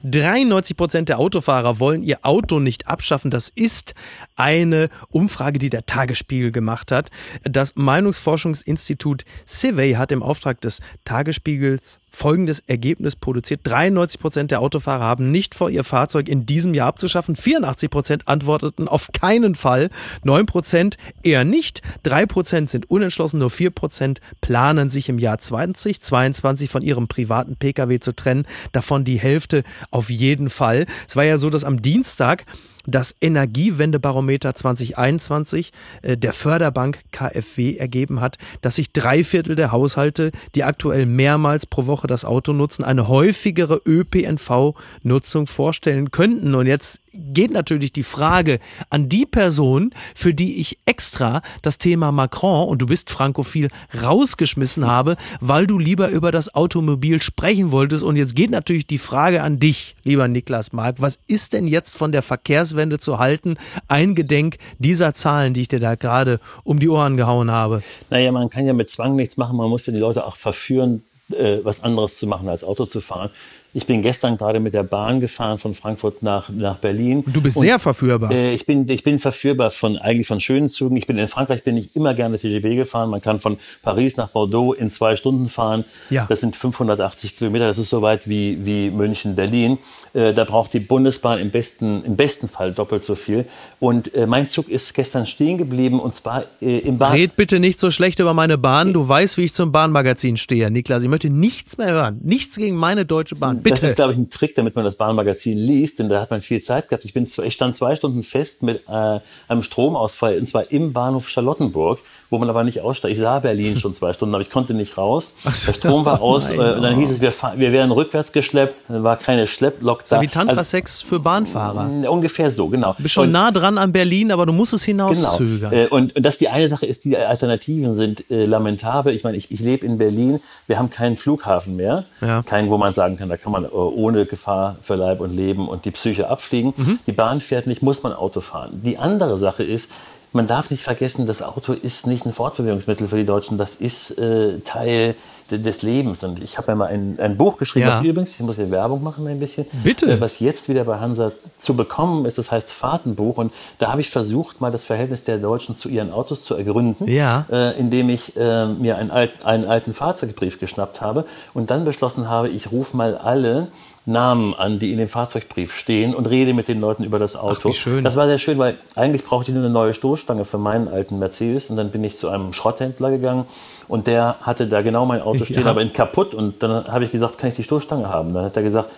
93 0.04 0.78
Prozent 0.78 1.10
der 1.10 1.18
Autofahrer 1.18 1.80
wollen 1.80 2.04
ihr 2.04 2.20
Auto 2.22 2.60
nicht 2.60 2.88
abschaffen. 2.88 3.32
Das 3.32 3.50
ist 3.50 3.96
eine 4.36 4.90
Umfrage, 5.10 5.58
die 5.58 5.72
der 5.72 5.88
Tagesspiegel 5.88 6.52
gemacht 6.52 6.92
hat. 6.92 7.10
Das 7.44 7.74
Meinungsforschungsinstitut 7.76 9.26
Civey 9.48 9.94
hat 9.94 10.12
im 10.12 10.22
Auftrag 10.22 10.62
des 10.62 10.82
Tagesspiegels 11.06 12.00
folgendes 12.16 12.64
Ergebnis 12.66 13.16
produziert. 13.16 13.62
93 13.64 14.20
Prozent 14.20 14.52
der 14.52 14.62
Autofahrer 14.62 15.04
haben 15.04 15.32
nicht 15.32 15.54
vor, 15.54 15.70
ihr 15.70 15.84
Fahrzeug 15.84 16.30
in 16.30 16.46
diesem 16.46 16.74
Jahr 16.74 16.88
abzuschaffen. 16.88 17.36
84 17.36 17.90
Prozent 17.90 18.28
antworteten 18.28 18.88
auf 18.88 19.12
keinen 19.12 19.56
Fall. 19.56 19.90
9 20.24 20.46
Prozent 20.46 20.98
eher 21.24 21.44
nicht. 21.44 21.82
3 22.04 22.26
Prozent 22.26 22.70
sind 22.70 22.90
unentschlossen. 22.90 23.40
Nur 23.40 23.50
4 23.50 23.70
Prozent 23.72 24.22
planen 24.42 24.90
sich 24.90 25.10
im 25.10 25.20
Jahr 25.20 25.40
2022 25.40 26.70
von 26.70 26.82
ihrem 26.82 27.08
privaten 27.08 27.58
Pkw 27.58 28.00
zu 28.00 28.16
trennen. 28.16 28.48
Davon 28.72 29.04
die 29.04 29.20
Hälfte 29.20 29.64
auf 29.92 30.10
jeden 30.10 30.50
Fall. 30.50 30.86
Es 31.08 31.16
war 31.16 31.26
ja 31.26 31.38
so, 31.38 31.50
dass 31.50 31.64
am 31.64 31.82
Dienstag 31.82 32.46
das 32.86 33.16
Energiewendebarometer 33.22 34.56
2021 34.56 35.72
äh, 36.02 36.18
der 36.18 36.34
Förderbank 36.34 37.00
KfW 37.12 37.78
ergeben 37.78 38.22
hat, 38.22 38.38
dass 38.62 38.76
sich 38.76 38.92
drei 38.92 39.24
Viertel 39.24 39.56
der 39.56 39.72
Haushalte, 39.72 40.32
die 40.56 40.64
aktuell 40.64 41.06
mehrmals 41.06 41.66
pro 41.66 41.86
Woche 41.86 42.08
das 42.08 42.26
Auto 42.26 42.54
nutzen, 42.54 42.84
eine 42.84 43.08
häufigere 43.08 43.82
ÖPNV-Nutzung 43.86 45.48
vorstellen 45.48 46.12
könnten. 46.12 46.56
Und 46.56 46.68
jetzt 46.68 47.02
geht 47.16 47.52
natürlich 47.52 47.94
die 47.94 48.04
Frage 48.04 48.60
an 48.90 49.10
die 49.10 49.26
Person, 49.26 49.92
für 50.14 50.34
die 50.34 50.60
ich 50.60 50.78
extra 50.86 51.42
das 51.62 51.78
Thema 51.78 52.12
Macron 52.12 52.68
und 52.68 52.82
du 52.82 52.86
bist 52.86 53.10
frankophil 53.10 53.70
rausgeschmissen 54.02 54.86
habe, 54.86 55.18
weil 55.40 55.68
du 55.68 55.80
lieber 55.80 56.10
über 56.10 56.32
das 56.32 56.54
Automobil 56.54 57.22
sprechen 57.22 57.72
wolltest. 57.72 58.04
Und 58.04 58.16
jetzt 58.16 58.36
geht 58.36 58.52
natürlich 58.52 58.88
die 58.88 58.98
Frage 58.98 59.42
an 59.44 59.60
dich, 59.60 59.96
lieber 60.04 60.28
Niklas 60.28 60.74
Mark, 60.74 60.98
was 61.00 61.20
ist 61.28 61.54
denn 61.54 61.68
jetzt 61.68 61.96
von 61.96 62.12
der 62.12 62.22
Verkehrswende 62.22 63.00
zu 63.00 63.20
halten, 63.20 63.58
eingedenk 63.88 64.58
dieser 64.80 65.14
Zahlen, 65.14 65.54
die 65.54 65.62
ich 65.62 65.68
dir 65.68 65.80
da 65.80 65.96
gerade 65.96 66.40
um 66.64 66.80
die 66.80 66.90
Ohren 66.90 67.18
gehauen 67.18 67.52
habe? 67.52 67.84
Naja, 68.10 68.32
man 68.32 68.50
kann 68.50 68.66
ja 68.66 68.74
mit 68.74 68.90
Zwang 68.90 69.16
nichts 69.16 69.38
machen, 69.38 69.58
man 69.58 69.70
muss 69.70 69.86
ja 69.86 69.94
die 69.94 70.00
Leute 70.00 70.26
auch 70.26 70.36
verführen, 70.36 71.04
äh, 71.32 71.60
was 71.64 71.84
anderes 71.84 72.18
zu 72.18 72.28
machen 72.28 72.50
als 72.50 72.64
Auto 72.64 72.86
zu 72.86 73.02
fahren. 73.02 73.30
Ich 73.76 73.86
bin 73.86 74.02
gestern 74.02 74.38
gerade 74.38 74.62
mit 74.62 74.74
der 74.74 74.84
Bahn 74.84 75.20
gefahren 75.20 75.58
von 75.58 75.76
Frankfurt 75.76 76.24
nach, 76.24 76.48
nach 76.48 76.78
Berlin. 76.78 77.26
Du 77.28 77.42
bist 77.42 77.58
und, 77.58 77.64
sehr 77.64 77.78
verführbar. 77.78 78.32
Äh, 78.32 78.54
ich, 78.54 78.66
bin, 78.66 78.88
ich 78.88 79.04
bin 79.04 79.20
verführbar 79.20 79.70
von 79.70 79.98
eigentlich 79.98 80.28
von 80.28 80.40
schönen 80.40 80.70
Zügen. 80.70 80.96
Ich 80.96 81.08
bin 81.08 81.18
in 81.18 81.28
Frankreich 81.28 81.62
bin 81.62 81.76
ich 81.76 81.94
immer 81.94 82.14
gerne 82.14 82.40
TGV 82.40 82.78
gefahren. 82.78 83.10
Man 83.10 83.22
kann 83.22 83.42
von 83.42 83.58
Paris 83.84 84.16
nach 84.16 84.30
Bordeaux 84.30 84.72
in 84.72 84.90
zwei 84.90 85.18
Stunden 85.18 85.50
fahren. 85.50 85.84
Ja. 86.10 86.26
Das 86.30 86.40
sind 86.40 86.56
580 86.56 87.36
Kilometer. 87.36 87.68
Das 87.68 87.78
ist 87.78 87.90
so 87.90 88.02
weit 88.02 88.30
wie, 88.30 88.66
wie 88.66 88.92
München, 88.92 89.36
Berlin. 89.36 89.78
Äh, 90.14 90.34
da 90.34 90.46
braucht 90.46 90.72
die 90.72 90.80
Bundesbahn 90.80 91.40
im 91.40 91.52
besten, 91.52 92.02
im 92.06 92.16
besten 92.16 92.48
Fall 92.48 92.72
doppelt 92.72 93.04
so 93.04 93.16
viel. 93.16 93.46
Und 93.82 94.16
äh, 94.16 94.26
mein 94.26 94.48
Zug 94.48 94.70
ist 94.70 94.94
gestern 94.94 95.26
stehen 95.26 95.58
geblieben 95.58 96.00
und 96.00 96.16
zwar 96.16 96.46
äh, 96.62 96.78
im 96.78 96.98
Bahn. 96.98 97.12
Red 97.12 97.36
bitte 97.36 97.60
nicht 97.60 97.82
so 97.82 97.92
schlecht 97.92 98.20
über 98.20 98.34
meine 98.34 98.58
Bahn. 98.58 98.94
Du 98.94 99.06
weißt, 99.06 99.38
wie 99.38 99.44
ich 99.44 99.54
zum 99.54 99.74
Bahnmagazin 99.74 100.38
stehe, 100.38 100.72
Niklas. 100.72 101.04
Ich 101.04 101.10
möchte 101.10 101.30
nichts 101.30 101.78
mehr 101.78 101.92
hören. 101.92 102.22
Nichts 102.24 102.56
gegen 102.56 102.78
meine 102.78 103.06
Deutsche 103.06 103.36
Bahn. 103.36 103.65
Bitte. 103.66 103.82
Das 103.82 103.90
ist, 103.90 103.96
glaube 103.96 104.14
ich, 104.14 104.20
ein 104.20 104.30
Trick, 104.30 104.54
damit 104.54 104.76
man 104.76 104.86
das 104.86 104.96
Bahnmagazin 104.96 105.58
liest, 105.58 105.98
denn 105.98 106.08
da 106.08 106.22
hat 106.22 106.30
man 106.30 106.42
viel 106.42 106.62
Zeit 106.62 106.88
gehabt. 106.88 107.04
Ich, 107.04 107.14
bin, 107.14 107.28
ich 107.44 107.54
stand 107.54 107.76
zwei 107.76 107.96
Stunden 107.96 108.22
fest 108.22 108.62
mit 108.62 108.84
äh, 108.88 109.20
einem 109.48 109.64
Stromausfall, 109.64 110.38
und 110.38 110.48
zwar 110.48 110.72
im 110.72 110.94
Bahnhof 110.94 111.30
Charlottenburg, 111.30 112.00
wo 112.30 112.38
man 112.38 112.48
aber 112.50 112.64
nicht 112.64 112.82
aussteigt. 112.82 113.14
Ich 113.14 113.20
sah 113.20 113.40
Berlin 113.40 113.80
schon 113.80 113.96
zwei 113.96 114.14
Stunden, 114.14 114.36
aber 114.36 114.42
ich 114.42 114.52
konnte 114.52 114.74
nicht 114.74 114.98
raus. 114.98 115.34
So, 115.52 115.68
Der 115.68 115.74
Strom 115.74 116.06
war 116.06 116.22
aus. 116.22 116.50
Nein, 116.50 116.60
äh, 116.60 116.74
und 116.74 116.84
dann 116.84 116.96
hieß 116.96 117.10
es, 117.10 117.22
wir, 117.22 117.34
wir 117.56 117.72
wären 117.72 117.92
rückwärts 117.92 118.32
geschleppt. 118.32 118.76
Dann 118.88 119.04
war 119.04 119.18
keine 119.18 119.48
Schlepplok 119.48 120.06
da. 120.06 120.18
So 120.18 120.22
wie 120.22 120.28
Tantra-Sex 120.28 121.00
also, 121.00 121.08
für 121.08 121.20
Bahnfahrer. 121.20 121.90
Ungefähr 122.10 122.52
so, 122.52 122.68
genau. 122.68 122.94
Du 122.94 123.04
bist 123.04 123.16
schon 123.16 123.26
und, 123.26 123.32
nah 123.32 123.52
dran 123.52 123.78
an 123.78 123.92
Berlin, 123.92 124.32
aber 124.32 124.46
du 124.46 124.54
musst 124.54 124.74
es 124.74 124.84
hinauszögern. 124.84 125.72
Genau. 125.72 125.84
Äh, 125.84 125.88
und, 125.88 126.16
und 126.16 126.24
das 126.24 126.38
die 126.38 126.50
eine 126.50 126.68
Sache 126.70 126.86
ist, 126.86 127.06
die 127.06 127.18
Alternativen 127.18 127.96
sind 127.96 128.30
äh, 128.30 128.46
lamentabel. 128.46 129.14
Ich 129.14 129.24
meine, 129.24 129.38
ich, 129.38 129.52
ich 129.52 129.60
lebe 129.60 129.86
in 129.86 129.98
Berlin. 129.98 130.40
Wir 130.68 130.78
haben 130.78 130.90
keinen 130.90 131.18
Flughafen 131.18 131.76
mehr. 131.76 132.06
Ja. 132.22 132.44
Keinen, 132.44 132.70
wo 132.70 132.78
man 132.78 132.94
sagen 132.94 133.18
kann, 133.18 133.30
da 133.30 133.38
kann 133.38 133.52
man 133.52 133.55
äh, 133.64 133.68
ohne 133.68 134.26
Gefahr 134.26 134.76
für 134.82 134.96
Leib 134.96 135.22
und 135.22 135.34
Leben 135.34 135.68
und 135.68 135.86
die 135.86 135.92
Psyche 135.92 136.30
abfliegen. 136.30 136.74
Mhm. 136.76 137.00
Die 137.08 137.14
Bahn 137.14 137.40
fährt 137.42 137.68
nicht, 137.68 137.82
muss 137.82 138.04
man 138.04 138.14
Auto 138.14 138.42
fahren. 138.42 138.82
Die 138.84 138.98
andere 138.98 139.38
Sache 139.38 139.64
ist, 139.64 139.90
man 140.34 140.48
darf 140.48 140.70
nicht 140.70 140.84
vergessen, 140.84 141.28
das 141.28 141.42
Auto 141.42 141.72
ist 141.72 142.08
nicht 142.08 142.26
ein 142.26 142.34
Fortbewegungsmittel 142.34 143.08
für 143.08 143.16
die 143.16 143.26
Deutschen, 143.26 143.58
das 143.58 143.76
ist 143.76 144.18
äh, 144.20 144.60
Teil 144.60 145.16
des 145.52 145.82
Lebens. 145.82 146.24
Und 146.24 146.42
ich 146.42 146.58
habe 146.58 146.70
ja 146.70 146.76
mal 146.76 146.88
ein, 146.88 147.18
ein 147.20 147.38
Buch 147.38 147.58
geschrieben, 147.58 147.88
ja. 147.88 147.98
was 147.98 148.06
übrigens, 148.06 148.32
ich 148.32 148.40
muss 148.40 148.56
hier 148.56 148.72
Werbung 148.72 149.04
machen 149.04 149.28
ein 149.28 149.40
bisschen, 149.40 149.66
Bitte. 149.84 150.12
Äh, 150.12 150.22
was 150.22 150.40
jetzt 150.40 150.70
wieder 150.70 150.84
bei 150.84 151.00
Hansa 151.00 151.32
zu 151.60 151.76
bekommen 151.76 152.26
ist, 152.26 152.38
das 152.38 152.52
heißt 152.52 152.70
Fahrtenbuch. 152.72 153.38
Und 153.38 153.54
da 153.80 153.92
habe 153.92 154.02
ich 154.02 154.10
versucht, 154.10 154.62
mal 154.62 154.72
das 154.72 154.86
Verhältnis 154.86 155.24
der 155.24 155.38
Deutschen 155.38 155.76
zu 155.76 155.90
ihren 155.90 156.12
Autos 156.12 156.44
zu 156.44 156.56
ergründen, 156.56 157.08
ja. 157.10 157.46
äh, 157.52 157.78
indem 157.80 158.10
ich 158.10 158.36
äh, 158.36 158.66
mir 158.68 158.98
einen, 158.98 159.12
alt, 159.12 159.32
einen 159.44 159.66
alten 159.66 159.94
Fahrzeugbrief 159.94 160.60
geschnappt 160.60 161.02
habe 161.02 161.26
und 161.54 161.72
dann 161.72 161.86
beschlossen 161.86 162.30
habe, 162.30 162.50
ich 162.50 162.72
rufe 162.72 162.98
mal 162.98 163.16
alle 163.16 163.68
Namen 164.06 164.54
an, 164.54 164.78
die 164.78 164.92
in 164.92 165.00
dem 165.00 165.10
Fahrzeugbrief 165.10 165.76
stehen 165.76 166.14
und 166.14 166.28
rede 166.28 166.54
mit 166.54 166.68
den 166.68 166.80
Leuten 166.80 167.04
über 167.04 167.18
das 167.18 167.36
Auto. 167.36 167.70
Ach, 167.70 167.74
schön. 167.74 168.04
Das 168.04 168.16
war 168.16 168.28
sehr 168.28 168.38
schön, 168.38 168.58
weil 168.60 168.78
eigentlich 168.96 169.24
brauchte 169.24 169.50
ich 169.50 169.56
nur 169.56 169.64
eine 169.64 169.74
neue 169.74 169.94
Stoßstange 169.94 170.46
für 170.46 170.60
meinen 170.60 170.88
alten 170.88 171.18
Mercedes 171.18 171.70
und 171.70 171.76
dann 171.76 171.90
bin 171.90 172.04
ich 172.04 172.18
zu 172.18 172.30
einem 172.30 172.54
Schrotthändler 172.54 173.10
gegangen 173.10 173.46
und 173.88 174.08
der 174.08 174.36
hatte 174.42 174.68
da 174.68 174.82
genau 174.82 175.06
mein 175.06 175.22
Auto 175.22 175.46
stehen, 175.46 175.64
ja. 175.64 175.72
aber 175.72 175.82
in 175.82 175.92
kaputt 175.92 176.36
und 176.36 176.62
dann 176.62 176.88
habe 176.88 177.06
ich 177.06 177.12
gesagt, 177.12 177.38
kann 177.40 177.50
ich 177.50 177.56
die 177.56 177.64
Stoßstange 177.64 178.08
haben? 178.08 178.34
Dann 178.34 178.46
hat 178.46 178.56
er 178.56 178.64
gesagt, 178.64 178.92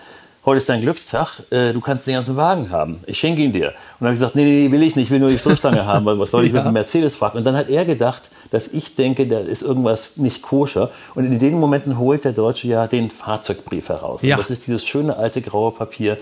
heute 0.47 0.59
ist 0.59 0.69
dein 0.69 0.81
Glückstag, 0.81 1.43
äh, 1.49 1.73
du 1.73 1.81
kannst 1.81 2.07
den 2.07 2.13
ganzen 2.13 2.37
Wagen 2.37 2.71
haben. 2.71 3.01
Ich 3.05 3.19
schenke 3.19 3.41
ihn 3.41 3.51
dir. 3.51 3.67
Und 3.67 3.73
dann 3.99 4.07
habe 4.07 4.13
ich 4.13 4.19
gesagt, 4.21 4.35
nee, 4.35 4.45
nee, 4.45 4.71
will 4.71 4.81
ich 4.81 4.95
nicht, 4.95 5.05
ich 5.05 5.11
will 5.11 5.19
nur 5.19 5.29
die 5.29 5.37
Stoßstange 5.37 5.85
haben, 5.85 6.05
weil 6.05 6.17
was 6.17 6.31
soll 6.31 6.45
ich 6.45 6.51
ja. 6.53 6.59
mit 6.59 6.67
dem 6.67 6.73
Mercedes 6.73 7.17
fahren? 7.17 7.37
Und 7.37 7.43
dann 7.43 7.57
hat 7.57 7.69
er 7.69 7.83
gedacht, 7.83 8.23
dass 8.49 8.69
ich 8.69 8.95
denke, 8.95 9.27
da 9.27 9.39
ist 9.39 9.61
irgendwas 9.61 10.15
nicht 10.15 10.41
koscher. 10.41 10.89
Und 11.15 11.25
in 11.25 11.37
den 11.37 11.59
Momenten 11.59 11.99
holt 11.99 12.23
der 12.23 12.31
Deutsche 12.31 12.69
ja 12.69 12.87
den 12.87 13.11
Fahrzeugbrief 13.11 13.89
heraus. 13.89 14.21
Ja. 14.21 14.35
Und 14.35 14.39
das 14.41 14.49
ist 14.49 14.67
dieses 14.67 14.85
schöne 14.85 15.17
alte 15.17 15.41
graue 15.41 15.71
Papier, 15.71 16.17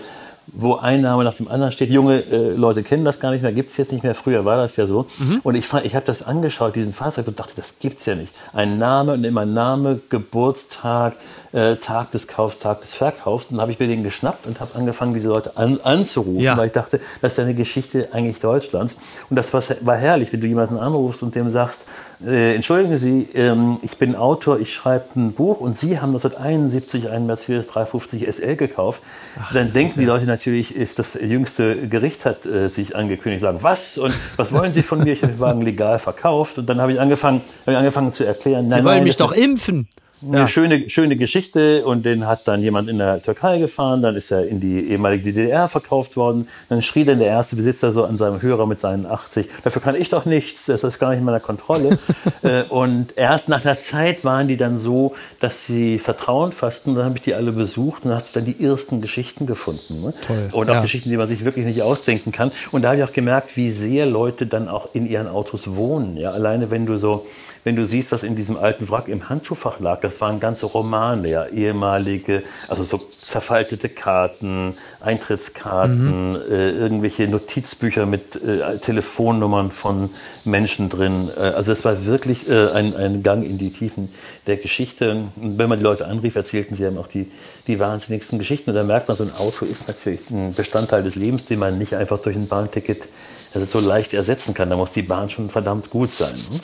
wo 0.48 0.74
ein 0.74 1.02
Name 1.02 1.22
nach 1.22 1.34
dem 1.34 1.48
anderen 1.48 1.70
steht. 1.70 1.90
Junge 1.90 2.22
äh, 2.30 2.50
Leute 2.50 2.82
kennen 2.82 3.04
das 3.04 3.20
gar 3.20 3.30
nicht 3.30 3.42
mehr, 3.42 3.52
gibt 3.52 3.70
es 3.70 3.76
jetzt 3.76 3.92
nicht 3.92 4.02
mehr. 4.02 4.16
Früher 4.16 4.44
war 4.44 4.56
das 4.56 4.76
ja 4.76 4.86
so. 4.86 5.06
Mhm. 5.18 5.40
Und 5.44 5.54
ich, 5.54 5.72
ich 5.84 5.94
habe 5.94 6.06
das 6.06 6.24
angeschaut, 6.24 6.74
diesen 6.74 6.92
Fahrzeug, 6.92 7.28
und 7.28 7.38
dachte, 7.38 7.52
das 7.56 7.78
gibt's 7.78 8.06
ja 8.06 8.16
nicht. 8.16 8.32
Ein 8.52 8.78
Name 8.78 9.12
und 9.12 9.24
immer 9.24 9.44
Name, 9.44 10.00
Geburtstag, 10.08 11.14
äh, 11.52 11.76
Tag 11.76 12.10
des 12.10 12.28
Kaufs, 12.28 12.58
Tag 12.58 12.80
des 12.82 12.94
Verkaufs. 12.94 13.46
Und 13.46 13.56
dann 13.56 13.62
habe 13.62 13.72
ich 13.72 13.78
mir 13.78 13.88
den 13.88 14.02
geschnappt 14.02 14.46
und 14.46 14.60
habe 14.60 14.74
angefangen, 14.74 15.14
diese 15.14 15.28
Leute 15.28 15.56
an, 15.56 15.80
anzurufen, 15.82 16.40
ja. 16.40 16.56
weil 16.56 16.66
ich 16.66 16.72
dachte, 16.72 17.00
das 17.20 17.34
ist 17.34 17.38
eine 17.38 17.54
Geschichte 17.54 18.08
eigentlich 18.12 18.40
Deutschlands. 18.40 18.98
Und 19.30 19.36
das 19.36 19.52
war, 19.52 19.62
war 19.80 19.96
herrlich, 19.96 20.32
wenn 20.32 20.40
du 20.40 20.46
jemanden 20.46 20.78
anrufst 20.78 21.22
und 21.22 21.34
dem 21.34 21.50
sagst, 21.50 21.86
äh, 22.24 22.54
entschuldigen 22.54 22.96
Sie, 22.96 23.28
ähm, 23.34 23.78
ich 23.82 23.98
bin 23.98 24.16
Autor, 24.16 24.58
ich 24.58 24.72
schreibe 24.72 25.04
ein 25.16 25.32
Buch 25.32 25.60
und 25.60 25.76
Sie 25.76 26.00
haben 26.00 26.10
1971 26.10 27.10
einen 27.10 27.26
Mercedes 27.26 27.66
350 27.66 28.26
SL 28.26 28.56
gekauft. 28.56 29.02
Ach, 29.38 29.52
dann 29.52 29.72
denken 29.72 30.00
die 30.00 30.06
Leute 30.06 30.24
natürlich, 30.24 30.74
ist 30.74 30.98
das 30.98 31.14
jüngste 31.14 31.88
Gericht 31.88 32.24
hat 32.24 32.46
äh, 32.46 32.68
sich 32.68 32.96
angekündigt, 32.96 33.42
sagen, 33.42 33.58
was 33.60 33.98
und 33.98 34.14
was 34.36 34.52
wollen 34.52 34.72
Sie 34.72 34.82
von 34.82 35.00
mir? 35.04 35.12
Ich 35.12 35.22
habe 35.22 35.32
den 35.34 35.40
Wagen 35.40 35.60
legal 35.60 35.98
verkauft 35.98 36.58
und 36.58 36.66
dann 36.66 36.80
habe 36.80 36.92
ich 36.92 37.00
angefangen, 37.00 37.42
hab 37.66 37.72
ich 37.72 37.78
angefangen 37.78 38.12
zu 38.12 38.24
erklären. 38.24 38.70
Sie 38.70 38.84
wollen 38.84 39.04
mich 39.04 39.18
doch 39.18 39.32
impfen 39.32 39.86
eine 40.22 40.38
ja. 40.38 40.48
schöne, 40.48 40.88
schöne 40.88 41.16
Geschichte 41.16 41.84
und 41.84 42.06
den 42.06 42.26
hat 42.26 42.48
dann 42.48 42.62
jemand 42.62 42.88
in 42.88 42.98
der 42.98 43.22
Türkei 43.22 43.58
gefahren, 43.58 44.00
dann 44.00 44.16
ist 44.16 44.30
er 44.30 44.46
in 44.46 44.60
die 44.60 44.88
ehemalige 44.88 45.24
DDR 45.24 45.68
verkauft 45.68 46.16
worden. 46.16 46.48
Dann 46.68 46.82
schrie 46.82 47.04
dann 47.04 47.18
der 47.18 47.28
erste 47.28 47.54
Besitzer 47.54 47.92
so 47.92 48.04
an 48.04 48.16
seinem 48.16 48.40
Hörer 48.40 48.66
mit 48.66 48.80
seinen 48.80 49.04
80, 49.04 49.48
dafür 49.62 49.82
kann 49.82 49.94
ich 49.94 50.08
doch 50.08 50.24
nichts, 50.24 50.66
das 50.66 50.84
ist 50.84 50.98
gar 50.98 51.10
nicht 51.10 51.18
in 51.18 51.24
meiner 51.24 51.40
Kontrolle. 51.40 51.98
Äh, 52.42 52.64
und 52.64 53.16
erst 53.16 53.48
nach 53.48 53.64
einer 53.64 53.78
Zeit 53.78 54.24
waren 54.24 54.46
die 54.46 54.56
dann 54.56 54.78
so, 54.78 55.14
dass 55.40 55.64
sie 55.64 55.98
Vertrauen 55.98 56.52
fassten, 56.52 56.94
dann 56.94 57.04
habe 57.04 57.16
ich 57.16 57.22
die 57.22 57.34
alle 57.34 57.52
besucht 57.52 58.04
und 58.04 58.10
dann 58.10 58.18
hast 58.18 58.34
du 58.34 58.40
dann 58.40 58.44
die 58.44 58.62
ersten 58.62 59.00
Geschichten 59.00 59.46
gefunden. 59.46 60.02
Ne? 60.02 60.14
Toll. 60.26 60.48
Und 60.52 60.70
auch 60.70 60.74
ja. 60.74 60.80
Geschichten, 60.82 61.08
die 61.08 61.16
man 61.16 61.28
sich 61.28 61.44
wirklich 61.44 61.64
nicht 61.64 61.82
ausdenken 61.82 62.32
kann. 62.32 62.52
Und 62.72 62.82
da 62.82 62.88
habe 62.88 62.98
ich 62.98 63.04
auch 63.04 63.12
gemerkt, 63.12 63.56
wie 63.56 63.70
sehr 63.70 64.06
Leute 64.06 64.46
dann 64.46 64.68
auch 64.68 64.88
in 64.92 65.08
ihren 65.08 65.28
Autos 65.28 65.62
wohnen. 65.76 66.16
Ja, 66.16 66.32
alleine 66.32 66.70
wenn 66.70 66.84
du 66.86 66.98
so 66.98 67.26
wenn 67.66 67.74
du 67.74 67.84
siehst, 67.84 68.12
was 68.12 68.22
in 68.22 68.36
diesem 68.36 68.56
alten 68.56 68.88
Wrack 68.88 69.08
im 69.08 69.28
Handschuhfach 69.28 69.80
lag, 69.80 70.00
das 70.00 70.20
waren 70.20 70.38
ganze 70.38 70.66
Romane, 70.66 71.28
ja, 71.28 71.46
ehemalige, 71.46 72.44
also 72.68 72.84
so 72.84 72.96
zerfaltete 72.96 73.88
Karten, 73.88 74.74
Eintrittskarten, 75.00 76.30
mhm. 76.30 76.38
äh, 76.48 76.70
irgendwelche 76.70 77.26
Notizbücher 77.26 78.06
mit 78.06 78.36
äh, 78.36 78.78
Telefonnummern 78.78 79.72
von 79.72 80.10
Menschen 80.44 80.90
drin. 80.90 81.28
Äh, 81.36 81.40
also 81.40 81.72
es 81.72 81.84
war 81.84 82.06
wirklich 82.06 82.48
äh, 82.48 82.68
ein, 82.70 82.94
ein 82.94 83.24
Gang 83.24 83.44
in 83.44 83.58
die 83.58 83.72
Tiefen 83.72 84.10
der 84.46 84.58
Geschichte. 84.58 85.10
Und 85.10 85.58
wenn 85.58 85.68
man 85.68 85.80
die 85.80 85.84
Leute 85.84 86.06
anrief, 86.06 86.36
erzählten 86.36 86.76
sie 86.76 86.86
einem 86.86 86.98
auch 86.98 87.08
die, 87.08 87.28
die 87.66 87.78
wahnsinnigsten 87.78 88.38
Geschichten. 88.38 88.70
Und 88.70 88.76
da 88.76 88.84
merkt 88.84 89.08
man, 89.08 89.16
so 89.16 89.24
ein 89.24 89.34
Auto 89.34 89.64
ist 89.64 89.88
natürlich 89.88 90.30
ein 90.30 90.54
Bestandteil 90.54 91.02
des 91.02 91.14
Lebens, 91.14 91.46
den 91.46 91.58
man 91.58 91.78
nicht 91.78 91.94
einfach 91.94 92.20
durch 92.20 92.36
ein 92.36 92.48
Bahnticket 92.48 93.08
also 93.54 93.66
so 93.66 93.86
leicht 93.86 94.14
ersetzen 94.14 94.54
kann. 94.54 94.70
Da 94.70 94.76
muss 94.76 94.92
die 94.92 95.02
Bahn 95.02 95.28
schon 95.28 95.50
verdammt 95.50 95.90
gut 95.90 96.10
sein. 96.10 96.34
Ne? 96.34 96.60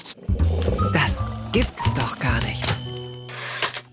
Das 0.92 1.24
gibt's 1.52 1.92
doch 1.94 2.18
gar 2.18 2.42
nicht. 2.44 2.64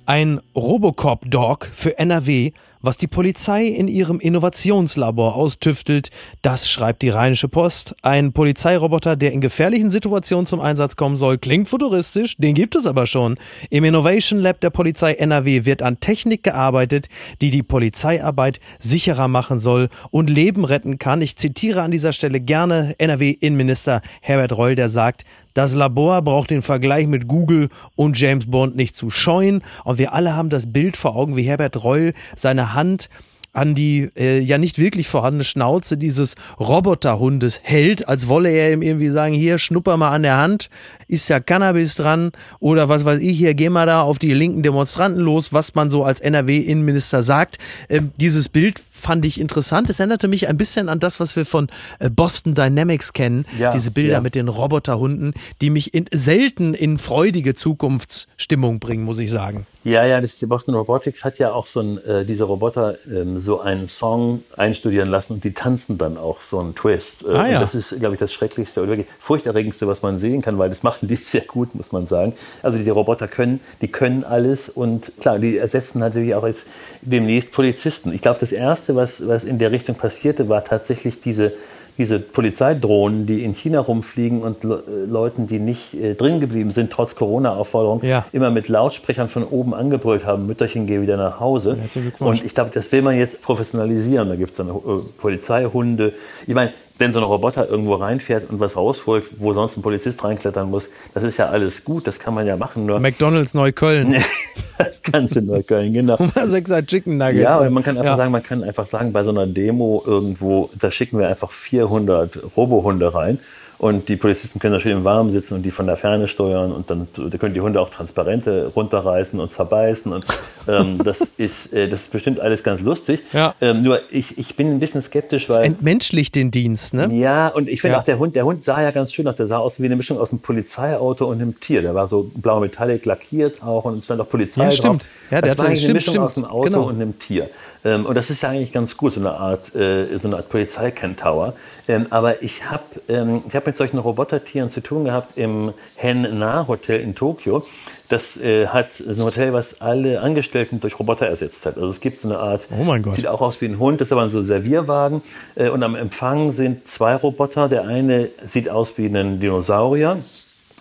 Ein 0.05 0.41
Robocop-Dog 0.55 1.69
für 1.71 1.99
NRW 1.99 2.51
was 2.81 2.97
die 2.97 3.07
Polizei 3.07 3.65
in 3.65 3.87
ihrem 3.87 4.19
Innovationslabor 4.19 5.35
austüftelt, 5.35 6.09
das 6.41 6.69
schreibt 6.69 7.01
die 7.01 7.09
Rheinische 7.09 7.49
Post. 7.49 7.95
Ein 8.01 8.31
Polizeiroboter, 8.31 9.15
der 9.15 9.31
in 9.33 9.41
gefährlichen 9.41 9.89
Situationen 9.89 10.45
zum 10.45 10.61
Einsatz 10.61 10.95
kommen 10.95 11.15
soll, 11.15 11.37
klingt 11.37 11.69
futuristisch, 11.69 12.37
den 12.37 12.55
gibt 12.55 12.75
es 12.75 12.87
aber 12.87 13.05
schon. 13.05 13.37
Im 13.69 13.83
Innovation 13.83 14.39
Lab 14.39 14.61
der 14.61 14.69
Polizei 14.69 15.13
NRW 15.13 15.65
wird 15.65 15.81
an 15.81 15.99
Technik 15.99 16.43
gearbeitet, 16.43 17.09
die 17.41 17.51
die 17.51 17.63
Polizeiarbeit 17.63 18.59
sicherer 18.79 19.27
machen 19.27 19.59
soll 19.59 19.89
und 20.11 20.29
Leben 20.29 20.63
retten 20.63 20.99
kann. 20.99 21.21
Ich 21.21 21.35
zitiere 21.35 21.81
an 21.81 21.91
dieser 21.91 22.13
Stelle 22.13 22.39
gerne 22.39 22.95
NRW-Innenminister 22.97 24.01
Herbert 24.21 24.57
Reul, 24.57 24.75
der 24.75 24.89
sagt, 24.89 25.25
das 25.53 25.73
Labor 25.73 26.21
braucht 26.21 26.51
den 26.51 26.61
Vergleich 26.61 27.07
mit 27.07 27.27
Google 27.27 27.69
und 27.95 28.19
James 28.19 28.45
Bond 28.45 28.75
nicht 28.75 28.95
zu 28.95 29.09
scheuen. 29.09 29.61
Und 29.83 29.97
wir 29.97 30.13
alle 30.13 30.35
haben 30.35 30.49
das 30.49 30.71
Bild 30.71 30.97
vor 30.97 31.15
Augen, 31.15 31.35
wie 31.35 31.43
Herbert 31.43 31.83
Reul 31.83 32.13
seine 32.35 32.73
Hand 32.73 33.09
an 33.51 33.73
die 33.73 34.09
äh, 34.15 34.39
ja 34.39 34.57
nicht 34.57 34.77
wirklich 34.77 35.07
vorhandene 35.07 35.43
Schnauze 35.43 35.97
dieses 35.97 36.35
Roboterhundes 36.59 37.61
hält, 37.63 38.07
als 38.07 38.27
wolle 38.27 38.49
er 38.49 38.71
ihm 38.71 38.81
irgendwie 38.81 39.09
sagen, 39.09 39.33
hier 39.33 39.57
schnupper 39.57 39.97
mal 39.97 40.11
an 40.11 40.23
der 40.23 40.37
Hand, 40.37 40.69
ist 41.07 41.29
ja 41.29 41.39
Cannabis 41.39 41.95
dran 41.95 42.31
oder 42.59 42.89
was 42.89 43.05
weiß 43.05 43.19
ich, 43.19 43.37
hier 43.37 43.55
geh 43.55 43.69
mal 43.69 43.87
da 43.87 44.03
auf 44.03 44.19
die 44.19 44.33
linken 44.33 44.61
Demonstranten 44.61 45.21
los, 45.21 45.51
was 45.51 45.73
man 45.73 45.89
so 45.89 46.03
als 46.03 46.19
NRW-Innenminister 46.19 47.23
sagt. 47.23 47.57
Ähm, 47.89 48.11
dieses 48.17 48.49
Bild 48.49 48.81
fand 48.99 49.25
ich 49.25 49.39
interessant. 49.39 49.89
Es 49.89 49.99
erinnerte 49.99 50.27
mich 50.27 50.47
ein 50.47 50.57
bisschen 50.57 50.89
an 50.89 50.99
das, 50.99 51.19
was 51.19 51.35
wir 51.35 51.45
von 51.45 51.67
äh, 51.99 52.09
Boston 52.09 52.53
Dynamics 52.53 53.13
kennen. 53.13 53.45
Ja, 53.57 53.71
Diese 53.71 53.91
Bilder 53.91 54.13
ja. 54.13 54.21
mit 54.21 54.35
den 54.35 54.47
Roboterhunden, 54.47 55.33
die 55.61 55.69
mich 55.69 55.93
in, 55.93 56.05
selten 56.13 56.73
in 56.73 56.97
freudige 56.97 57.55
Zukunftsstimmung 57.55 58.79
bringen, 58.79 59.03
muss 59.03 59.19
ich 59.19 59.31
sagen. 59.31 59.65
Ja, 59.85 60.05
ja, 60.05 60.19
das, 60.19 60.37
die 60.37 60.45
Boston 60.45 60.75
Robotics 60.75 61.23
hat 61.23 61.39
ja 61.39 61.53
auch 61.53 61.65
so 61.65 61.79
ein, 61.79 62.05
äh, 62.05 62.25
diese 62.25 62.43
Roboter 62.43 62.95
ähm, 63.09 63.39
so 63.39 63.61
einen 63.61 63.87
Song 63.87 64.43
einstudieren 64.57 65.09
lassen 65.09 65.33
und 65.33 65.43
die 65.45 65.53
tanzen 65.53 65.97
dann 65.97 66.17
auch 66.17 66.41
so 66.41 66.59
einen 66.59 66.75
Twist. 66.75 67.23
Äh, 67.23 67.31
ah, 67.31 67.47
ja. 67.47 67.55
Und 67.55 67.61
das 67.61 67.75
ist, 67.75 67.97
glaube 67.97 68.15
ich, 68.15 68.19
das 68.19 68.33
Schrecklichste 68.33 68.81
oder 68.81 68.89
wirklich 68.89 69.07
furchterregendste, 69.19 69.87
was 69.87 70.01
man 70.01 70.19
sehen 70.19 70.41
kann, 70.41 70.57
weil 70.59 70.67
das 70.67 70.83
machen 70.83 71.07
die 71.07 71.15
sehr 71.15 71.41
gut, 71.41 71.75
muss 71.75 71.93
man 71.93 72.07
sagen. 72.07 72.33
Also 72.61 72.77
die 72.77 72.89
Roboter 72.89 73.29
können, 73.29 73.61
die 73.81 73.87
können 73.87 74.25
alles 74.25 74.67
und 74.67 75.13
klar, 75.21 75.39
die 75.39 75.57
ersetzen 75.57 75.99
natürlich 75.99 76.35
auch 76.35 76.45
jetzt 76.45 76.67
demnächst 77.01 77.53
Polizisten. 77.53 78.13
Ich 78.13 78.21
glaube, 78.21 78.39
das 78.41 78.51
erste 78.51 78.88
Erste, 78.89 78.95
was, 78.95 79.27
was 79.27 79.43
in 79.43 79.59
der 79.59 79.71
Richtung 79.71 79.95
passierte, 79.95 80.49
war 80.49 80.63
tatsächlich 80.63 81.21
diese, 81.21 81.53
diese 81.97 82.19
Polizeidrohnen, 82.19 83.25
die 83.25 83.43
in 83.43 83.53
China 83.53 83.81
rumfliegen 83.81 84.41
und 84.41 84.63
Le 84.63 84.83
Leuten, 85.07 85.47
die 85.47 85.59
nicht 85.59 85.93
äh, 85.93 86.15
drin 86.15 86.39
geblieben 86.39 86.71
sind, 86.71 86.91
trotz 86.91 87.15
Corona-Aufforderung, 87.15 88.03
ja. 88.03 88.25
immer 88.31 88.51
mit 88.51 88.67
Lautsprechern 88.67 89.29
von 89.29 89.43
oben 89.43 89.73
angebrüllt 89.73 90.25
haben, 90.25 90.47
Mütterchen, 90.47 90.87
geh 90.87 91.01
wieder 91.01 91.17
nach 91.17 91.39
Hause. 91.39 91.77
Und 92.19 92.43
ich 92.43 92.55
glaube, 92.55 92.71
das 92.73 92.91
will 92.91 93.01
man 93.01 93.17
jetzt 93.17 93.41
professionalisieren. 93.41 94.29
Da 94.29 94.35
gibt 94.35 94.51
es 94.51 94.57
dann 94.57 94.69
äh, 94.69 94.71
Polizeihunde. 95.17 96.13
Ich 96.47 96.55
meine, 96.55 96.71
wenn 96.99 97.13
so 97.13 97.19
ein 97.19 97.25
Roboter 97.25 97.67
irgendwo 97.67 97.95
reinfährt 97.95 98.49
und 98.49 98.59
was 98.59 98.75
rausholt, 98.75 99.25
wo 99.39 99.53
sonst 99.53 99.77
ein 99.77 99.81
Polizist 99.81 100.23
reinklettern 100.23 100.69
muss, 100.69 100.89
das 101.13 101.23
ist 101.23 101.37
ja 101.37 101.47
alles 101.47 101.83
gut, 101.83 102.05
das 102.05 102.19
kann 102.19 102.33
man 102.33 102.45
ja 102.45 102.57
machen. 102.57 102.85
Nur 102.85 102.99
McDonalds 102.99 103.53
Neukölln. 103.53 104.15
das 104.77 105.01
ganze 105.01 105.41
Neukölln, 105.41 105.93
genau. 105.93 106.17
Sechser 106.43 106.85
Chicken 106.85 107.17
Nuggets. 107.17 107.39
Ja, 107.39 107.59
und 107.59 107.73
man 107.73 107.83
kann 107.83 107.97
einfach 107.97 108.11
ja. 108.11 108.17
sagen, 108.17 108.31
man 108.31 108.43
kann 108.43 108.63
einfach 108.63 108.85
sagen, 108.85 109.13
bei 109.13 109.23
so 109.23 109.31
einer 109.31 109.47
Demo 109.47 110.03
irgendwo, 110.05 110.69
da 110.77 110.91
schicken 110.91 111.17
wir 111.17 111.29
einfach 111.29 111.51
400 111.51 112.57
Robohunde 112.57 113.13
rein 113.13 113.39
und 113.79 114.09
die 114.09 114.17
Polizisten 114.17 114.59
können 114.59 114.73
da 114.73 114.81
schön 114.81 114.91
im 114.91 115.03
Warmen 115.05 115.31
sitzen 115.31 115.55
und 115.55 115.63
die 115.63 115.71
von 115.71 115.87
der 115.87 115.95
Ferne 115.95 116.27
steuern 116.27 116.73
und 116.73 116.89
dann 116.89 117.07
da 117.15 117.37
können 117.37 117.53
die 117.53 117.61
Hunde 117.61 117.79
auch 117.79 117.89
Transparente 117.89 118.73
runterreißen 118.75 119.39
und 119.39 119.51
zerbeißen. 119.51 120.11
Und 120.11 120.25
ähm, 120.67 120.97
das, 121.05 121.21
ist, 121.37 121.71
äh, 121.71 121.87
das 121.87 122.01
ist 122.01 122.11
bestimmt 122.11 122.41
alles 122.41 122.61
ganz 122.61 122.81
lustig. 122.81 123.21
Ja. 123.31 123.55
Ähm, 123.61 123.81
nur 123.81 124.01
ich, 124.11 124.37
ich 124.37 124.57
bin 124.57 124.69
ein 124.69 124.81
bisschen 124.81 125.01
skeptisch, 125.01 125.47
weil. 125.47 125.59
Das 125.59 125.65
entmenschlicht 125.65 126.35
den 126.35 126.51
Dienst, 126.51 126.93
ne? 126.93 127.07
Ja, 127.13 127.47
und 127.47 127.69
ich 127.69 127.79
finde 127.79 127.93
ja. 127.93 127.99
auch, 127.99 128.03
der 128.03 128.19
Hund, 128.19 128.35
der 128.35 128.43
Hund 128.43 128.61
sah 128.61 128.81
ja 128.81 128.91
ganz 128.91 129.13
schön 129.13 129.25
aus. 129.29 129.37
Der 129.37 129.47
sah 129.47 129.59
aus 129.59 129.79
wie 129.79 129.85
eine 129.85 129.95
Mischung 129.95 130.17
aus 130.17 130.31
einem 130.31 130.41
Polizeiauto 130.41 131.25
und 131.27 131.41
einem 131.41 131.57
Tier. 131.61 131.81
Der 131.81 131.95
war 131.95 132.09
so 132.09 132.29
blau 132.35 132.59
metallic 132.59 133.05
lackiert 133.05 133.63
auch 133.63 133.85
und 133.85 134.03
stand 134.03 134.19
auch 134.19 134.27
Polizei 134.27 134.65
ja, 134.65 134.71
stimmt. 134.71 135.03
drauf. 135.03 135.09
Ja, 135.31 135.39
der 135.39 135.51
das 135.51 135.57
war 135.57 135.67
eine 135.67 135.77
stimmt, 135.77 135.93
Mischung 135.93 136.13
stimmt. 136.13 136.25
aus 136.25 136.37
einem 136.37 136.45
Auto 136.47 136.63
genau. 136.63 136.87
und 136.89 136.95
einem 136.95 137.17
Tier. 137.17 137.49
Ähm, 137.85 138.05
und 138.05 138.15
das 138.15 138.29
ist 138.29 138.41
ja 138.41 138.49
eigentlich 138.49 138.73
ganz 138.73 138.97
gut, 138.97 139.13
so 139.13 139.19
eine 139.19 139.31
Art, 139.31 139.73
äh, 139.75 140.17
so 140.17 140.27
eine 140.27 140.37
Art 140.37 140.49
Polizeikentauer. 140.49 141.53
Ähm, 141.87 142.07
aber 142.09 142.43
ich 142.43 142.69
habe 142.69 142.83
ähm, 143.07 143.43
ich 143.47 143.55
hab 143.55 143.65
mit 143.65 143.77
solchen 143.77 143.97
Robotertieren 143.99 144.69
zu 144.69 144.81
tun 144.81 145.05
gehabt 145.05 145.37
im 145.37 145.73
Hen-Na 145.95 146.67
Hotel 146.67 146.99
in 146.99 147.15
Tokio. 147.15 147.65
Das 148.09 148.37
äh, 148.41 148.67
hat 148.67 148.99
ein 148.99 149.23
Hotel, 149.23 149.53
was 149.53 149.81
alle 149.81 150.21
Angestellten 150.21 150.79
durch 150.79 150.99
Roboter 150.99 151.27
ersetzt 151.27 151.65
hat. 151.65 151.75
Also 151.77 151.89
es 151.89 152.01
gibt 152.01 152.19
so 152.19 152.27
eine 152.27 152.39
Art, 152.39 152.67
oh 152.77 152.83
mein 152.83 153.03
Gott. 153.03 153.15
sieht 153.15 153.27
auch 153.27 153.41
aus 153.41 153.61
wie 153.61 153.65
ein 153.65 153.79
Hund, 153.79 154.01
das 154.01 154.09
ist 154.09 154.11
aber 154.11 154.27
so 154.29 154.39
ein 154.39 154.45
Servierwagen. 154.45 155.21
Äh, 155.55 155.69
und 155.69 155.83
am 155.83 155.95
Empfang 155.95 156.51
sind 156.51 156.87
zwei 156.87 157.15
Roboter. 157.15 157.69
Der 157.69 157.85
eine 157.85 158.29
sieht 158.43 158.69
aus 158.69 158.97
wie 158.97 159.05
ein 159.05 159.39
Dinosaurier, 159.39 160.17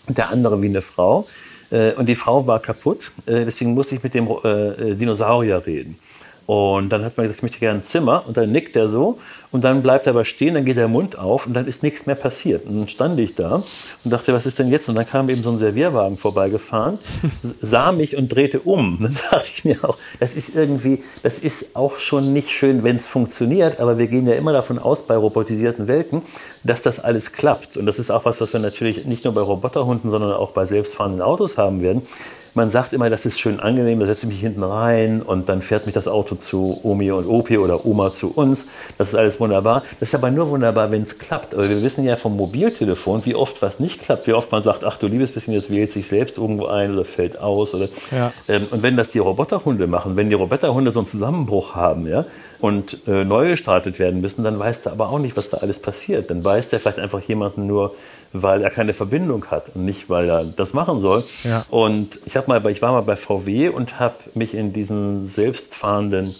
der 0.09 0.31
andere 0.31 0.61
wie 0.63 0.69
eine 0.69 0.83
Frau. 0.83 1.27
Äh, 1.71 1.93
und 1.93 2.07
die 2.07 2.15
Frau 2.15 2.47
war 2.47 2.61
kaputt, 2.61 3.13
äh, 3.27 3.45
deswegen 3.45 3.75
musste 3.75 3.95
ich 3.95 4.03
mit 4.03 4.15
dem 4.15 4.27
äh, 4.27 4.95
Dinosaurier 4.95 5.67
reden. 5.67 5.99
Und 6.49 6.89
dann 6.89 7.05
hat 7.05 7.19
man 7.19 7.25
gesagt, 7.25 7.41
ich 7.41 7.43
möchte 7.43 7.59
gerne 7.59 7.81
ein 7.81 7.85
Zimmer. 7.85 8.27
Und 8.27 8.39
dann 8.39 8.51
nickt 8.51 8.75
er 8.75 8.89
so. 8.89 9.19
und 9.51 9.65
dann 9.65 9.83
bleibt 9.83 10.07
er 10.07 10.15
aber 10.15 10.25
stehen, 10.25 10.55
dann 10.55 10.65
geht 10.65 10.79
der 10.79 10.89
Mund 10.89 11.19
auf 11.19 11.47
und 11.47 11.53
dann 11.53 11.67
ist 11.67 11.83
nichts 11.83 12.07
mehr 12.07 12.17
passiert. 12.17 12.65
Und 12.65 12.79
dann 12.79 12.89
stand 12.89 13.19
ich 13.21 13.35
da 13.35 13.63
und 14.03 14.11
dachte, 14.11 14.33
was 14.33 14.47
ist 14.47 14.59
denn 14.59 14.71
jetzt? 14.71 14.89
Und 14.89 14.95
dann 14.95 15.07
kam 15.07 15.29
eben 15.29 15.43
so 15.43 15.51
ein 15.51 15.59
Servierwagen 15.59 16.17
vorbeigefahren, 16.17 16.99
sah 17.61 17.93
mich 17.93 18.17
und 18.17 18.31
drehte 18.31 18.61
um. 18.61 18.97
Dann 19.03 19.17
dachte 19.31 19.49
ich 19.55 19.65
mir 19.67 19.77
auch, 19.85 19.99
das 20.21 20.35
ist 20.37 20.57
irgendwie, 20.57 21.03
das 21.23 21.39
ist 21.39 21.77
auch 21.77 21.99
schon 21.99 22.33
nicht 22.33 22.49
schön, 22.49 22.83
wenn 22.83 22.97
es 22.97 23.07
funktioniert, 23.07 23.79
aber 23.79 23.99
wir 23.99 24.07
gehen 24.07 24.27
ja 24.27 24.35
immer 24.35 24.55
davon 24.55 24.79
aus 24.79 25.07
bei 25.07 25.17
robotisierten 25.17 25.87
Welten, 25.87 26.23
dass 26.65 26.81
das 26.81 26.99
alles 26.99 27.33
klappt. 27.33 27.77
Und 27.77 27.85
das 27.85 27.99
ist 27.99 28.11
auch 28.11 28.25
was, 28.25 28.41
was 28.41 28.55
wir 28.55 28.61
natürlich 28.61 29.05
nicht 29.05 29.25
nur 29.25 29.35
bei 29.35 29.43
Roboterhunden, 29.43 30.11
sondern 30.11 30.33
auch 30.33 30.53
bei 30.53 30.65
selbstfahrenden 30.65 31.21
Autos 31.21 31.59
haben 31.59 31.83
werden 31.83 32.07
man 32.55 32.71
sagt 32.71 32.93
immer, 32.93 33.11
das 33.11 33.27
ist 33.27 33.39
schön 33.39 33.61
angenehm, 33.61 34.01
da 34.01 34.07
setze 34.07 34.27
ich 34.27 34.33
mich 34.33 34.41
hinten 34.41 34.63
rein 34.63 35.23
und 35.23 35.49
dann 35.49 35.63
fährt 35.63 35.87
mich 35.87 35.95
das 35.95 36.09
Auto 36.09 36.35
zu 36.35 36.81
Omi 36.83 37.11
und 37.11 37.27
Opi 37.27 37.59
oder 37.59 37.87
Oma 37.87 38.13
zu 38.13 38.33
uns. 38.35 38.67
Das 38.97 39.11
ist 39.11 39.15
alles 39.15 39.41
wunderbar. 39.41 39.83
Das 40.01 40.11
ist 40.11 40.15
aber 40.15 40.31
nur 40.31 40.51
wunderbar, 40.51 40.91
wenn 40.91 41.03
es 41.03 41.19
klappt. 41.19 41.55
Aber 41.55 41.69
wir 41.69 41.83
wissen 41.83 42.05
ja 42.05 42.17
vom 42.17 42.37
Mobiltelefon, 42.37 43.25
wie 43.25 43.35
oft 43.35 43.61
was 43.63 43.81
nicht 43.81 44.03
klappt, 44.03 44.27
wie 44.27 44.33
oft 44.33 44.51
man 44.53 44.63
sagt, 44.63 44.85
ach 44.85 44.99
du 44.99 45.07
liebes 45.07 45.33
bisschen, 45.33 45.55
das 45.55 45.71
wählt 45.71 45.93
sich 45.93 46.09
selbst 46.09 46.39
irgendwo 46.39 46.67
ein 46.67 46.93
oder 46.93 47.05
fällt 47.05 47.39
aus. 47.39 47.75
Oder, 47.75 47.89
ja. 48.11 48.33
ähm, 48.49 48.67
und 48.71 48.83
wenn 48.83 48.97
das 48.97 49.11
die 49.11 49.19
Roboterhunde 49.19 49.87
machen, 49.87 50.17
wenn 50.17 50.29
die 50.29 50.35
Roboterhunde 50.35 50.91
so 50.91 51.01
einen 51.01 51.09
Zusammenbruch 51.09 51.75
haben, 51.75 52.07
ja, 52.07 52.25
und 52.61 53.07
äh, 53.07 53.25
neu 53.25 53.51
gestartet 53.51 53.99
werden 53.99 54.21
müssen, 54.21 54.43
dann 54.43 54.59
weiß 54.59 54.83
der 54.83 54.93
aber 54.93 55.11
auch 55.11 55.19
nicht, 55.19 55.37
was 55.37 55.51
da 55.51 55.59
alles 55.59 55.81
passiert. 55.81 56.31
Dann 56.31 56.45
weiß 56.45 56.71
der 56.71 56.81
vielleicht 56.81 56.99
einfach 56.99 57.21
jemanden 57.21 57.67
nur, 57.67 57.95
weil 58.33 58.63
er 58.63 58.71
keine 58.71 58.93
Verbindung 58.93 59.47
hat 59.47 59.75
und 59.75 59.85
nicht, 59.85 60.11
weil 60.11 60.29
er 60.29 60.45
das 60.45 60.73
machen 60.75 61.01
soll. 61.01 61.25
Ja. 61.45 61.65
Und 61.71 62.19
ich, 62.27 62.37
hab 62.37 62.49
mal, 62.49 62.65
ich 62.71 62.83
war 62.83 62.93
mal 62.93 63.03
bei 63.03 63.17
VW 63.17 63.69
und 63.69 63.99
habe 63.99 64.17
mich 64.35 64.55
in 64.55 64.73
diesen 64.73 65.29
selbstfahrenden 65.29 66.35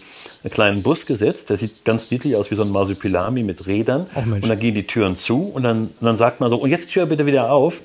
kleinen 0.51 0.83
Bus 0.83 1.07
gesetzt. 1.07 1.51
Der 1.51 1.57
sieht 1.57 1.85
ganz 1.85 2.11
niedlich 2.11 2.37
aus 2.37 2.51
wie 2.51 2.55
so 2.55 2.63
ein 2.63 2.71
Marsupilami 2.71 3.43
mit 3.43 3.67
Rädern. 3.67 4.07
Oh, 4.15 4.21
und 4.21 4.49
dann 4.49 4.59
gehen 4.59 4.75
die 4.75 4.87
Türen 4.87 5.17
zu 5.17 5.45
und 5.49 5.63
dann, 5.63 5.91
und 6.01 6.03
dann 6.03 6.17
sagt 6.17 6.41
man 6.41 6.51
so, 6.51 6.57
und 6.57 6.71
jetzt 6.71 6.91
Tür 6.91 7.07
bitte 7.07 7.27
wieder 7.27 7.51
auf. 7.51 7.83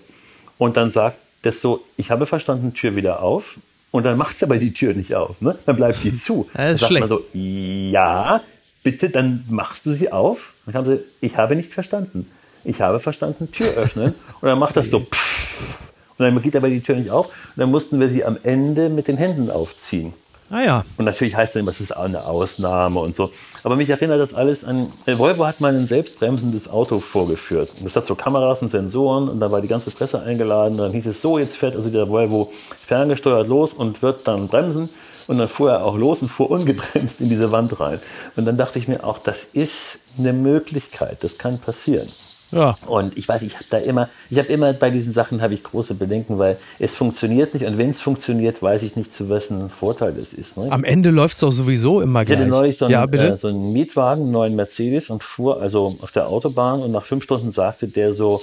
Und 0.57 0.77
dann 0.77 0.91
sagt 0.91 1.17
das 1.41 1.61
so, 1.61 1.83
ich 1.97 2.11
habe 2.11 2.25
verstanden, 2.25 2.73
Tür 2.73 2.95
wieder 2.95 3.21
auf. 3.21 3.57
Und 3.91 4.05
dann 4.05 4.17
macht 4.17 4.35
es 4.35 4.43
aber 4.43 4.57
die 4.57 4.73
Tür 4.73 4.93
nicht 4.93 5.13
auf. 5.13 5.39
Ne? 5.41 5.57
Dann 5.65 5.75
bleibt 5.75 6.03
die 6.03 6.13
zu. 6.13 6.49
Das 6.53 6.53
ist 6.53 6.57
dann 6.57 6.77
sagt 6.77 6.87
schlecht. 6.89 7.01
man 7.01 7.09
so, 7.09 7.25
ja, 7.33 8.41
bitte, 8.81 9.09
dann 9.09 9.45
machst 9.49 9.85
du 9.85 9.93
sie 9.93 10.11
auf. 10.11 10.53
Dann 10.65 10.75
haben 10.75 10.85
sie, 10.85 10.99
ich 11.21 11.37
habe 11.37 11.55
nicht 11.55 11.71
verstanden 11.71 12.27
ich 12.63 12.81
habe 12.81 12.99
verstanden, 12.99 13.51
Tür 13.51 13.69
öffnen. 13.73 14.13
Und 14.41 14.47
dann 14.49 14.59
macht 14.59 14.75
das 14.77 14.89
so 14.89 14.99
pfff. 14.99 15.91
Und 16.17 16.25
dann 16.25 16.41
geht 16.41 16.55
aber 16.55 16.69
die 16.69 16.81
Tür 16.81 16.95
nicht 16.95 17.11
auf. 17.11 17.27
Und 17.27 17.57
dann 17.57 17.71
mussten 17.71 17.99
wir 17.99 18.07
sie 18.09 18.23
am 18.23 18.37
Ende 18.43 18.89
mit 18.89 19.07
den 19.07 19.17
Händen 19.17 19.49
aufziehen. 19.49 20.13
Ah 20.49 20.61
ja. 20.61 20.85
Und 20.97 21.05
natürlich 21.05 21.35
heißt 21.35 21.55
dann, 21.55 21.65
das 21.65 21.81
ist 21.81 21.93
eine 21.93 22.25
Ausnahme 22.25 22.99
und 22.99 23.15
so. 23.15 23.31
Aber 23.63 23.75
mich 23.75 23.89
erinnert 23.89 24.19
das 24.19 24.33
alles 24.35 24.63
an, 24.63 24.91
äh, 25.05 25.17
Volvo 25.17 25.47
hat 25.47 25.61
mal 25.61 25.73
ein 25.73 25.87
selbstbremsendes 25.87 26.69
Auto 26.69 26.99
vorgeführt. 26.99 27.69
Und 27.79 27.85
das 27.85 27.95
hat 27.95 28.05
so 28.05 28.13
Kameras 28.13 28.61
und 28.61 28.69
Sensoren 28.69 29.29
und 29.29 29.39
da 29.39 29.51
war 29.51 29.61
die 29.61 29.67
ganze 29.67 29.89
Presse 29.89 30.21
eingeladen. 30.21 30.73
Und 30.73 30.85
dann 30.85 30.91
hieß 30.91 31.07
es 31.07 31.21
so, 31.21 31.39
jetzt 31.39 31.55
fährt 31.55 31.75
also 31.75 31.89
der 31.89 32.07
Volvo 32.07 32.51
ferngesteuert 32.85 33.47
los 33.47 33.73
und 33.73 34.01
wird 34.03 34.27
dann 34.27 34.47
bremsen. 34.47 34.89
Und 35.25 35.37
dann 35.37 35.47
fuhr 35.47 35.71
er 35.71 35.85
auch 35.85 35.97
los 35.97 36.21
und 36.21 36.27
fuhr 36.27 36.51
ungebremst 36.51 37.21
in 37.21 37.29
diese 37.29 37.51
Wand 37.51 37.79
rein. 37.79 37.99
Und 38.35 38.45
dann 38.45 38.57
dachte 38.57 38.77
ich 38.77 38.87
mir 38.87 39.03
auch, 39.03 39.19
das 39.19 39.45
ist 39.45 40.01
eine 40.19 40.33
Möglichkeit, 40.33 41.23
das 41.23 41.37
kann 41.37 41.57
passieren. 41.57 42.09
Ja. 42.53 42.77
Und 42.85 43.17
ich 43.17 43.27
weiß, 43.27 43.41
ich 43.43 43.55
habe 43.55 43.65
da 43.69 43.77
immer, 43.77 44.09
ich 44.29 44.37
habe 44.37 44.47
immer 44.47 44.73
bei 44.73 44.89
diesen 44.89 45.13
Sachen 45.13 45.41
habe 45.41 45.53
ich 45.53 45.63
große 45.63 45.95
Bedenken, 45.95 46.37
weil 46.39 46.57
es 46.79 46.95
funktioniert 46.95 47.53
nicht 47.53 47.65
und 47.65 47.77
wenn 47.77 47.89
es 47.89 48.01
funktioniert, 48.01 48.61
weiß 48.61 48.83
ich 48.83 48.95
nicht, 48.95 49.13
zu 49.13 49.29
wessen 49.29 49.69
Vorteil 49.69 50.17
es 50.17 50.33
ist. 50.33 50.57
Ne? 50.57 50.71
Am 50.71 50.83
Ende 50.83 51.09
läuft 51.09 51.35
es 51.35 51.41
doch 51.41 51.51
sowieso 51.51 52.01
immer 52.01 52.25
gleich. 52.25 52.37
Ich 52.37 52.41
hatte 52.41 52.49
neulich 52.49 52.77
so 52.77 52.85
einen, 52.85 52.91
ja, 52.91 53.05
äh, 53.05 53.37
so 53.37 53.47
einen 53.47 53.73
Mietwagen, 53.73 54.23
einen 54.23 54.31
neuen 54.31 54.55
Mercedes 54.55 55.09
und 55.09 55.23
fuhr 55.23 55.61
also 55.61 55.97
auf 56.01 56.11
der 56.11 56.27
Autobahn 56.27 56.81
und 56.81 56.91
nach 56.91 57.05
fünf 57.05 57.23
Stunden 57.23 57.51
sagte 57.51 57.87
der 57.87 58.13
so, 58.13 58.41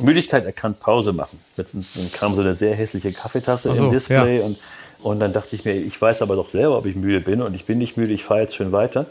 Müdigkeit 0.00 0.44
erkannt, 0.44 0.80
Pause 0.80 1.12
machen. 1.12 1.38
Dann 1.56 1.66
kam 2.12 2.34
so 2.34 2.40
eine 2.40 2.54
sehr 2.54 2.74
hässliche 2.74 3.12
Kaffeetasse 3.12 3.74
so, 3.74 3.84
im 3.84 3.90
Display 3.90 4.38
ja. 4.38 4.44
und, 4.44 4.58
und 5.02 5.20
dann 5.20 5.32
dachte 5.32 5.56
ich 5.56 5.64
mir, 5.64 5.72
ich 5.74 6.00
weiß 6.00 6.22
aber 6.22 6.36
doch 6.36 6.50
selber, 6.50 6.78
ob 6.78 6.86
ich 6.86 6.96
müde 6.96 7.20
bin 7.20 7.42
und 7.42 7.54
ich 7.54 7.64
bin 7.64 7.78
nicht 7.78 7.96
müde, 7.96 8.12
ich 8.12 8.24
fahre 8.24 8.42
jetzt 8.42 8.56
schön 8.56 8.72
weiter. 8.72 9.06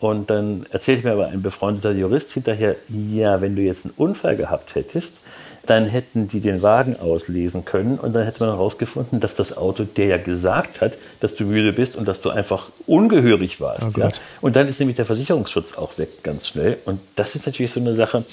Und 0.00 0.30
dann 0.30 0.66
erzählte 0.70 1.06
mir 1.06 1.12
aber 1.12 1.28
ein 1.28 1.42
befreundeter 1.42 1.92
Jurist 1.92 2.32
hinterher, 2.32 2.76
ja, 2.88 3.42
wenn 3.42 3.54
du 3.54 3.62
jetzt 3.62 3.84
einen 3.84 3.94
Unfall 3.98 4.34
gehabt 4.34 4.74
hättest, 4.74 5.20
dann 5.66 5.86
hätten 5.86 6.28
die 6.28 6.40
den 6.40 6.62
Wagen 6.62 6.96
auslesen 6.98 7.64
können 7.64 7.98
und 7.98 8.14
dann 8.14 8.24
hätte 8.24 8.40
man 8.40 8.50
herausgefunden, 8.50 9.20
dass 9.20 9.34
das 9.34 9.56
Auto 9.56 9.84
der 9.84 10.06
ja 10.06 10.16
gesagt 10.16 10.80
hat, 10.80 10.94
dass 11.20 11.34
du 11.34 11.44
müde 11.44 11.72
bist 11.72 11.96
und 11.96 12.08
dass 12.08 12.22
du 12.22 12.30
einfach 12.30 12.70
ungehörig 12.86 13.60
warst. 13.60 13.82
Oh 13.96 14.00
ja? 14.00 14.10
Und 14.40 14.56
dann 14.56 14.68
ist 14.68 14.80
nämlich 14.80 14.96
der 14.96 15.04
Versicherungsschutz 15.04 15.74
auch 15.74 15.98
weg 15.98 16.22
ganz 16.22 16.48
schnell. 16.48 16.78
Und 16.86 17.00
das 17.14 17.34
ist 17.34 17.46
natürlich 17.46 17.72
so 17.72 17.80
eine 17.80 17.94
Sache, 17.94 18.24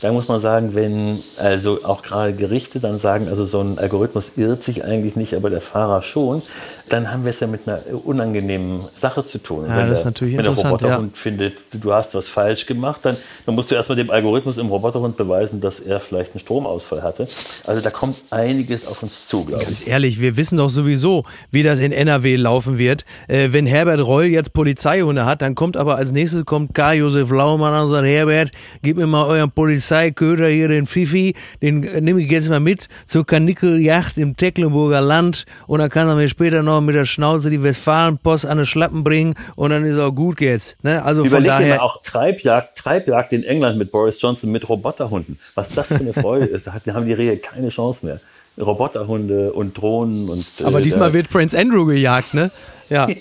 da 0.00 0.10
muss 0.10 0.28
man 0.28 0.40
sagen, 0.40 0.74
wenn 0.74 1.20
also 1.36 1.84
auch 1.84 2.02
gerade 2.02 2.32
Gerichte 2.32 2.80
dann 2.80 2.98
sagen, 2.98 3.28
also 3.28 3.44
so 3.44 3.60
ein 3.60 3.78
Algorithmus 3.78 4.32
irrt 4.36 4.64
sich 4.64 4.84
eigentlich 4.84 5.16
nicht, 5.16 5.34
aber 5.34 5.50
der 5.50 5.60
Fahrer 5.60 6.02
schon, 6.02 6.42
dann 6.88 7.12
haben 7.12 7.24
wir 7.24 7.30
es 7.30 7.40
ja 7.40 7.46
mit 7.46 7.68
einer 7.68 7.80
unangenehmen 8.04 8.88
Sache 8.96 9.26
zu 9.26 9.38
tun. 9.38 9.66
Ja, 9.68 9.76
wenn 9.76 9.88
das 9.88 9.98
ist 9.98 10.04
der, 10.04 10.10
natürlich 10.10 10.36
wenn 10.36 10.44
der 10.44 10.54
Roboterhund 10.54 11.12
ja. 11.14 11.20
findet, 11.20 11.54
du 11.72 11.92
hast 11.92 12.14
was 12.14 12.28
falsch 12.28 12.66
gemacht, 12.66 13.00
dann, 13.02 13.16
dann 13.46 13.54
musst 13.54 13.70
du 13.70 13.74
erstmal 13.74 13.96
dem 13.96 14.10
Algorithmus 14.10 14.58
im 14.58 14.68
Roboterhund 14.68 15.16
beweisen, 15.16 15.60
dass 15.60 15.78
er 15.80 16.00
vielleicht 16.00 16.32
einen 16.32 16.40
Stromausfall 16.70 17.02
hatte. 17.02 17.26
Also 17.66 17.82
da 17.82 17.90
kommt 17.90 18.16
einiges 18.30 18.86
auf 18.86 19.02
uns 19.02 19.26
zu, 19.26 19.44
glaube 19.44 19.62
ich. 19.62 19.68
Ganz 19.68 19.86
ehrlich, 19.86 20.20
wir 20.20 20.36
wissen 20.36 20.58
doch 20.58 20.68
sowieso, 20.68 21.24
wie 21.50 21.62
das 21.62 21.80
in 21.80 21.92
NRW 21.92 22.36
laufen 22.36 22.78
wird. 22.78 23.04
Äh, 23.28 23.48
wenn 23.52 23.66
Herbert 23.66 24.00
Reul 24.00 24.26
jetzt 24.26 24.52
Polizeihunde 24.52 25.24
hat, 25.24 25.42
dann 25.42 25.54
kommt 25.54 25.76
aber 25.76 25.96
als 25.96 26.12
nächstes 26.12 26.44
kommt 26.44 26.74
Karl-Josef 26.74 27.30
Laumann 27.30 27.82
und 27.82 27.88
sagt, 27.88 28.06
Herbert, 28.06 28.50
gib 28.82 28.96
mir 28.96 29.06
mal 29.06 29.26
euren 29.26 29.50
Polizeiköder 29.50 30.48
hier, 30.48 30.68
den 30.68 30.86
Fifi, 30.86 31.34
den 31.62 31.82
äh, 31.84 32.00
nehme 32.00 32.22
ich 32.22 32.30
jetzt 32.30 32.48
mal 32.48 32.60
mit 32.60 32.88
zur 33.06 33.26
Kanickeljacht 33.26 34.18
im 34.18 34.36
Tecklenburger 34.36 35.00
Land 35.00 35.46
und 35.66 35.80
dann 35.80 35.90
kann 35.90 36.08
er 36.08 36.14
mir 36.14 36.28
später 36.28 36.62
noch 36.62 36.80
mit 36.80 36.94
der 36.94 37.04
Schnauze 37.04 37.50
die 37.50 37.62
Westfalenpost 37.62 38.46
an 38.46 38.58
den 38.58 38.66
Schlappen 38.66 39.04
bringen 39.04 39.34
und 39.56 39.70
dann 39.70 39.84
ist 39.84 39.98
auch 39.98 40.12
gut 40.12 40.40
jetzt. 40.40 40.76
Ne? 40.82 41.02
Also 41.02 41.24
Überleg 41.24 41.50
von 41.50 41.60
daher 41.60 41.82
auch 41.82 42.02
Treibjagd, 42.02 42.78
Treibjagd 42.78 43.32
in 43.32 43.44
England 43.44 43.78
mit 43.78 43.90
Boris 43.90 44.20
Johnson 44.20 44.50
mit 44.50 44.68
Roboterhunden. 44.68 45.38
Was 45.54 45.70
das 45.70 45.88
für 45.88 45.96
eine 45.96 46.12
Freude 46.12 46.46
ist, 46.59 46.59
da 46.64 46.94
haben 46.94 47.06
die 47.06 47.12
Rehe 47.12 47.36
keine 47.38 47.68
Chance 47.70 48.06
mehr. 48.06 48.20
Roboterhunde 48.58 49.52
und 49.52 49.76
Drohnen 49.76 50.28
und. 50.28 50.46
Äh, 50.60 50.64
Aber 50.64 50.80
diesmal 50.80 51.12
wird 51.12 51.30
Prince 51.30 51.58
Andrew 51.58 51.86
gejagt, 51.86 52.34
ne? 52.34 52.50
Ja. 52.88 53.08
ja. 53.08 53.16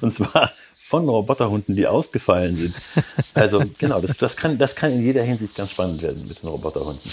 Und 0.00 0.12
zwar 0.12 0.52
von 0.88 1.08
Roboterhunden, 1.08 1.76
die 1.76 1.86
ausgefallen 1.86 2.56
sind. 2.56 2.74
Also 3.34 3.62
genau, 3.78 4.00
das, 4.00 4.16
das, 4.16 4.36
kann, 4.36 4.56
das 4.56 4.74
kann 4.74 4.92
in 4.92 5.02
jeder 5.02 5.22
Hinsicht 5.22 5.54
ganz 5.54 5.72
spannend 5.72 6.00
werden 6.02 6.26
mit 6.26 6.42
den 6.42 6.48
Roboterhunden. 6.48 7.10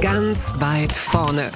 Ganz 0.00 0.54
weit 0.58 0.92
vorne. 0.92 1.50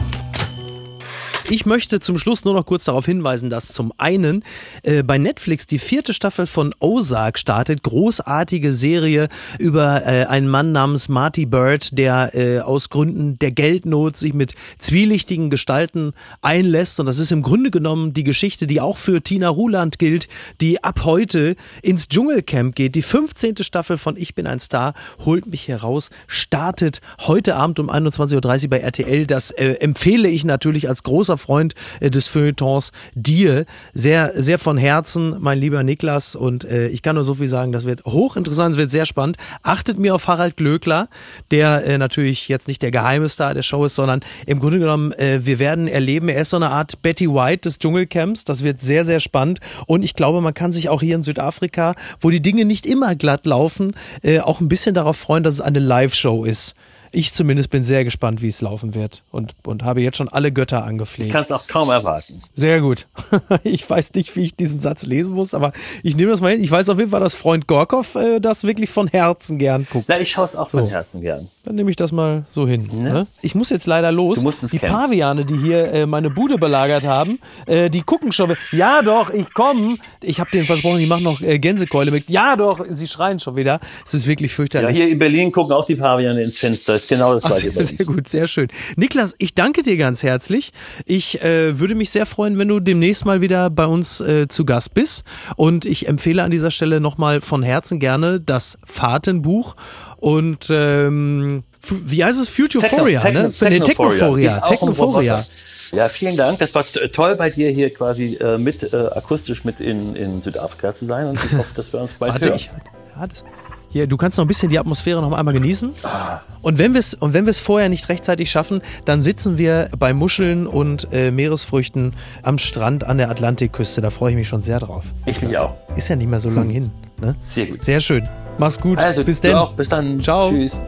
Ich 1.51 1.67
möchte 1.67 2.01
zum 2.01 2.17
Schluss 2.17 2.47
nur 2.47 2.55
noch 2.55 2.65
kurz 2.65 2.87
darauf 2.87 3.05
hinweisen, 3.05 3.51
dass 3.51 3.69
zum 3.69 3.93
einen 3.99 4.43
äh, 4.83 5.03
bei 5.03 5.19
Netflix 5.19 5.67
die 5.67 5.79
vierte 5.79 6.15
Staffel 6.15 6.47
von 6.47 6.75
Ozark 6.81 7.39
startet. 7.39 7.83
Großartige 7.83 8.73
Serie 8.73 9.29
über 9.59 10.07
äh, 10.07 10.25
einen 10.25 10.49
Mann 10.49 10.73
namens 10.73 11.11
Marty 11.11 11.45
Bird, 11.45 11.99
der 11.99 12.35
äh, 12.35 12.61
aus 12.61 12.89
Gründen 12.89 13.39
der 13.39 13.51
Geldnot 13.51 14.17
sich 14.17 14.33
mit 14.33 14.55
zwielichtigen 14.79 15.51
Gestalten 15.51 16.13
einlässt. 16.41 16.99
Und 16.99 17.07
das 17.07 17.19
ist 17.19 17.31
im 17.31 17.43
Grunde 17.43 17.71
genommen 17.71 18.15
die 18.15 18.25
Geschichte, 18.25 18.67
die 18.67 18.81
auch 18.81 18.97
für 18.97 19.21
Tina 19.23 19.51
Ruland 19.51 19.99
gilt, 19.99 20.29
die 20.63 20.83
ab 20.83 21.01
heute 21.05 21.57
ins 21.83 22.09
Dschungelcamp 22.09 22.75
geht. 22.75 22.95
Die 22.95 23.03
15. 23.03 23.57
Staffel 23.59 23.99
von 23.99 24.17
Ich 24.17 24.35
bin 24.35 24.47
ein 24.47 24.61
Star 24.61 24.95
holt 25.27 25.45
mich 25.47 25.69
heraus, 25.69 26.09
startet 26.27 27.03
heute 27.21 27.57
Abend 27.57 27.79
um 27.81 27.91
21.30 27.91 28.65
Uhr 28.65 28.71
bei 28.71 28.79
RTL. 28.79 29.27
Das 29.27 29.51
äh, 29.51 29.75
empfehle 29.75 30.31
ich 30.31 30.47
natürlich 30.47 30.89
als 30.89 31.03
großer 31.03 31.34
großer 31.35 31.39
Freund 31.39 31.75
äh, 32.01 32.11
des 32.11 32.29
Feuilletons 32.29 32.93
dir. 33.15 33.67
Sehr, 33.93 34.33
sehr 34.37 34.59
von 34.59 34.79
Herzen, 34.79 35.37
mein 35.41 35.59
lieber 35.59 35.83
Niklas. 35.83 36.37
Und 36.37 36.65
äh, 36.65 36.89
ich 36.89 37.03
kann 37.03 37.15
nur 37.15 37.25
so 37.25 37.35
viel 37.35 37.49
sagen, 37.49 37.73
das 37.73 37.85
wird 37.85 38.05
hochinteressant, 38.05 38.75
es 38.75 38.79
wird 38.79 38.91
sehr 38.91 39.07
spannend. 39.07 39.37
Achtet 39.63 39.99
mir 39.99 40.15
auf 40.15 40.27
Harald 40.27 40.57
Glöckler, 40.57 41.09
der 41.51 41.85
äh, 41.85 41.99
natürlich 41.99 42.49
jetzt 42.49 42.69
nicht 42.69 42.83
der 42.83 42.91
geheime 42.91 43.29
Star 43.29 43.55
der 43.55 43.63
Show 43.63 43.85
ist, 43.85 43.95
sondern 43.95 44.21
im 44.47 44.61
Grunde 44.61 44.79
genommen, 44.79 45.13
äh, 45.13 45.41
wir 45.45 45.59
werden 45.59 45.89
erleben, 45.89 46.29
er 46.29 46.43
ist 46.43 46.51
so 46.51 46.57
eine 46.57 46.71
Art 46.71 47.03
Betty 47.03 47.29
White 47.29 47.69
des 47.69 47.79
Dschungelcamps. 47.79 48.45
Das 48.45 48.65
wird 48.65 48.81
sehr, 48.81 49.05
sehr 49.05 49.21
spannend. 49.21 49.61
Und 49.87 50.05
ich 50.05 50.15
glaube, 50.15 50.41
man 50.41 50.55
kann 50.55 50.73
sich 50.73 50.89
auch 50.89 51.01
hier 51.01 51.17
in 51.17 51.23
Südafrika, 51.23 51.95
wo 52.21 52.31
die 52.31 52.41
Dinge 52.41 52.65
nicht 52.65 52.87
immer 52.87 53.15
glatt 53.15 53.47
laufen, 53.47 53.95
äh, 54.23 54.41
auch 54.41 54.61
ein 54.61 54.69
bisschen 54.69 54.95
darauf 54.95 55.17
freuen, 55.17 55.43
dass 55.43 55.55
es 55.55 55.61
eine 55.61 55.79
Live-Show 55.79 56.45
ist 56.45 56.75
ich 57.15 57.33
zumindest 57.33 57.71
bin 57.71 57.85
sehr 57.85 58.05
gespannt, 58.05 58.43
wie 58.43 58.49
es 58.49 58.61
laufen 58.61 58.95
wird 58.95 59.23
und, 59.31 59.55
und 59.65 59.85
habe 59.85 60.01
jetzt 60.03 60.17
schon 60.17 60.29
alle 60.29 60.53
Götter 60.53 60.85
angefleht. 60.85 61.29
Ich 61.29 61.33
kann 61.33 61.45
es 61.45 61.53
auch 61.53 61.67
kaum 61.67 61.91
erwarten. 61.91 62.43
Sehr 62.55 62.81
gut. 62.81 63.07
ich 63.65 63.89
weiß 63.89 64.15
nicht, 64.15 64.35
wie 64.37 64.43
ich 64.43 64.57
diesen 64.57 64.81
Satz 64.81 65.05
lesen 65.05 65.35
muss, 65.35 65.55
aber 65.55 65.73
ich 66.03 66.17
nehme 66.17 66.31
das 66.31 66.41
mal 66.41 66.53
hin. 66.53 66.63
Ich 66.63 66.71
weiß 66.71 66.89
auf 66.89 66.99
jeden 66.99 67.11
Fall, 67.11 67.21
dass 67.21 67.35
Freund 67.35 67.67
Gorkov 67.67 68.15
äh, 68.17 68.41
das 68.41 68.65
wirklich 68.65 68.91
von 68.91 69.09
Herzen 69.09 69.59
gern 69.59 69.87
guckt. 69.91 70.07
Na, 70.09 70.19
ich 70.21 70.33
schaue 70.33 70.47
es 70.47 70.57
auch 70.57 70.71
von 70.71 70.87
Herzen 70.87 71.21
gern. 71.21 71.49
Dann 71.65 71.77
nehme 71.77 71.89
ich 71.89 71.97
das 71.97 72.13
mal 72.13 72.45
so 72.51 72.69
hin. 72.69 72.91
Ne? 72.93 73.27
Ich 73.41 73.55
muss 73.55 73.71
jetzt 73.71 73.87
leider 73.87 74.13
los. 74.13 74.45
Die 74.71 74.79
Camp. 74.79 74.93
Paviane, 74.93 75.47
die 75.47 75.57
hier 75.57 75.91
äh, 75.93 76.07
meine 76.07 76.29
Bude 76.29 76.59
belagert 76.59 77.07
haben, 77.07 77.39
äh, 77.65 77.89
die 77.89 78.03
gucken 78.03 78.33
schon. 78.33 78.51
wieder. 78.51 78.59
Ja 78.73 79.01
doch, 79.01 79.31
ich 79.31 79.53
komme. 79.55 79.97
Ich 80.23 80.41
habe 80.41 80.51
denen 80.51 80.67
versprochen, 80.67 80.99
die 80.99 81.07
machen 81.07 81.23
noch 81.25 81.41
äh, 81.41 81.59
Gänsekeule 81.59 82.11
mit. 82.11 82.29
Ja 82.29 82.57
doch, 82.57 82.85
sie 82.91 83.07
schreien 83.07 83.39
schon 83.41 83.57
wieder. 83.57 83.81
Es 84.05 84.13
ist 84.13 84.27
wirklich 84.27 84.51
Ja, 84.53 84.57
fürchterlich. 84.57 84.95
hier 84.95 85.09
in 85.09 85.19
Berlin 85.19 85.53
gucken 85.53 85.73
auch 85.75 85.87
die 85.87 85.95
Paviane 85.97 86.43
ins 86.43 86.59
Fenster. 86.59 86.97
Ist 86.97 87.09
genau 87.09 87.33
das 87.33 87.45
Ach, 87.45 87.49
gleiche. 87.51 87.71
sehr, 87.71 87.85
sehr 87.87 88.07
gut, 88.07 88.29
sehr 88.29 88.47
schön. 88.47 88.69
Niklas, 88.97 89.35
ich 89.39 89.55
danke 89.55 89.83
dir 89.83 89.97
ganz 89.97 90.23
herzlich. 90.23 90.71
Ich 91.07 91.41
äh, 91.43 91.79
würde 91.79 91.95
mich 91.95 92.11
sehr 92.11 92.27
freuen, 92.27 92.59
wenn 92.59 92.69
du 92.69 92.79
demnächst 92.79 93.25
mal 93.25 93.41
wieder 93.41 93.71
bei 93.71 93.87
uns 93.87 94.21
äh, 94.21 94.49
zu 94.49 94.67
Gast 94.67 94.93
bist. 94.93 95.25
Und 95.57 95.87
ich 95.87 96.09
empfehle 96.09 96.43
an 96.43 96.51
dieser 96.51 96.71
Stelle 96.71 97.01
nochmal 97.01 97.41
von 97.41 97.63
Herzen 97.63 98.01
gerne 98.01 98.39
das 98.39 98.77
Fahrtenbuch 98.85 99.77
und 100.25 100.69
ähm, 100.71 101.63
wie 101.91 102.25
heißt 102.25 102.41
es? 102.41 102.49
Futurophoria, 102.49 103.21
Techno- 103.21 103.43
ne? 103.43 103.51
Techno- 103.51 103.69
Nee, 103.69 103.81
Technophoria. 103.81 104.61
Technophoria. 104.61 105.45
Ja, 105.93 106.09
vielen 106.09 106.37
Dank. 106.37 106.59
Das 106.59 106.75
war 106.75 106.83
toll 107.13 107.37
bei 107.37 107.51
dir 107.51 107.71
hier 107.71 107.93
quasi 107.93 108.35
äh, 108.41 108.57
mit 108.59 108.83
äh, 108.93 108.97
akustisch 108.97 109.65
mit 109.65 109.81
in, 109.81 110.17
in 110.17 110.41
Südafrika 110.41 110.95
zu 110.95 111.05
sein 111.07 111.27
und 111.27 111.39
ich 111.45 111.53
hoffe, 111.57 111.75
dass 111.77 111.93
wir 111.93 112.01
uns 112.01 112.13
bald 112.13 112.33
Warte, 112.33 112.47
hören. 112.49 112.57
ich. 112.57 112.71
Ja, 113.17 113.27
das, 113.27 113.45
hier, 113.91 114.07
du 114.09 114.17
kannst 114.17 114.39
noch 114.39 114.45
ein 114.45 114.49
bisschen 114.49 114.71
die 114.71 114.79
Atmosphäre 114.79 115.21
noch 115.21 115.31
einmal 115.33 115.55
genießen. 115.55 115.91
Ah. 116.03 116.41
Und 116.63 116.79
wenn 116.79 116.95
wir 116.95 116.99
es 117.01 117.15
und 117.15 117.33
wenn 117.35 117.45
wir 117.45 117.51
es 117.51 117.61
vorher 117.61 117.89
nicht 117.91 118.09
rechtzeitig 118.09 118.51
schaffen, 118.51 118.81
dann 119.05 119.21
sitzen 119.23 119.57
wir 119.59 119.89
bei 119.97 120.15
Muscheln 120.15 120.67
und 120.67 121.07
äh, 121.13 121.31
Meeresfrüchten 121.31 122.15
am 122.43 122.59
Strand 122.59 123.05
an 123.05 123.19
der 123.19 123.29
Atlantikküste. 123.31 124.01
Da 124.01 124.11
freue 124.11 124.31
ich 124.31 124.37
mich 124.37 124.49
schon 124.49 124.63
sehr 124.65 124.81
drauf. 124.81 125.05
Ich 125.27 125.43
mich 125.43 125.57
auch. 125.59 125.77
Ist 125.97 126.09
ja 126.09 126.17
nicht 126.17 126.29
mehr 126.31 126.41
so 126.41 126.51
lange 126.51 126.73
hin. 126.73 126.91
Ne? 127.21 127.37
Sehr 127.47 127.67
gut. 127.67 127.85
Sehr 127.85 128.01
schön. 128.01 128.27
Mach's 128.59 128.81
gut. 128.81 128.99
Also, 128.99 129.25
Bis 129.25 129.45
auch. 129.47 129.73
Bis 129.75 129.89
dann. 129.89 130.21
Ciao. 130.21 130.51
Tschüss. 130.51 130.81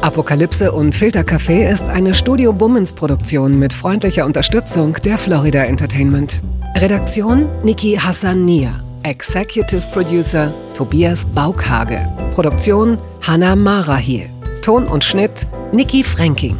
Apokalypse 0.00 0.70
und 0.70 0.94
Filtercafé 0.94 1.68
ist 1.68 1.88
eine 1.88 2.14
Studio 2.14 2.52
Bummens 2.52 2.92
Produktion 2.92 3.58
mit 3.58 3.72
freundlicher 3.72 4.24
Unterstützung 4.24 4.94
der 5.04 5.18
Florida 5.18 5.64
Entertainment. 5.64 6.40
Redaktion 6.76 7.46
Niki 7.64 7.96
Hassania. 7.96 8.70
Executive 9.02 9.82
Producer 9.92 10.54
Tobias 10.76 11.24
Baukhage. 11.24 11.98
Produktion 12.32 12.96
Hanna 13.22 13.56
Marahiel. 13.56 14.28
Ton 14.62 14.86
und 14.86 15.02
Schnitt 15.02 15.46
Niki 15.72 16.04
Fränking. 16.04 16.56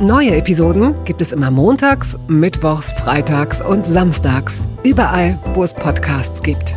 Neue 0.00 0.36
Episoden 0.36 0.94
gibt 1.04 1.22
es 1.22 1.32
immer 1.32 1.50
montags, 1.50 2.18
mittwochs, 2.28 2.92
freitags 2.92 3.62
und 3.62 3.86
samstags. 3.86 4.60
Überall, 4.82 5.38
wo 5.54 5.62
es 5.62 5.72
Podcasts 5.72 6.42
gibt. 6.42 6.76